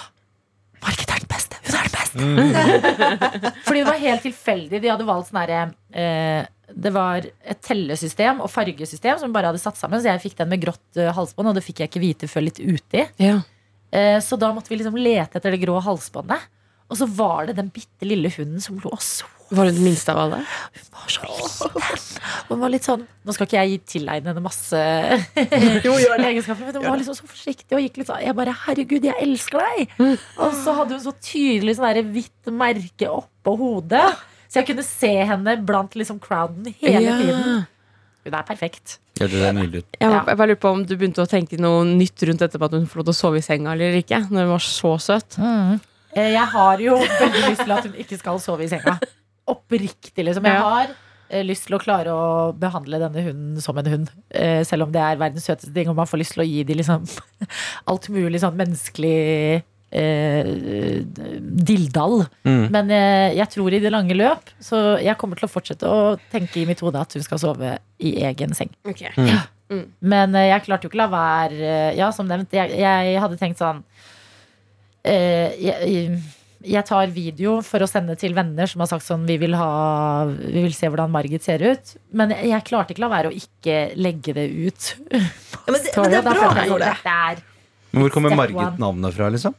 Margit 0.84 1.14
er 1.14 1.22
den 1.24 1.30
beste! 1.32 1.58
Hun 1.64 1.78
er 1.78 1.88
den 1.88 1.96
beste! 1.96 3.52
Fordi 3.66 3.80
det 3.80 3.88
var 3.88 4.00
helt 4.02 4.26
tilfeldig. 4.26 4.82
De 4.84 4.90
hadde 4.92 5.06
valgt 5.08 5.30
sånn 5.30 5.40
herre 5.40 5.60
eh, 5.94 6.44
Det 6.84 6.92
var 6.94 7.26
et 7.26 7.62
tellesystem 7.64 8.42
og 8.44 8.50
fargesystem 8.52 9.18
som 9.22 9.34
bare 9.34 9.50
hadde 9.50 9.62
satt 9.62 9.80
sammen. 9.80 10.02
Så 10.02 10.12
jeg 10.12 10.22
fikk 10.28 10.38
den 10.42 10.52
med 10.52 10.62
grått 10.62 11.00
eh, 11.00 11.10
halsbånd, 11.16 11.52
og 11.52 11.58
det 11.58 11.64
fikk 11.66 11.82
jeg 11.82 11.90
ikke 11.90 12.02
vite 12.04 12.30
før 12.30 12.46
litt 12.50 12.60
uti. 12.62 13.08
ja. 13.22 13.40
Eh, 13.92 14.18
så 14.24 14.38
da 14.40 14.52
måtte 14.56 14.72
vi 14.72 14.80
liksom 14.80 14.96
lete 14.96 15.38
etter 15.38 15.52
det 15.54 15.60
grå 15.62 15.76
halsbåndet. 15.84 16.48
Og 16.92 16.98
så 17.00 17.06
var 17.08 17.46
det 17.48 17.56
den 17.56 17.70
bitte 17.72 18.04
lille 18.08 18.28
hunden 18.34 18.60
som 18.60 18.76
lå 18.82 18.90
og 18.92 19.00
så 19.00 19.24
Var 19.52 19.68
hun 19.68 19.76
den 19.78 19.84
minste 19.84 20.12
av 20.12 20.18
alle? 20.26 20.40
Hun 20.76 20.88
var 20.92 21.12
så 21.12 21.28
liten. 21.28 22.18
Hun 22.50 22.60
var 22.60 22.72
litt 22.72 22.84
sånn 22.88 23.06
Nå 23.24 23.32
skal 23.36 23.48
ikke 23.48 23.62
jeg 23.62 23.80
tilegne 23.88 24.28
henne 24.32 24.42
masse 24.44 24.80
jo, 25.86 25.94
egenskaper, 25.94 26.66
men 26.66 26.76
hun 26.76 26.84
var 26.84 27.00
liksom 27.00 27.16
så 27.16 27.28
forsiktig 27.28 27.76
og 27.78 27.84
gikk 27.84 28.00
litt 28.02 28.10
sånn 28.10 28.20
Jeg 28.26 28.36
bare 28.36 28.54
Herregud, 28.66 29.08
jeg 29.08 29.16
elsker 29.24 29.64
deg! 29.64 29.94
Og 30.36 30.56
så 30.60 30.76
hadde 30.76 30.98
hun 30.98 31.04
så 31.06 31.14
tydelig 31.16 31.78
sånn 31.78 32.12
hvitt 32.12 32.52
merke 32.52 33.08
oppå 33.12 33.56
hodet. 33.60 34.04
Så 34.52 34.60
jeg 34.60 34.68
kunne 34.68 34.84
se 34.84 35.12
henne 35.32 35.56
blant 35.64 35.96
liksom 35.96 36.20
crowden 36.20 36.68
hele 36.82 37.06
Ja. 37.08 37.16
tiden. 37.22 37.62
Hun 38.24 38.34
er 38.38 38.44
perfekt. 38.46 38.98
Ja, 39.18 39.26
det 39.26 39.40
er 39.42 39.52
nydelig 39.56 39.82
ut. 39.82 39.96
Jeg, 40.00 40.10
Ja. 40.10 40.22
jeg 40.26 40.36
bare 40.38 40.48
lurer 40.52 40.60
på 40.62 40.70
om 40.72 40.84
du 40.86 40.96
begynte 40.96 41.22
å 41.24 41.28
tenke 41.30 41.58
noe 41.60 41.84
nytt 41.84 42.22
rundt 42.28 42.38
dette 42.44 42.58
på 42.58 42.64
at 42.68 42.72
hun 42.76 42.86
får 42.86 43.00
lov 43.02 43.08
til 43.10 43.14
å 43.14 43.20
sove 43.20 43.38
i 43.40 43.44
senga 43.44 43.72
eller 43.74 43.98
ikke. 44.00 44.20
Når 44.30 44.46
hun 44.46 44.52
var 44.54 44.62
så 44.66 44.92
søt. 45.02 45.38
Mm. 45.38 45.80
Jeg 46.14 46.46
har 46.54 46.78
jo 46.84 46.96
veldig 46.98 47.42
lyst 47.48 47.64
til 47.64 47.72
at 47.72 47.84
hun 47.88 47.94
ikke 48.04 48.18
skal 48.20 48.38
sove 48.42 48.64
i 48.66 48.68
senga. 48.68 48.98
Oppriktig, 49.48 50.24
liksom. 50.24 50.44
Jeg 50.46 50.60
har 50.62 50.92
eh, 51.30 51.42
lyst 51.42 51.66
til 51.66 51.74
å 51.76 51.80
klare 51.82 52.12
å 52.14 52.52
behandle 52.54 53.00
denne 53.02 53.24
hunden 53.26 53.60
som 53.64 53.78
en 53.80 53.86
hund. 53.90 54.10
Eh, 54.30 54.62
selv 54.68 54.86
om 54.86 54.92
det 54.94 55.00
er 55.02 55.16
verdens 55.20 55.46
søteste 55.48 55.72
ting, 55.74 55.88
og 55.90 55.96
man 55.98 56.06
får 56.06 56.22
lyst 56.22 56.36
til 56.36 56.44
å 56.44 56.48
gi 56.48 56.62
dem 56.68 56.78
liksom 56.78 57.06
alt 57.90 58.08
mulig 58.12 58.40
sånn 58.44 58.54
menneskelig 58.60 59.62
eh, 59.92 61.02
dildal. 61.40 62.24
Mm. 62.48 62.64
Men 62.72 62.92
eh, 62.92 63.36
jeg 63.38 63.48
tror 63.54 63.74
i 63.74 63.80
det 63.82 63.92
lange 63.92 64.16
løp, 64.16 64.52
så 64.62 64.98
jeg 65.02 65.18
kommer 65.20 65.38
til 65.38 65.48
å 65.48 65.52
fortsette 65.52 65.88
å 65.88 66.14
tenke 66.32 66.62
i 66.62 66.66
mitt 66.68 66.82
hode 66.84 67.00
at 67.00 67.16
hun 67.16 67.24
skal 67.24 67.42
sove 67.42 67.76
i 68.02 68.16
egen 68.26 68.56
seng. 68.56 68.72
Men 70.00 70.36
eh, 70.36 70.50
jeg 70.50 70.66
klarte 70.66 70.86
jo 70.86 70.92
ikke 70.92 71.00
la 71.00 71.08
være 71.12 71.56
eh, 71.64 71.96
Ja, 71.96 72.10
som 72.12 72.28
nevnt, 72.28 72.52
jeg, 72.52 72.74
jeg 72.76 73.20
hadde 73.22 73.38
tenkt 73.40 73.60
sånn 73.62 73.78
eh, 75.08 75.54
jeg, 75.56 76.18
jeg 76.62 76.86
tar 76.86 77.10
video 77.14 77.56
for 77.66 77.82
å 77.82 77.88
sende 77.90 78.14
til 78.18 78.36
venner 78.36 78.68
som 78.70 78.84
har 78.84 78.90
sagt 78.90 79.06
sånn 79.06 79.24
Vi 79.28 79.38
vil, 79.42 79.56
ha, 79.58 80.26
vi 80.28 80.60
vil 80.60 80.74
se 80.76 80.90
hvordan 80.90 81.10
Margit 81.12 81.44
ser 81.46 81.64
ut. 81.64 81.96
Men 82.14 82.34
jeg, 82.36 82.52
jeg 82.52 82.66
klarte 82.68 82.94
ikke 82.94 83.04
la 83.06 83.10
være 83.12 83.32
å 83.32 83.36
ikke 83.36 83.78
legge 83.98 84.36
det 84.36 84.46
ut. 84.50 84.92
Ja, 85.10 85.24
men, 85.72 85.80
det, 85.80 85.94
men 85.96 86.12
det 86.12 86.20
er 86.20 86.28
bra 86.28 86.52
jeg 86.60 86.70
sånn, 86.70 86.84
det. 86.84 86.92
er 87.16 87.42
Men 87.92 88.04
hvor 88.04 88.14
kommer 88.14 88.36
Margit-navnet 88.38 89.18
fra, 89.18 89.32
liksom? 89.34 89.56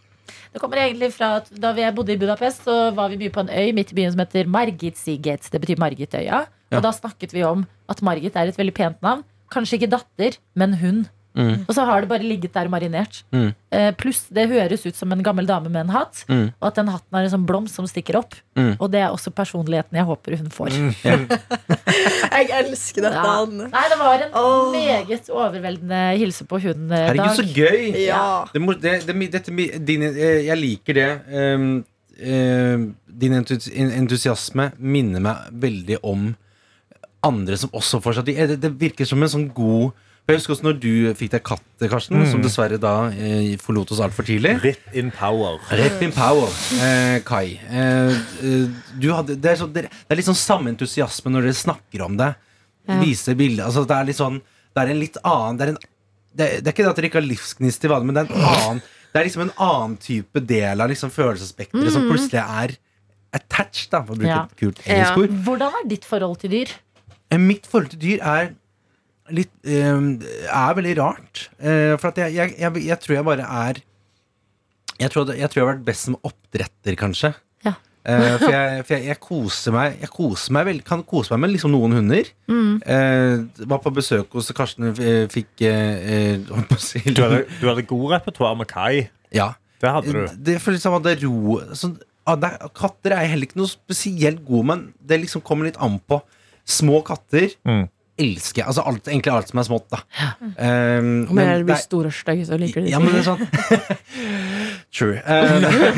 Det 0.53 0.61
kommer 0.61 0.83
egentlig 0.83 1.09
fra 1.15 1.37
at 1.39 1.49
Da 1.49 1.71
vi 1.73 1.85
bodde 1.95 2.13
i 2.13 2.19
Budapest, 2.21 2.67
så 2.67 2.91
var 2.95 3.09
vi 3.09 3.17
mye 3.21 3.33
på 3.33 3.41
en 3.43 3.49
øy 3.49 3.73
midt 3.73 3.93
i 3.93 3.97
byen 3.97 4.13
som 4.13 4.21
heter 4.21 4.49
Margitsiget. 4.49 5.49
Det 5.49 5.61
betyr 5.61 5.81
Margitøya. 5.81 6.45
Ja. 6.45 6.77
Og 6.77 6.85
da 6.85 6.93
snakket 6.93 7.33
vi 7.33 7.43
om 7.45 7.65
at 7.89 8.01
Margit 8.05 8.37
er 8.37 8.49
et 8.49 8.57
veldig 8.59 8.75
pent 8.77 9.01
navn. 9.05 9.25
Kanskje 9.53 9.79
ikke 9.79 9.91
datter, 9.93 10.37
men 10.57 10.77
hun. 10.81 11.03
Mm. 11.33 11.65
Og 11.65 11.73
så 11.73 11.85
har 11.87 12.03
det 12.03 12.09
bare 12.11 12.25
ligget 12.25 12.53
der 12.53 12.69
marinert. 12.69 13.23
Mm. 13.33 13.53
Eh, 13.73 13.89
pluss 13.97 14.27
det 14.33 14.45
høres 14.51 14.85
ut 14.85 14.97
som 14.97 15.11
en 15.13 15.23
gammel 15.25 15.47
dame 15.49 15.69
med 15.69 15.87
en 15.87 15.93
hatt. 15.95 16.23
Mm. 16.29 16.51
Og 16.59 16.67
at 16.69 16.77
den 16.77 16.91
hatten 16.93 17.17
har 17.17 17.25
en 17.25 17.33
sånn 17.33 17.47
blomst 17.49 17.79
som 17.79 17.89
stikker 17.89 18.19
opp. 18.21 18.37
Mm. 18.57 18.75
Og 18.77 18.91
det 18.93 19.01
er 19.01 19.09
også 19.09 19.33
personligheten 19.33 19.97
jeg 19.97 20.09
håper 20.09 20.37
hun 20.37 20.53
får. 20.53 20.77
Jeg 22.33 22.49
elsker 22.59 23.05
dette. 23.05 23.21
Ja. 23.21 23.33
Anne. 23.43 23.69
Nei, 23.73 23.83
det 23.91 23.97
var 23.99 24.25
en 24.25 24.37
Åh. 24.39 24.67
meget 24.73 25.31
overveldende 25.31 26.01
hilse 26.21 26.47
på 26.49 26.59
hunden. 26.63 26.91
eh, 26.91 27.07
Herregud, 27.09 27.39
så 27.39 27.47
gøy! 27.47 27.89
Ja. 28.03 28.21
Det, 28.53 28.61
det, 28.83 28.93
det, 29.07 29.17
dette, 29.33 29.57
din, 29.87 30.07
eh, 30.11 30.45
jeg 30.47 30.59
liker 30.59 30.99
det. 30.99 31.09
Um, 31.33 31.67
uh, 32.19 32.87
din 33.23 33.37
entusiasme 33.37 34.71
minner 34.77 35.23
meg 35.23 35.51
veldig 35.65 35.99
om 36.03 36.31
andre 37.23 37.57
som 37.57 37.71
også 37.73 38.01
seg 38.17 38.27
det, 38.27 38.57
det 38.61 38.73
virker 38.79 39.07
som 39.07 39.21
en 39.23 39.31
sånn 39.31 39.47
god 39.55 39.93
Jeg 40.23 40.37
husker 40.39 40.53
også 40.55 40.63
når 40.63 40.77
du 40.79 40.91
fikk 41.19 41.33
deg 41.33 41.41
katt, 41.43 41.63
Karsten, 41.91 42.21
som 42.31 42.39
dessverre 42.43 42.77
da 42.79 43.09
eh, 43.11 43.57
forlot 43.59 43.89
oss 43.91 43.99
altfor 44.05 44.23
tidlig. 44.23 44.53
Rip 44.63 44.93
in 44.95 45.09
power. 45.11 45.57
Rep 45.75 45.99
in 46.05 46.13
power, 46.15 46.47
eh, 46.79 47.17
Kai. 47.27 47.57
Eh, 47.67 48.13
eh, 48.39 48.69
du 49.03 49.09
hadde, 49.11 49.35
det, 49.35 49.51
er 49.51 49.59
så, 49.59 49.67
det, 49.67 49.83
det 49.91 50.15
er 50.15 50.21
litt 50.21 50.29
sånn 50.29 50.39
samme 50.39 50.71
entusiasme 50.71 51.33
når 51.33 51.49
dere 51.49 51.57
snakker 51.59 52.05
om 52.07 52.15
det. 52.21 52.29
Ja. 52.87 53.01
Viser 53.03 53.35
bilder. 53.39 53.67
Altså, 53.67 53.83
det 53.87 53.95
er 53.95 54.07
litt 54.09 54.17
sånn 54.19 54.39
Det 54.75 54.81
er 54.81 54.89
en 54.91 54.97
litt 54.99 55.15
annen 55.23 55.55
Det 55.59 55.63
er, 55.63 55.69
en, 55.71 55.77
det, 56.35 56.47
det 56.59 56.67
er 56.67 56.73
ikke 56.73 56.83
det 56.83 56.89
at 56.89 56.97
dere 56.99 57.07
ikke 57.07 57.19
har 57.21 57.27
livsgnist 57.29 57.85
i 57.87 57.91
vanlig, 57.91 58.09
men 58.09 58.17
det 58.17 58.23
er 58.23 58.33
en 58.33 58.47
annen 58.49 58.81
Det 59.13 59.21
er 59.21 59.27
liksom 59.29 59.43
en 59.45 59.53
annen 59.67 59.93
type 60.03 60.41
del 60.49 60.83
av 60.83 60.91
liksom 60.91 61.13
følelsesspekteret 61.15 61.93
som 61.95 62.09
plutselig 62.09 62.41
er 62.43 62.73
attached, 63.39 63.87
da, 63.93 64.01
for 64.03 64.15
å 64.15 64.19
bruke 64.19 64.31
Ja. 64.33 64.41
et 64.51 64.59
kult 64.59 64.81
engelsk 64.83 65.21
Ja. 65.23 65.39
Hvordan 65.47 65.77
er 65.79 65.87
ditt 65.93 66.03
forhold 66.09 66.41
til 66.43 66.51
dyr? 66.57 66.73
Eh, 67.31 67.39
Mitt 67.39 67.71
forhold 67.71 67.93
til 67.95 68.01
dyr 68.03 68.19
er 68.33 68.51
litt 69.33 69.53
eh, 69.65 69.97
Er 70.47 70.77
veldig 70.77 70.93
rart. 70.99 71.47
Eh, 71.59 71.95
for 71.97 72.11
at 72.11 72.21
jeg, 72.23 72.35
jeg, 72.37 72.55
jeg, 72.59 72.85
jeg 72.87 72.99
tror 73.03 73.17
jeg 73.19 73.27
bare 73.31 73.49
er 73.67 73.81
jeg 75.01 75.09
tror, 75.09 75.31
jeg 75.33 75.49
tror 75.49 75.59
jeg 75.59 75.65
har 75.65 75.73
vært 75.73 75.87
best 75.87 76.07
som 76.07 76.15
oppdretter, 76.21 76.95
kanskje. 76.99 77.33
Ja. 77.65 77.73
Uh, 78.03 78.35
for 78.35 78.51
jeg, 78.51 78.83
for 78.83 78.93
jeg, 78.97 79.05
jeg 79.07 79.19
koser 79.23 79.71
meg 79.71 79.93
Jeg 80.01 80.09
koser 80.11 80.51
meg 80.51 80.65
vel, 80.67 80.81
kan 80.83 81.05
kose 81.07 81.31
meg 81.31 81.45
med 81.45 81.53
liksom 81.55 81.71
noen 81.73 81.95
hunder. 81.97 82.29
Mm. 82.51 82.73
Uh, 82.83 83.65
var 83.71 83.81
på 83.83 83.93
besøk 83.95 84.35
hos 84.37 84.51
Karsten, 84.55 84.91
fikk 85.31 85.63
uh, 85.63 85.71
eh, 85.71 86.35
Du 86.43 87.21
hadde, 87.23 87.45
du 87.61 87.67
hadde 87.69 87.87
god 87.89 88.05
repertoar 88.17 88.57
med 88.59 88.69
Kai. 88.71 89.07
Ja. 89.33 89.53
Det 89.83 89.91
hadde 89.91 90.15
du. 90.15 90.35
Det 90.47 90.59
for 90.63 90.75
liksom 90.75 90.95
hadde 90.95 91.17
ro 91.23 91.57
så, 91.75 91.89
ah, 92.27 92.37
det 92.39 92.51
er, 92.53 92.69
Katter 92.75 93.15
er 93.17 93.31
heller 93.31 93.49
ikke 93.49 93.59
noe 93.59 93.71
spesielt 93.71 94.43
god, 94.47 94.69
men 94.69 94.85
det 95.03 95.19
liksom 95.23 95.43
kommer 95.43 95.67
litt 95.67 95.79
an 95.83 95.97
på. 96.07 96.21
Små 96.63 97.01
katter 97.03 97.49
Mm. 97.67 97.87
Elsker. 98.19 98.67
Altså 98.69 98.83
alt, 98.85 99.07
egentlig 99.07 99.31
alt 99.33 99.49
som 99.49 99.59
er 99.61 99.65
smått, 99.67 99.87
da. 99.93 99.99
Um, 100.57 101.07
Om 101.33 101.39
jeg 101.41 101.63
blir 101.65 101.79
stor 101.81 102.09
og 102.09 102.13
stygg, 102.13 102.43
så 102.45 102.59
liker 102.61 102.83
du 102.83 102.87
det 102.87 102.93
ja, 102.93 102.99
men 103.01 103.15
det 103.15 103.23
er 103.23 103.27
sånn 103.27 103.41
True. 104.93 105.17
Eh, 105.17 105.53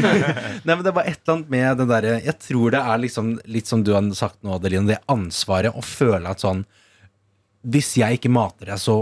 nei, 0.67 0.71
men 0.71 0.83
det 0.85 0.93
var 0.95 1.09
et 1.09 1.19
eller 1.19 1.33
annet 1.33 1.49
med 1.51 1.81
det 1.81 1.87
derre 1.89 2.13
Jeg 2.23 2.37
tror 2.45 2.71
det 2.71 2.79
er 2.79 3.01
liksom 3.03 3.33
litt 3.51 3.67
som 3.67 3.83
du 3.83 3.91
har 3.91 4.05
sagt 4.15 4.39
nå, 4.39 4.55
Adeline, 4.55 4.87
det 4.93 5.01
ansvaret 5.11 5.75
å 5.75 5.83
føle 5.83 6.31
at 6.31 6.43
sånn 6.45 6.63
Hvis 7.67 7.91
jeg 7.99 8.21
ikke 8.21 8.31
mater 8.31 8.71
deg, 8.71 8.79
så, 8.79 9.01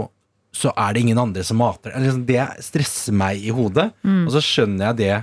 så 0.50 0.74
er 0.74 0.96
det 0.96 1.04
ingen 1.04 1.20
andre 1.22 1.44
som 1.46 1.60
mater 1.62 1.94
deg. 1.94 2.08
Liksom, 2.08 2.24
det 2.26 2.48
stresser 2.66 3.14
meg 3.14 3.44
i 3.44 3.54
hodet. 3.54 3.92
Og 4.02 4.32
så 4.34 4.42
skjønner 4.42 4.90
jeg 4.90 5.00
det 5.04 5.14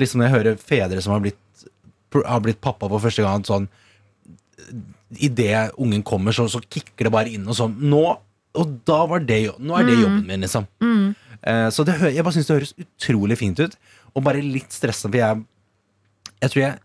liksom 0.00 0.20
når 0.20 0.26
jeg 0.26 0.36
hører 0.36 0.62
fedre 0.72 1.02
som 1.04 1.14
har 1.14 1.22
blitt, 1.24 1.66
har 2.24 2.42
blitt 2.42 2.60
pappa 2.64 2.88
for 2.88 3.02
første 3.02 3.24
gang, 3.26 3.44
sånn 3.46 3.68
Idet 5.18 5.72
ungen 5.78 6.02
kommer, 6.06 6.32
så, 6.32 6.44
så 6.48 6.60
kicker 6.62 7.08
det 7.08 7.12
bare 7.12 7.32
inn 7.34 7.48
og 7.50 7.56
sånn 7.58 7.72
Nå 7.90 8.02
Og 8.54 8.76
da 8.86 9.00
var 9.10 9.24
det 9.26 9.40
jo 9.48 9.56
Nå 9.58 9.74
er 9.78 9.88
det 9.88 9.96
jobben 9.98 10.26
min, 10.28 10.44
liksom. 10.46 10.68
Eh, 11.42 11.66
Så 11.74 11.82
det, 11.88 11.96
jeg 12.14 12.22
bare 12.22 12.34
syns 12.36 12.46
det 12.46 12.56
høres 12.60 12.74
utrolig 12.78 13.38
fint 13.40 13.58
ut. 13.58 13.74
Og 14.14 14.22
bare 14.26 14.42
litt 14.44 14.70
stressende, 14.70 15.10
for 15.10 15.18
jeg 15.18 15.42
Jeg 16.40 16.50
tror 16.54 16.62
jeg, 16.62 16.78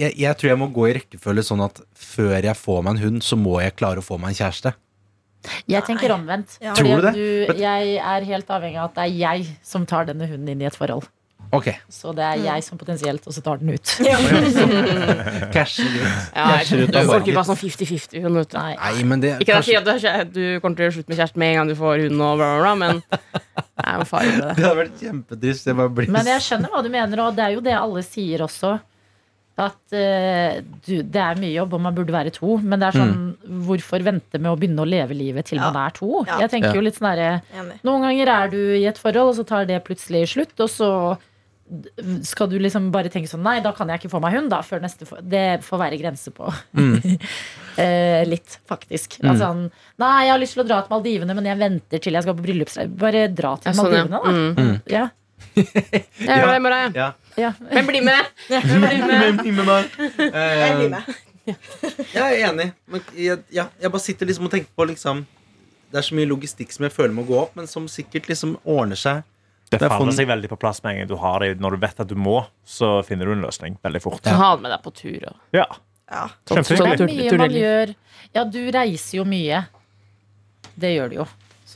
jeg 0.00 0.16
jeg 0.24 0.36
tror 0.40 0.48
jeg 0.52 0.58
må 0.58 0.68
gå 0.74 0.88
i 0.88 0.94
rekkefølge 0.96 1.44
sånn 1.46 1.60
at 1.64 1.80
før 1.94 2.38
jeg 2.42 2.56
får 2.56 2.82
meg 2.82 2.96
en 2.96 3.02
hund, 3.04 3.22
så 3.22 3.36
må 3.38 3.60
jeg 3.62 3.76
klare 3.76 4.00
å 4.00 4.06
få 4.06 4.18
meg 4.18 4.32
en 4.32 4.40
kjæreste. 4.40 4.72
Jeg 5.70 5.84
tenker 5.86 6.10
omvendt. 6.16 6.56
Ja. 6.60 6.72
Tror 6.74 6.98
du 6.98 7.04
det? 7.06 7.12
du, 7.14 7.60
jeg 7.62 7.94
er 8.00 8.24
helt 8.26 8.48
avhengig 8.50 8.80
av 8.80 8.88
at 8.90 8.96
det 8.98 9.04
er 9.06 9.14
jeg 9.20 9.46
som 9.62 9.84
tar 9.86 10.08
denne 10.08 10.26
hunden 10.26 10.48
inn 10.50 10.64
i 10.64 10.66
et 10.66 10.76
forhold. 10.76 11.06
Ok, 11.54 11.68
Så 11.88 12.12
det 12.12 12.24
er 12.26 12.40
jeg 12.44 12.64
som 12.66 12.76
potensielt 12.80 13.24
også 13.30 13.40
tar 13.44 13.60
den 13.62 13.70
ut. 13.72 13.92
Casher 15.54 15.88
ut. 15.88 16.02
Ja, 16.34 16.44
Casher 16.58 16.82
ut 16.84 16.92
du 16.92 16.98
av 17.00 17.08
får 17.08 17.22
ikke 17.24 17.36
bare 17.38 17.48
sånn 17.48 17.60
50-50 17.62 18.24
hund, 18.26 18.40
vet. 18.42 18.56
Nei. 18.58 18.74
Nei, 18.76 19.06
men 19.08 19.22
det 19.24 19.30
Ikke 19.38 19.56
det 19.62 19.86
kanskje, 19.86 20.12
at 20.12 20.34
du, 20.34 20.40
du 20.40 20.60
kommer 20.64 20.80
til 20.82 20.90
å 20.90 20.96
slutte 20.98 21.12
med 21.12 21.20
kjæresten 21.22 21.42
med 21.44 21.54
en 21.54 21.60
gang 21.62 21.72
du 21.72 21.76
får 21.78 22.04
hund, 22.04 22.20
og 22.28 22.36
bla, 22.42 22.50
bla, 22.52 22.60
bla, 22.66 22.74
men 22.82 23.00
det 23.08 23.86
er 23.86 23.96
jo 24.02 24.06
farlig 24.12 24.34
med 24.36 24.44
det. 24.48 24.52
det 24.58 24.68
hadde 24.68 24.82
vært 24.82 25.02
kjempetrist. 25.06 25.72
Jeg 25.72 26.12
Men 26.18 26.30
jeg 26.34 26.46
skjønner 26.50 26.74
hva 26.76 26.84
du 26.84 26.92
mener, 26.92 27.24
og 27.24 27.38
det 27.38 27.46
er 27.48 27.56
jo 27.56 27.64
det 27.64 27.78
alle 27.78 28.04
sier 28.06 28.44
også. 28.48 28.76
At 29.58 29.90
uh, 29.90 30.60
du, 30.86 30.92
det 31.02 31.18
er 31.18 31.40
mye 31.40 31.50
jobb, 31.56 31.72
og 31.74 31.80
man 31.82 31.94
burde 31.96 32.14
være 32.14 32.30
to. 32.30 32.60
Men 32.62 32.78
det 32.78 32.92
er 32.92 32.98
sånn, 33.00 33.14
hvorfor 33.66 34.04
vente 34.06 34.38
med 34.38 34.52
å 34.52 34.58
begynne 34.60 34.84
å 34.84 34.86
leve 34.86 35.16
livet 35.18 35.48
til 35.50 35.58
Ja. 35.58 35.72
man 35.72 35.80
er 35.88 35.96
to? 35.96 36.12
Ja. 36.28 36.36
Jeg 36.44 36.52
tenker 36.52 36.70
Ja. 36.70 36.76
jo 36.78 36.84
litt 36.86 37.00
sånn 37.00 37.80
Noen 37.82 38.04
ganger 38.06 38.30
er 38.36 38.52
du 38.52 38.60
i 38.76 38.84
et 38.86 39.00
forhold, 39.02 39.32
og 39.32 39.34
så 39.40 39.46
tar 39.48 39.66
det 39.66 39.80
plutselig 39.82 40.28
slutt, 40.30 40.54
og 40.62 40.70
så 40.70 40.90
skal 42.24 42.48
du 42.48 42.56
liksom 42.58 42.90
bare 42.94 43.10
tenke 43.12 43.28
sånn 43.30 43.42
Nei, 43.44 43.58
da 43.64 43.72
kan 43.76 43.88
jeg 43.92 44.00
ikke 44.00 44.10
få 44.14 44.20
meg 44.24 44.34
hund, 44.38 44.48
da, 44.52 44.62
før 44.64 44.80
neste 44.80 45.04
for 45.08 45.20
Det 45.22 45.60
får 45.66 45.80
være 45.82 45.98
grense 46.00 46.32
på. 46.34 46.48
eh, 47.82 48.22
litt, 48.28 48.58
faktisk. 48.68 49.18
Altså, 49.22 49.44
sånn, 49.44 49.62
nei, 50.00 50.12
jeg 50.26 50.32
har 50.34 50.42
lyst 50.42 50.56
til 50.56 50.64
å 50.64 50.68
dra 50.68 50.80
til 50.84 50.94
Maldivene, 50.94 51.36
men 51.38 51.48
jeg 51.50 51.60
venter 51.60 52.02
til 52.04 52.16
jeg 52.18 52.26
skal 52.26 52.36
på 52.38 52.44
bryllupsreise. 52.46 52.90
Bare 53.04 53.26
dra 53.30 53.54
til 53.60 53.72
Ja, 53.72 53.76
sånn, 53.78 53.94
ja. 53.94 54.04
Maldivene, 54.08 54.18
da. 54.18 54.64
Mm. 54.64 54.82
Ja. 54.98 55.06
Jeg 55.58 56.26
gjør 56.26 56.50
det 56.50 56.58
i 56.58 56.62
morgen. 56.64 56.94
Ja. 56.98 57.08
Ja. 57.38 57.52
Men 57.70 57.86
bli 57.86 58.00
med! 58.02 58.30
Men 58.50 59.38
bli 59.38 59.52
med 59.54 59.66
meg. 59.68 59.96
Jeg 60.18 60.30
Eh, 60.34 60.76
blir 60.78 60.92
med. 60.94 61.16
Jeg 61.48 62.22
er 62.24 62.38
enig. 62.50 62.66
Men 62.90 63.02
jeg, 63.16 63.38
ja, 63.54 63.68
jeg 63.80 63.92
bare 63.94 64.04
sitter 64.04 64.28
liksom 64.28 64.48
og 64.48 64.52
tenker 64.52 64.68
på 64.76 64.84
liksom 64.90 65.22
Det 65.88 65.96
er 66.02 66.04
så 66.04 66.16
mye 66.18 66.28
logistikk 66.28 66.74
som 66.74 66.84
jeg 66.84 66.92
føler 66.92 67.14
må 67.16 67.22
gå 67.24 67.38
opp, 67.40 67.54
men 67.56 67.66
som 67.70 67.86
sikkert 67.88 68.26
liksom 68.28 68.56
ordner 68.68 68.98
seg. 69.00 69.22
Det 69.68 69.78
Det 69.80 69.86
er 69.86 69.92
faller 69.92 70.14
seg 70.16 70.28
veldig 70.30 70.48
på 70.48 70.56
plass 70.60 70.82
med 70.82 70.94
en 70.94 70.98
gang 71.02 71.08
du 71.10 71.16
har 71.20 71.40
det. 71.44 71.58
Når 71.60 71.76
du 71.76 71.82
vet 71.82 72.00
at 72.00 72.08
du 72.08 72.14
må, 72.16 72.38
så 72.64 73.02
finner 73.04 73.28
du 73.28 73.34
en 73.34 73.42
løsning 73.44 73.76
veldig 73.84 74.00
fort. 74.02 74.24
Ja. 74.24 74.36
ha 74.40 74.54
det 74.56 74.64
med 74.64 74.72
deg 74.72 74.82
på 74.86 74.94
tur. 74.96 75.28
Og. 75.28 75.36
Ja, 75.52 75.66
Ja. 76.08 76.28
Det 76.48 76.56
er 76.80 77.02
mye 77.04 77.36
man 77.36 77.50
gjør. 77.52 77.94
Ja, 78.34 78.44
du 78.44 78.62
reiser 78.72 79.18
jo 79.18 79.24
mye. 79.28 79.66
Det 80.78 80.94
gjør 80.94 81.10
du 81.12 81.16
jo. 81.20 81.26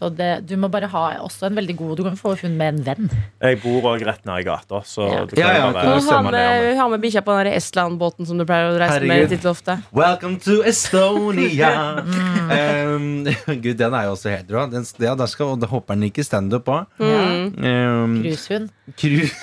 Så 0.02 0.08
det, 0.18 0.48
du 0.50 0.56
må 0.58 0.66
bare 0.72 0.88
ha 0.90 1.02
også 1.22 1.46
en 1.46 1.54
veldig 1.60 1.74
god 1.78 2.00
Du 2.00 2.02
kan 2.02 2.16
få 2.18 2.32
hund 2.40 2.56
med 2.58 2.72
en 2.74 2.78
venn. 2.88 3.10
Jeg 3.38 3.60
bor 3.62 3.84
òg 3.92 4.02
rett 4.08 4.24
nær 4.26 4.40
i 4.42 4.46
gata, 4.48 4.80
så 4.82 5.04
Ja. 5.06 5.20
du 5.30 5.36
kan 5.36 5.44
ja, 5.44 5.52
ja, 5.54 5.98
ha 6.10 6.22
med, 6.26 6.76
ha 6.80 6.86
med 6.90 7.00
bikkja 7.04 7.22
på 7.22 7.36
den 7.44 7.52
Estland-båten 7.54 8.26
som 8.26 8.40
du 8.40 8.44
pleier 8.48 8.72
å 8.72 8.80
reise 8.80 8.98
med 9.04 9.12
Herregud. 9.12 9.28
titt 9.36 9.46
og 9.46 9.52
ofte. 9.54 9.76
Welcome 9.94 10.40
to 10.42 10.56
Estonia. 10.66 11.70
um, 12.96 13.24
Gud, 13.62 13.78
den 13.78 13.94
er 13.94 14.08
jo 14.08 14.16
også 14.16 14.32
helt 14.34 14.50
rå. 14.50 14.66
Den, 14.72 14.88
ja, 15.06 15.14
der 15.22 15.30
skal, 15.30 15.54
og 15.54 15.62
da 15.62 15.70
hopper 15.70 15.94
den 15.94 16.08
ikke 16.10 16.26
standup 16.26 16.66
på. 16.66 16.80
Mm. 16.98 17.54
Um, 17.62 18.18
Cruisehund. 18.26 18.68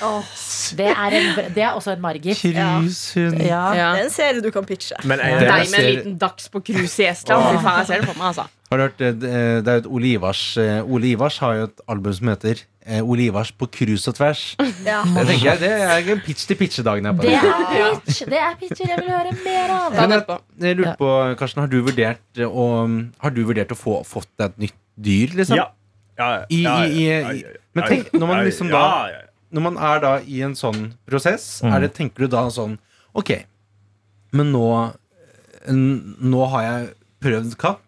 oh, 0.04 0.22
Det, 0.76 0.92
er 0.92 1.20
det 1.56 1.64
er 1.64 1.72
også 1.72 1.96
en 1.96 2.04
margit. 2.04 2.36
Cruisehund. 2.44 3.40
Ja. 3.48 3.64
Ja. 3.80 3.90
Det 3.96 4.04
er 4.04 4.12
en 4.12 4.16
serie 4.20 4.44
du 4.44 4.52
kan 4.52 4.68
pitche. 4.68 5.00
Men 5.08 5.24
jeg, 5.24 5.40
er- 5.40 5.48
Deg 5.56 5.72
med 5.72 5.80
en 5.86 5.92
liten 5.96 6.20
dags 6.20 6.52
på 6.52 6.60
cruise 6.68 7.00
i 7.00 7.08
Estland. 7.14 7.48
Fy 7.48 7.64
faen, 7.64 7.84
jeg 7.86 7.94
ser 7.94 8.04
det 8.04 8.12
for 8.12 8.20
meg, 8.20 8.34
altså. 8.34 8.50
Har 8.70 8.78
du 8.78 8.84
hørt 8.84 8.98
det? 9.02 9.08
Det 9.22 9.30
er 9.34 9.80
jo 9.80 9.82
et 9.82 9.88
Ole 9.90 10.10
Ivars 10.14 10.42
eh, 10.62 10.84
Ole 10.86 11.08
Ivars 11.16 11.38
har 11.42 11.54
jo 11.58 11.64
et 11.70 11.80
album 11.90 12.14
som 12.14 12.28
heter 12.30 12.60
Olivars 13.06 13.52
på 13.54 13.68
cruise 13.70 14.08
og 14.10 14.16
tvers. 14.18 14.44
Ja. 14.90 15.02
Det 15.06 15.26
tenker 15.28 15.48
jeg, 15.52 15.60
det 15.62 15.72
er 15.72 16.08
en 16.14 16.22
pitch 16.26 16.46
til 16.50 16.58
pitchedagen 16.58 17.06
her 17.06 17.14
på 17.18 17.26
Det 17.26 17.34
er 17.38 17.98
pitch! 18.06 18.22
Det 18.30 18.40
er 18.40 18.54
pitcher 18.62 18.88
jeg 18.94 19.02
vil 19.02 19.10
høre 19.14 19.34
mer 19.46 19.74
av. 19.76 19.98
Jeg 20.62 20.78
lurte 20.80 20.96
på, 20.98 21.10
Karsten, 21.38 21.62
har 21.66 21.70
du 21.70 21.80
vurdert 21.86 22.40
eh, 22.42 22.46
å, 22.50 22.66
Har 23.26 23.34
du 23.36 23.42
vurdert 23.46 23.74
å 23.74 23.78
få 23.78 24.00
fått 24.10 24.30
deg 24.40 24.54
et 24.54 24.64
nytt 24.68 24.78
dyr, 25.10 25.36
liksom? 25.42 25.60
ja. 25.62 25.68
Ja, 26.20 26.32
I- 26.92 27.44
men 27.74 27.86
tenk, 27.88 28.10
når 28.14 28.28
man 28.28 28.42
liksom 28.46 28.68
da- 28.74 28.80
ja, 29.08 29.12
ja. 29.14 29.26
Når 29.56 29.64
man 29.70 29.78
er 29.82 30.02
da 30.04 30.10
i 30.28 30.42
en 30.46 30.52
sånn 30.60 30.92
prosess, 31.10 31.62
Mm. 31.64 31.72
er 31.74 31.80
det, 31.86 31.94
tenker 31.96 32.26
du 32.26 32.28
da 32.28 32.42
sånn 32.54 32.78
Ok, 33.16 33.32
men 34.34 34.52
nå 34.54 34.66
Nå 35.70 36.46
har 36.52 36.62
jeg 36.66 36.90
prøvd 37.24 37.56
katt. 37.60 37.82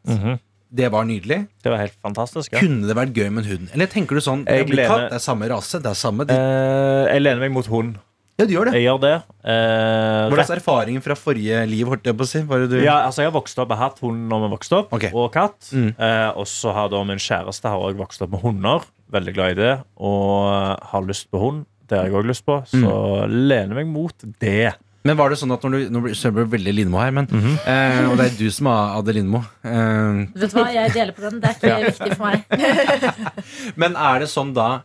Det 0.73 0.87
var 0.91 1.03
nydelig. 1.03 1.47
Det 1.63 1.71
var 1.73 1.81
helt 1.81 1.97
fantastisk. 2.01 2.53
Ja. 2.53 2.61
Kunne 2.63 2.87
det 2.87 2.95
vært 2.95 3.11
gøy 3.17 3.27
med 3.29 3.43
en 3.43 3.49
hund? 3.51 3.71
Eller 3.75 3.89
tenker 3.91 4.15
du 4.15 4.21
sånn 4.23 4.45
Jeg 4.47 4.63
Det 4.65 4.69
blir 4.71 4.87
katt, 4.87 5.09
det 5.11 5.17
er 5.19 5.23
samme 5.25 5.49
rase, 5.51 5.81
det 5.83 5.89
er 5.91 5.99
samme 5.99 6.23
Eh, 6.31 7.11
jeg 7.11 7.21
lener 7.25 7.39
meg 7.43 7.51
mot 7.51 7.67
hund. 7.67 7.97
Ja, 8.39 8.45
du 8.47 8.53
gjør 8.55 8.69
det. 8.71 8.73
Jeg 8.79 8.87
gjør 8.87 9.01
det. 9.03 9.11
Eh, 9.43 10.29
Hva 10.31 10.37
slags 10.39 10.53
erfaringer 10.55 11.03
fra 11.05 11.17
forrige 11.19 11.59
liv, 11.69 11.85
holdt 11.91 12.07
jeg 12.07 12.15
på 12.17 12.25
å 12.25 12.29
si? 12.31 12.41
Var 12.47 12.63
det 12.63 12.69
du? 12.71 12.77
Ja, 12.81 12.95
altså 13.05 13.21
Jeg 13.21 13.29
har 13.31 13.35
vokst 13.35 13.59
opp, 13.61 13.69
jeg 13.69 13.77
har 13.77 13.89
hatt 13.91 13.99
hund 14.01 14.29
når 14.31 14.45
vi 14.47 14.49
vokste 14.55 14.77
opp, 14.79 14.93
Ok. 14.97 15.05
og 15.13 15.27
katt. 15.35 15.59
Mm. 15.75 15.91
Eh, 15.99 16.29
og 16.39 16.47
så 16.49 16.73
har 16.73 16.87
da 16.89 17.03
min 17.03 17.19
kjæreste 17.21 17.67
har 17.69 17.77
også 17.77 17.99
vokst 17.99 18.21
opp 18.25 18.31
med 18.31 18.41
hunder. 18.41 18.87
Veldig 19.11 19.33
glad 19.35 19.51
i 19.51 19.59
det. 19.61 19.73
Og 19.99 20.79
har 20.93 21.01
lyst 21.05 21.27
på 21.29 21.37
hund. 21.43 21.65
Det 21.87 21.99
har 21.99 22.07
jeg 22.07 22.15
òg 22.15 22.25
lyst 22.31 22.45
på. 22.47 22.61
Så 22.71 23.27
lener 23.27 23.75
meg 23.75 23.87
mot 23.91 24.15
det. 24.39 24.71
Men 25.03 25.17
var 25.17 25.29
det 25.33 25.39
sånn 25.41 25.51
at 25.55 25.63
når 25.65 25.71
du 25.71 25.89
Nå 25.95 26.01
det 26.05 26.47
veldig 26.51 26.73
Lindmo 26.77 26.99
her, 27.01 27.11
men 27.11 27.25
Mhm. 27.25 27.55
eh, 27.65 28.09
Og 28.11 28.17
det 28.17 28.25
er 28.33 28.37
du 28.37 28.51
som 28.51 28.67
er 28.67 28.97
Ade 28.99 29.13
Lindmo. 29.17 29.39
Eh, 29.63 30.27
Vet 30.35 30.51
du 30.51 30.57
hva, 30.59 30.67
jeg 30.73 30.91
deler 30.93 31.11
på 31.17 31.21
den. 31.29 31.39
Det 31.41 31.49
er 31.49 31.55
ikke 31.55 31.93
viktig 31.97 32.17
for 32.17 32.25
meg. 32.25 32.45
men 33.81 33.95
er 33.95 34.19
det 34.19 34.29
sånn 34.29 34.53
da 34.53 34.83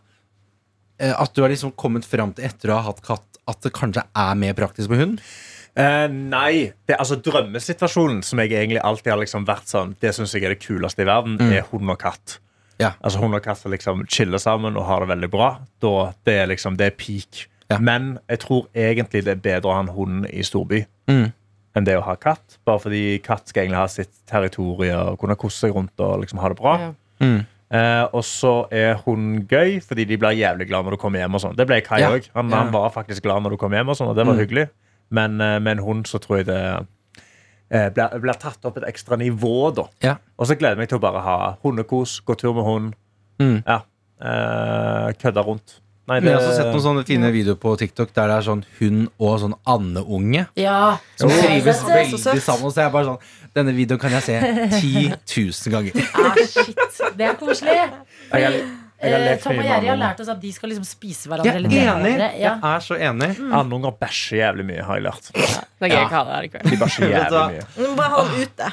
eh, 0.99 1.13
at 1.13 1.35
du 1.35 1.43
har 1.43 1.51
liksom 1.53 1.75
kommet 1.77 2.05
fram 2.09 2.33
til 2.37 2.45
etter 2.49 2.73
å 2.73 2.79
ha 2.81 2.87
hatt 2.89 3.03
katt, 3.05 3.27
at 3.47 3.61
det 3.63 3.73
kanskje 3.77 4.03
er 4.17 4.35
mer 4.41 4.55
praktisk 4.59 4.89
med 4.89 4.99
hund? 5.03 5.21
Eh, 5.77 6.07
nei. 6.09 6.73
Det, 6.89 6.97
altså 6.97 7.19
Drømmesituasjonen, 7.21 8.23
som 8.25 8.41
jeg 8.41 8.55
egentlig 8.57 8.81
alltid 8.83 9.13
har 9.13 9.21
liksom 9.21 9.45
vært 9.45 9.69
sånn 9.69 9.95
Det 10.01 10.15
syns 10.17 10.33
jeg 10.33 10.47
er 10.49 10.55
det 10.55 10.63
kuleste 10.65 11.05
i 11.05 11.09
verden, 11.09 11.37
er 11.53 11.67
hund 11.71 11.91
og 11.93 11.99
katt. 12.01 12.39
Ja. 12.81 12.95
Altså 13.05 13.21
Hund 13.21 13.35
og 13.37 13.43
katt 13.45 13.59
som 13.61 13.73
liksom 13.73 14.07
chiller 14.09 14.39
sammen 14.41 14.77
og 14.77 14.85
har 14.89 15.01
det 15.05 15.09
veldig 15.13 15.31
bra. 15.33 15.51
Da, 15.81 16.13
det 16.25 16.35
er 16.43 16.47
liksom 16.55 16.77
Det 16.81 16.87
er 16.91 16.97
peak. 16.97 17.47
Ja. 17.71 17.79
Men 17.83 18.19
jeg 18.31 18.39
tror 18.45 18.67
egentlig 18.75 19.25
det 19.25 19.33
er 19.37 19.43
bedre 19.43 19.71
å 19.71 19.75
ha 19.75 19.81
en 19.81 19.89
hund 19.97 20.27
i 20.31 20.43
storby 20.43 20.85
Mm. 21.09 21.33
enn 21.77 21.85
det 21.85 21.97
å 21.99 22.03
ha 22.05 22.15
katt. 22.17 22.59
Bare 22.65 22.79
fordi 22.79 23.19
katt 23.23 23.49
skal 23.49 23.65
egentlig 23.65 23.77
ha 23.81 23.87
sitt 23.87 24.13
territorium 24.27 25.09
og 25.13 25.19
kunne 25.19 25.37
kose 25.37 25.67
seg 25.67 25.75
rundt 25.75 25.99
og 26.01 26.21
liksom 26.23 26.39
ha 26.41 26.49
det 26.49 26.57
bra. 26.59 26.77
Ja. 26.79 26.93
Mm. 27.21 27.47
Eh, 27.71 28.05
og 28.15 28.23
så 28.23 28.69
er 28.71 28.95
hund 29.05 29.49
gøy, 29.51 29.81
fordi 29.83 30.05
de 30.07 30.17
blir 30.17 30.37
jævlig 30.39 30.69
glad 30.69 30.85
når 30.87 30.91
du 30.93 30.97
kommer 31.03 31.19
hjem. 31.19 31.35
og 31.35 31.41
sånn 31.43 31.57
Det 31.57 31.67
ble 31.67 31.81
Kai 31.83 32.01
Ja. 32.01 32.11
òg. 32.11 32.29
Han, 32.35 32.49
Ja. 32.51 32.57
han 32.63 32.71
var 32.73 32.91
faktisk 32.91 33.23
glad 33.23 33.43
når 33.43 33.51
du 33.51 33.57
kom 33.57 33.73
hjem, 33.73 33.89
og 33.89 33.97
sånn 33.97 34.09
Og 34.09 34.17
det 34.17 34.27
var 34.27 34.35
Mm. 34.35 34.47
hyggelig. 34.47 34.69
Men 35.11 35.41
eh, 35.41 35.59
med 35.59 35.79
en 35.79 35.85
hund 35.85 36.05
så 36.07 36.19
tror 36.21 36.37
jeg 36.39 36.47
det 36.47 36.87
eh, 37.71 37.89
blir, 37.91 38.21
blir 38.21 38.35
tatt 38.39 38.65
opp 38.65 38.77
et 38.77 38.85
ekstra 38.85 39.17
nivå, 39.19 39.75
da. 39.75 39.89
Ja. 40.03 40.17
Og 40.39 40.47
så 40.47 40.55
gleder 40.57 40.77
jeg 40.77 40.79
meg 40.79 40.89
til 40.89 40.99
å 40.99 41.01
bare 41.01 41.21
ha 41.21 41.57
hundekos, 41.65 42.21
gå 42.25 42.37
tur 42.39 42.55
med 42.55 42.65
hund. 42.65 42.95
Mm. 43.41 43.65
Ja. 43.67 43.81
Eh, 44.23 45.13
kødde 45.19 45.43
rundt. 45.45 45.81
Nei, 46.07 46.21
det... 46.23 46.31
jeg 46.31 46.39
har 46.39 46.45
også 46.45 46.57
sett 46.61 46.71
noen 46.71 46.85
sånne 46.85 47.05
fine 47.09 47.33
videoer 47.35 47.59
på 47.59 47.75
TikTok 47.81 48.15
der 48.15 48.31
det 48.31 48.39
er 48.39 48.47
sånn 48.47 48.63
hund 48.79 49.09
og 49.19 49.37
sånn 49.43 49.57
andeunge. 49.67 50.47
Ja. 50.59 50.79
Som 51.19 51.33
Ja, 51.33 51.43
trives 51.43 51.83
det 51.83 51.93
er 51.93 52.01
veldig 52.05 52.23
sammen. 52.23 52.71
Så 52.71 52.81
jeg 52.83 52.87
er 52.87 52.95
bare 52.95 53.13
sånn 53.13 53.35
Denne 53.57 53.73
videoen 53.73 54.01
kan 54.01 54.13
jeg 54.13 54.25
se 54.27 54.37
10 54.79 55.15
000 55.17 55.73
ganger. 55.73 55.97
Ah, 56.27 56.37
shit. 56.45 56.99
Det 57.17 57.25
er 57.25 57.39
koselig. 57.41 57.77
Jeg 57.77 57.95
jeg 58.33 58.45
har 58.45 58.59
Eh, 58.97 59.35
Tom 59.43 59.59
og 59.61 59.67
Jerry 59.67 59.91
har 59.91 59.99
lært 60.01 60.21
oss 60.25 60.31
at 60.33 60.39
de 60.41 60.51
skal 60.55 60.71
liksom 60.73 60.87
spise 60.89 61.29
hverandre. 61.29 61.69
Jeg 61.69 61.85
er 61.85 61.99
enig. 61.99 62.15
Ja. 62.41 62.55
Jeg 62.57 62.71
er 62.71 62.85
så 62.85 62.97
enig. 62.97 63.29
Andunger 63.59 63.93
bæsjer 64.01 64.41
jævlig 64.41 64.65
mye, 64.71 64.87
har 64.89 65.01
jeg 65.01 65.05
lært. 65.05 65.29
Det 65.37 65.45
er 65.45 65.93
gøy 65.93 65.99
ja. 65.99 66.07
ikke 66.07 66.23
det 66.25 66.37
her 66.39 66.47
i 66.47 66.51
kveld. 66.55 66.71
De 66.71 66.79
bæsjer 66.81 67.13
jævlig 67.13 67.43
mye. 67.53 67.67
Du 67.77 67.83
må 67.91 67.95
bare 67.99 68.13
hold 68.15 68.33
ut 68.33 68.47
ute. 68.47 68.71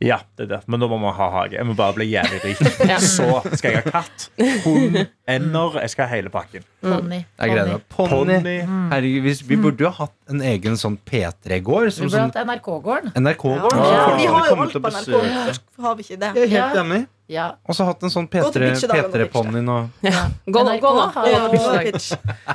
Ja, 0.00 0.16
det 0.38 0.46
er 0.46 0.48
det. 0.54 0.58
Men 0.66 0.80
da 0.80 0.86
må 0.88 0.96
man 0.98 1.12
ha 1.12 1.26
hage. 1.30 1.58
Jeg 1.58 1.66
må 1.68 1.74
bare 1.76 1.92
bli 1.92 2.06
jævlig 2.08 2.38
rik. 2.42 2.60
Så 3.04 3.26
skal 3.58 3.74
jeg 3.74 3.82
ha 3.84 3.90
katt, 4.00 4.30
hund, 4.64 4.96
ender. 5.28 5.76
Jeg 5.82 5.90
skal 5.92 6.06
ha 6.08 6.14
hele 6.16 6.30
pakken. 6.32 6.64
Ponni. 6.80 7.18
Jeg 7.36 7.52
gleder 7.52 7.74
meg. 7.74 7.84
Ponni. 7.92 8.38
Ponni. 8.40 8.54
Herregud, 8.94 9.22
hvis- 9.26 9.42
vi 9.50 9.56
burde 9.60 9.84
jo 9.84 9.90
ha 9.92 10.06
hatt 10.06 10.14
en 10.32 10.40
egen 10.40 10.78
sånn 10.80 10.96
P3-gård. 11.04 11.90
Vi 11.90 11.90
Som 11.98 12.06
burde 12.08 12.16
sånn 12.16 12.32
hatt 12.32 12.46
NRK-gården. 12.48 13.12
NRK-gård. 13.12 13.76
Ja, 13.76 13.90
Ja. 13.92 14.16
vi 14.16 14.26
har 14.32 14.48
jo 14.48 14.56
alt 14.64 14.72
på 14.72 14.88
NRK. 14.88 15.10
Hvorfor 15.12 15.82
har 15.84 15.94
vi 16.00 16.02
ikke 16.08 16.18
det? 16.24 16.32
Jeg 16.34 16.48
er 16.48 16.54
helt 16.56 16.80
enig. 16.86 17.02
Ja. 17.30 17.44
Og 17.68 17.76
så 17.76 17.84
hatt 17.86 18.02
en 18.02 18.10
sånn 18.10 18.26
Gå 18.26 18.48
til 18.52 18.62
pitchedagen 18.64 19.04
og 19.04 19.12
P3-ponnien 19.12 19.68
og 19.68 19.90
Gå 20.02 20.64
nå, 20.64 20.64
NRK 20.64 20.80
gå 20.80 20.94
nå. 20.96 21.12
har 21.12 21.28
nå. 21.28 22.00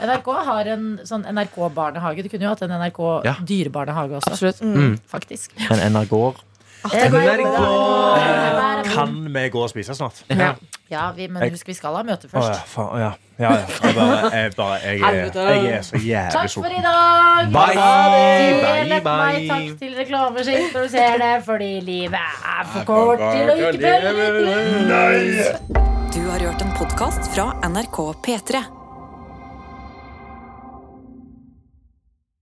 NRK 0.01 0.67
en 0.73 0.99
sånn 1.07 1.23
NRK-barnehage. 1.29 2.23
Du 2.25 2.29
kunne 2.33 2.41
jo 2.49 2.49
hatt 2.49 2.61
en 2.65 2.73
NRK 2.73 2.99
Ja. 3.23 3.35
dyrebarnehage 3.39 4.17
også. 4.19 4.33
Absolutt. 4.33 4.59
Mm. 4.61 4.99
Faktisk. 5.07 5.53
En 5.69 5.79
NRK 5.93 6.35
NRK. 6.91 7.57
Kan 8.93 9.33
vi 9.33 9.49
gå 9.49 9.61
og 9.61 9.69
spise 9.69 9.95
snart? 9.97 10.23
Ja. 10.29 10.53
Ja, 10.89 11.11
vi, 11.15 11.25
men 11.27 11.49
husk 11.49 11.67
vi 11.67 11.73
skal 11.73 11.95
ha 11.97 12.03
møte 12.05 12.27
Å 12.29 12.29
ja, 12.29 12.41
først. 12.45 12.67
faen, 12.69 12.99
ja. 13.01 13.07
ja, 13.41 13.53
ja. 13.57 13.65
Jeg, 13.65 13.95
bare, 13.97 14.29
jeg, 14.35 14.51
bare, 14.53 14.75
jeg, 14.83 14.99
er, 15.01 15.15
jeg 15.17 15.71
er 15.73 15.81
så 15.87 15.97
jævlig 15.97 16.35
Takk 16.35 16.53
for 16.53 16.69
i 16.69 16.83
dag! 16.85 17.49
Bye, 17.55 17.73
bye, 17.79 18.99
bye, 19.01 19.17
meg 19.17 19.49
takk 19.49 19.81
til 19.81 19.97
reklameskilt 19.97 20.77
når 20.77 20.85
du 20.85 20.93
ser 20.93 21.17
det, 21.23 21.33
fordi 21.49 21.71
livet 21.89 22.21
er 22.53 22.71
for 22.75 22.87
kort 22.91 23.25
til 23.25 23.49
å 23.49 23.57
ikke 23.65 23.81
prøve 23.81 24.29
litt. 24.45 25.75
Du 26.13 26.21
har 26.29 26.49
hørt 26.51 26.61
en 26.69 26.73
podkast 26.77 27.33
fra 27.33 27.49
NRK 27.65 28.01
P3. 28.29 28.84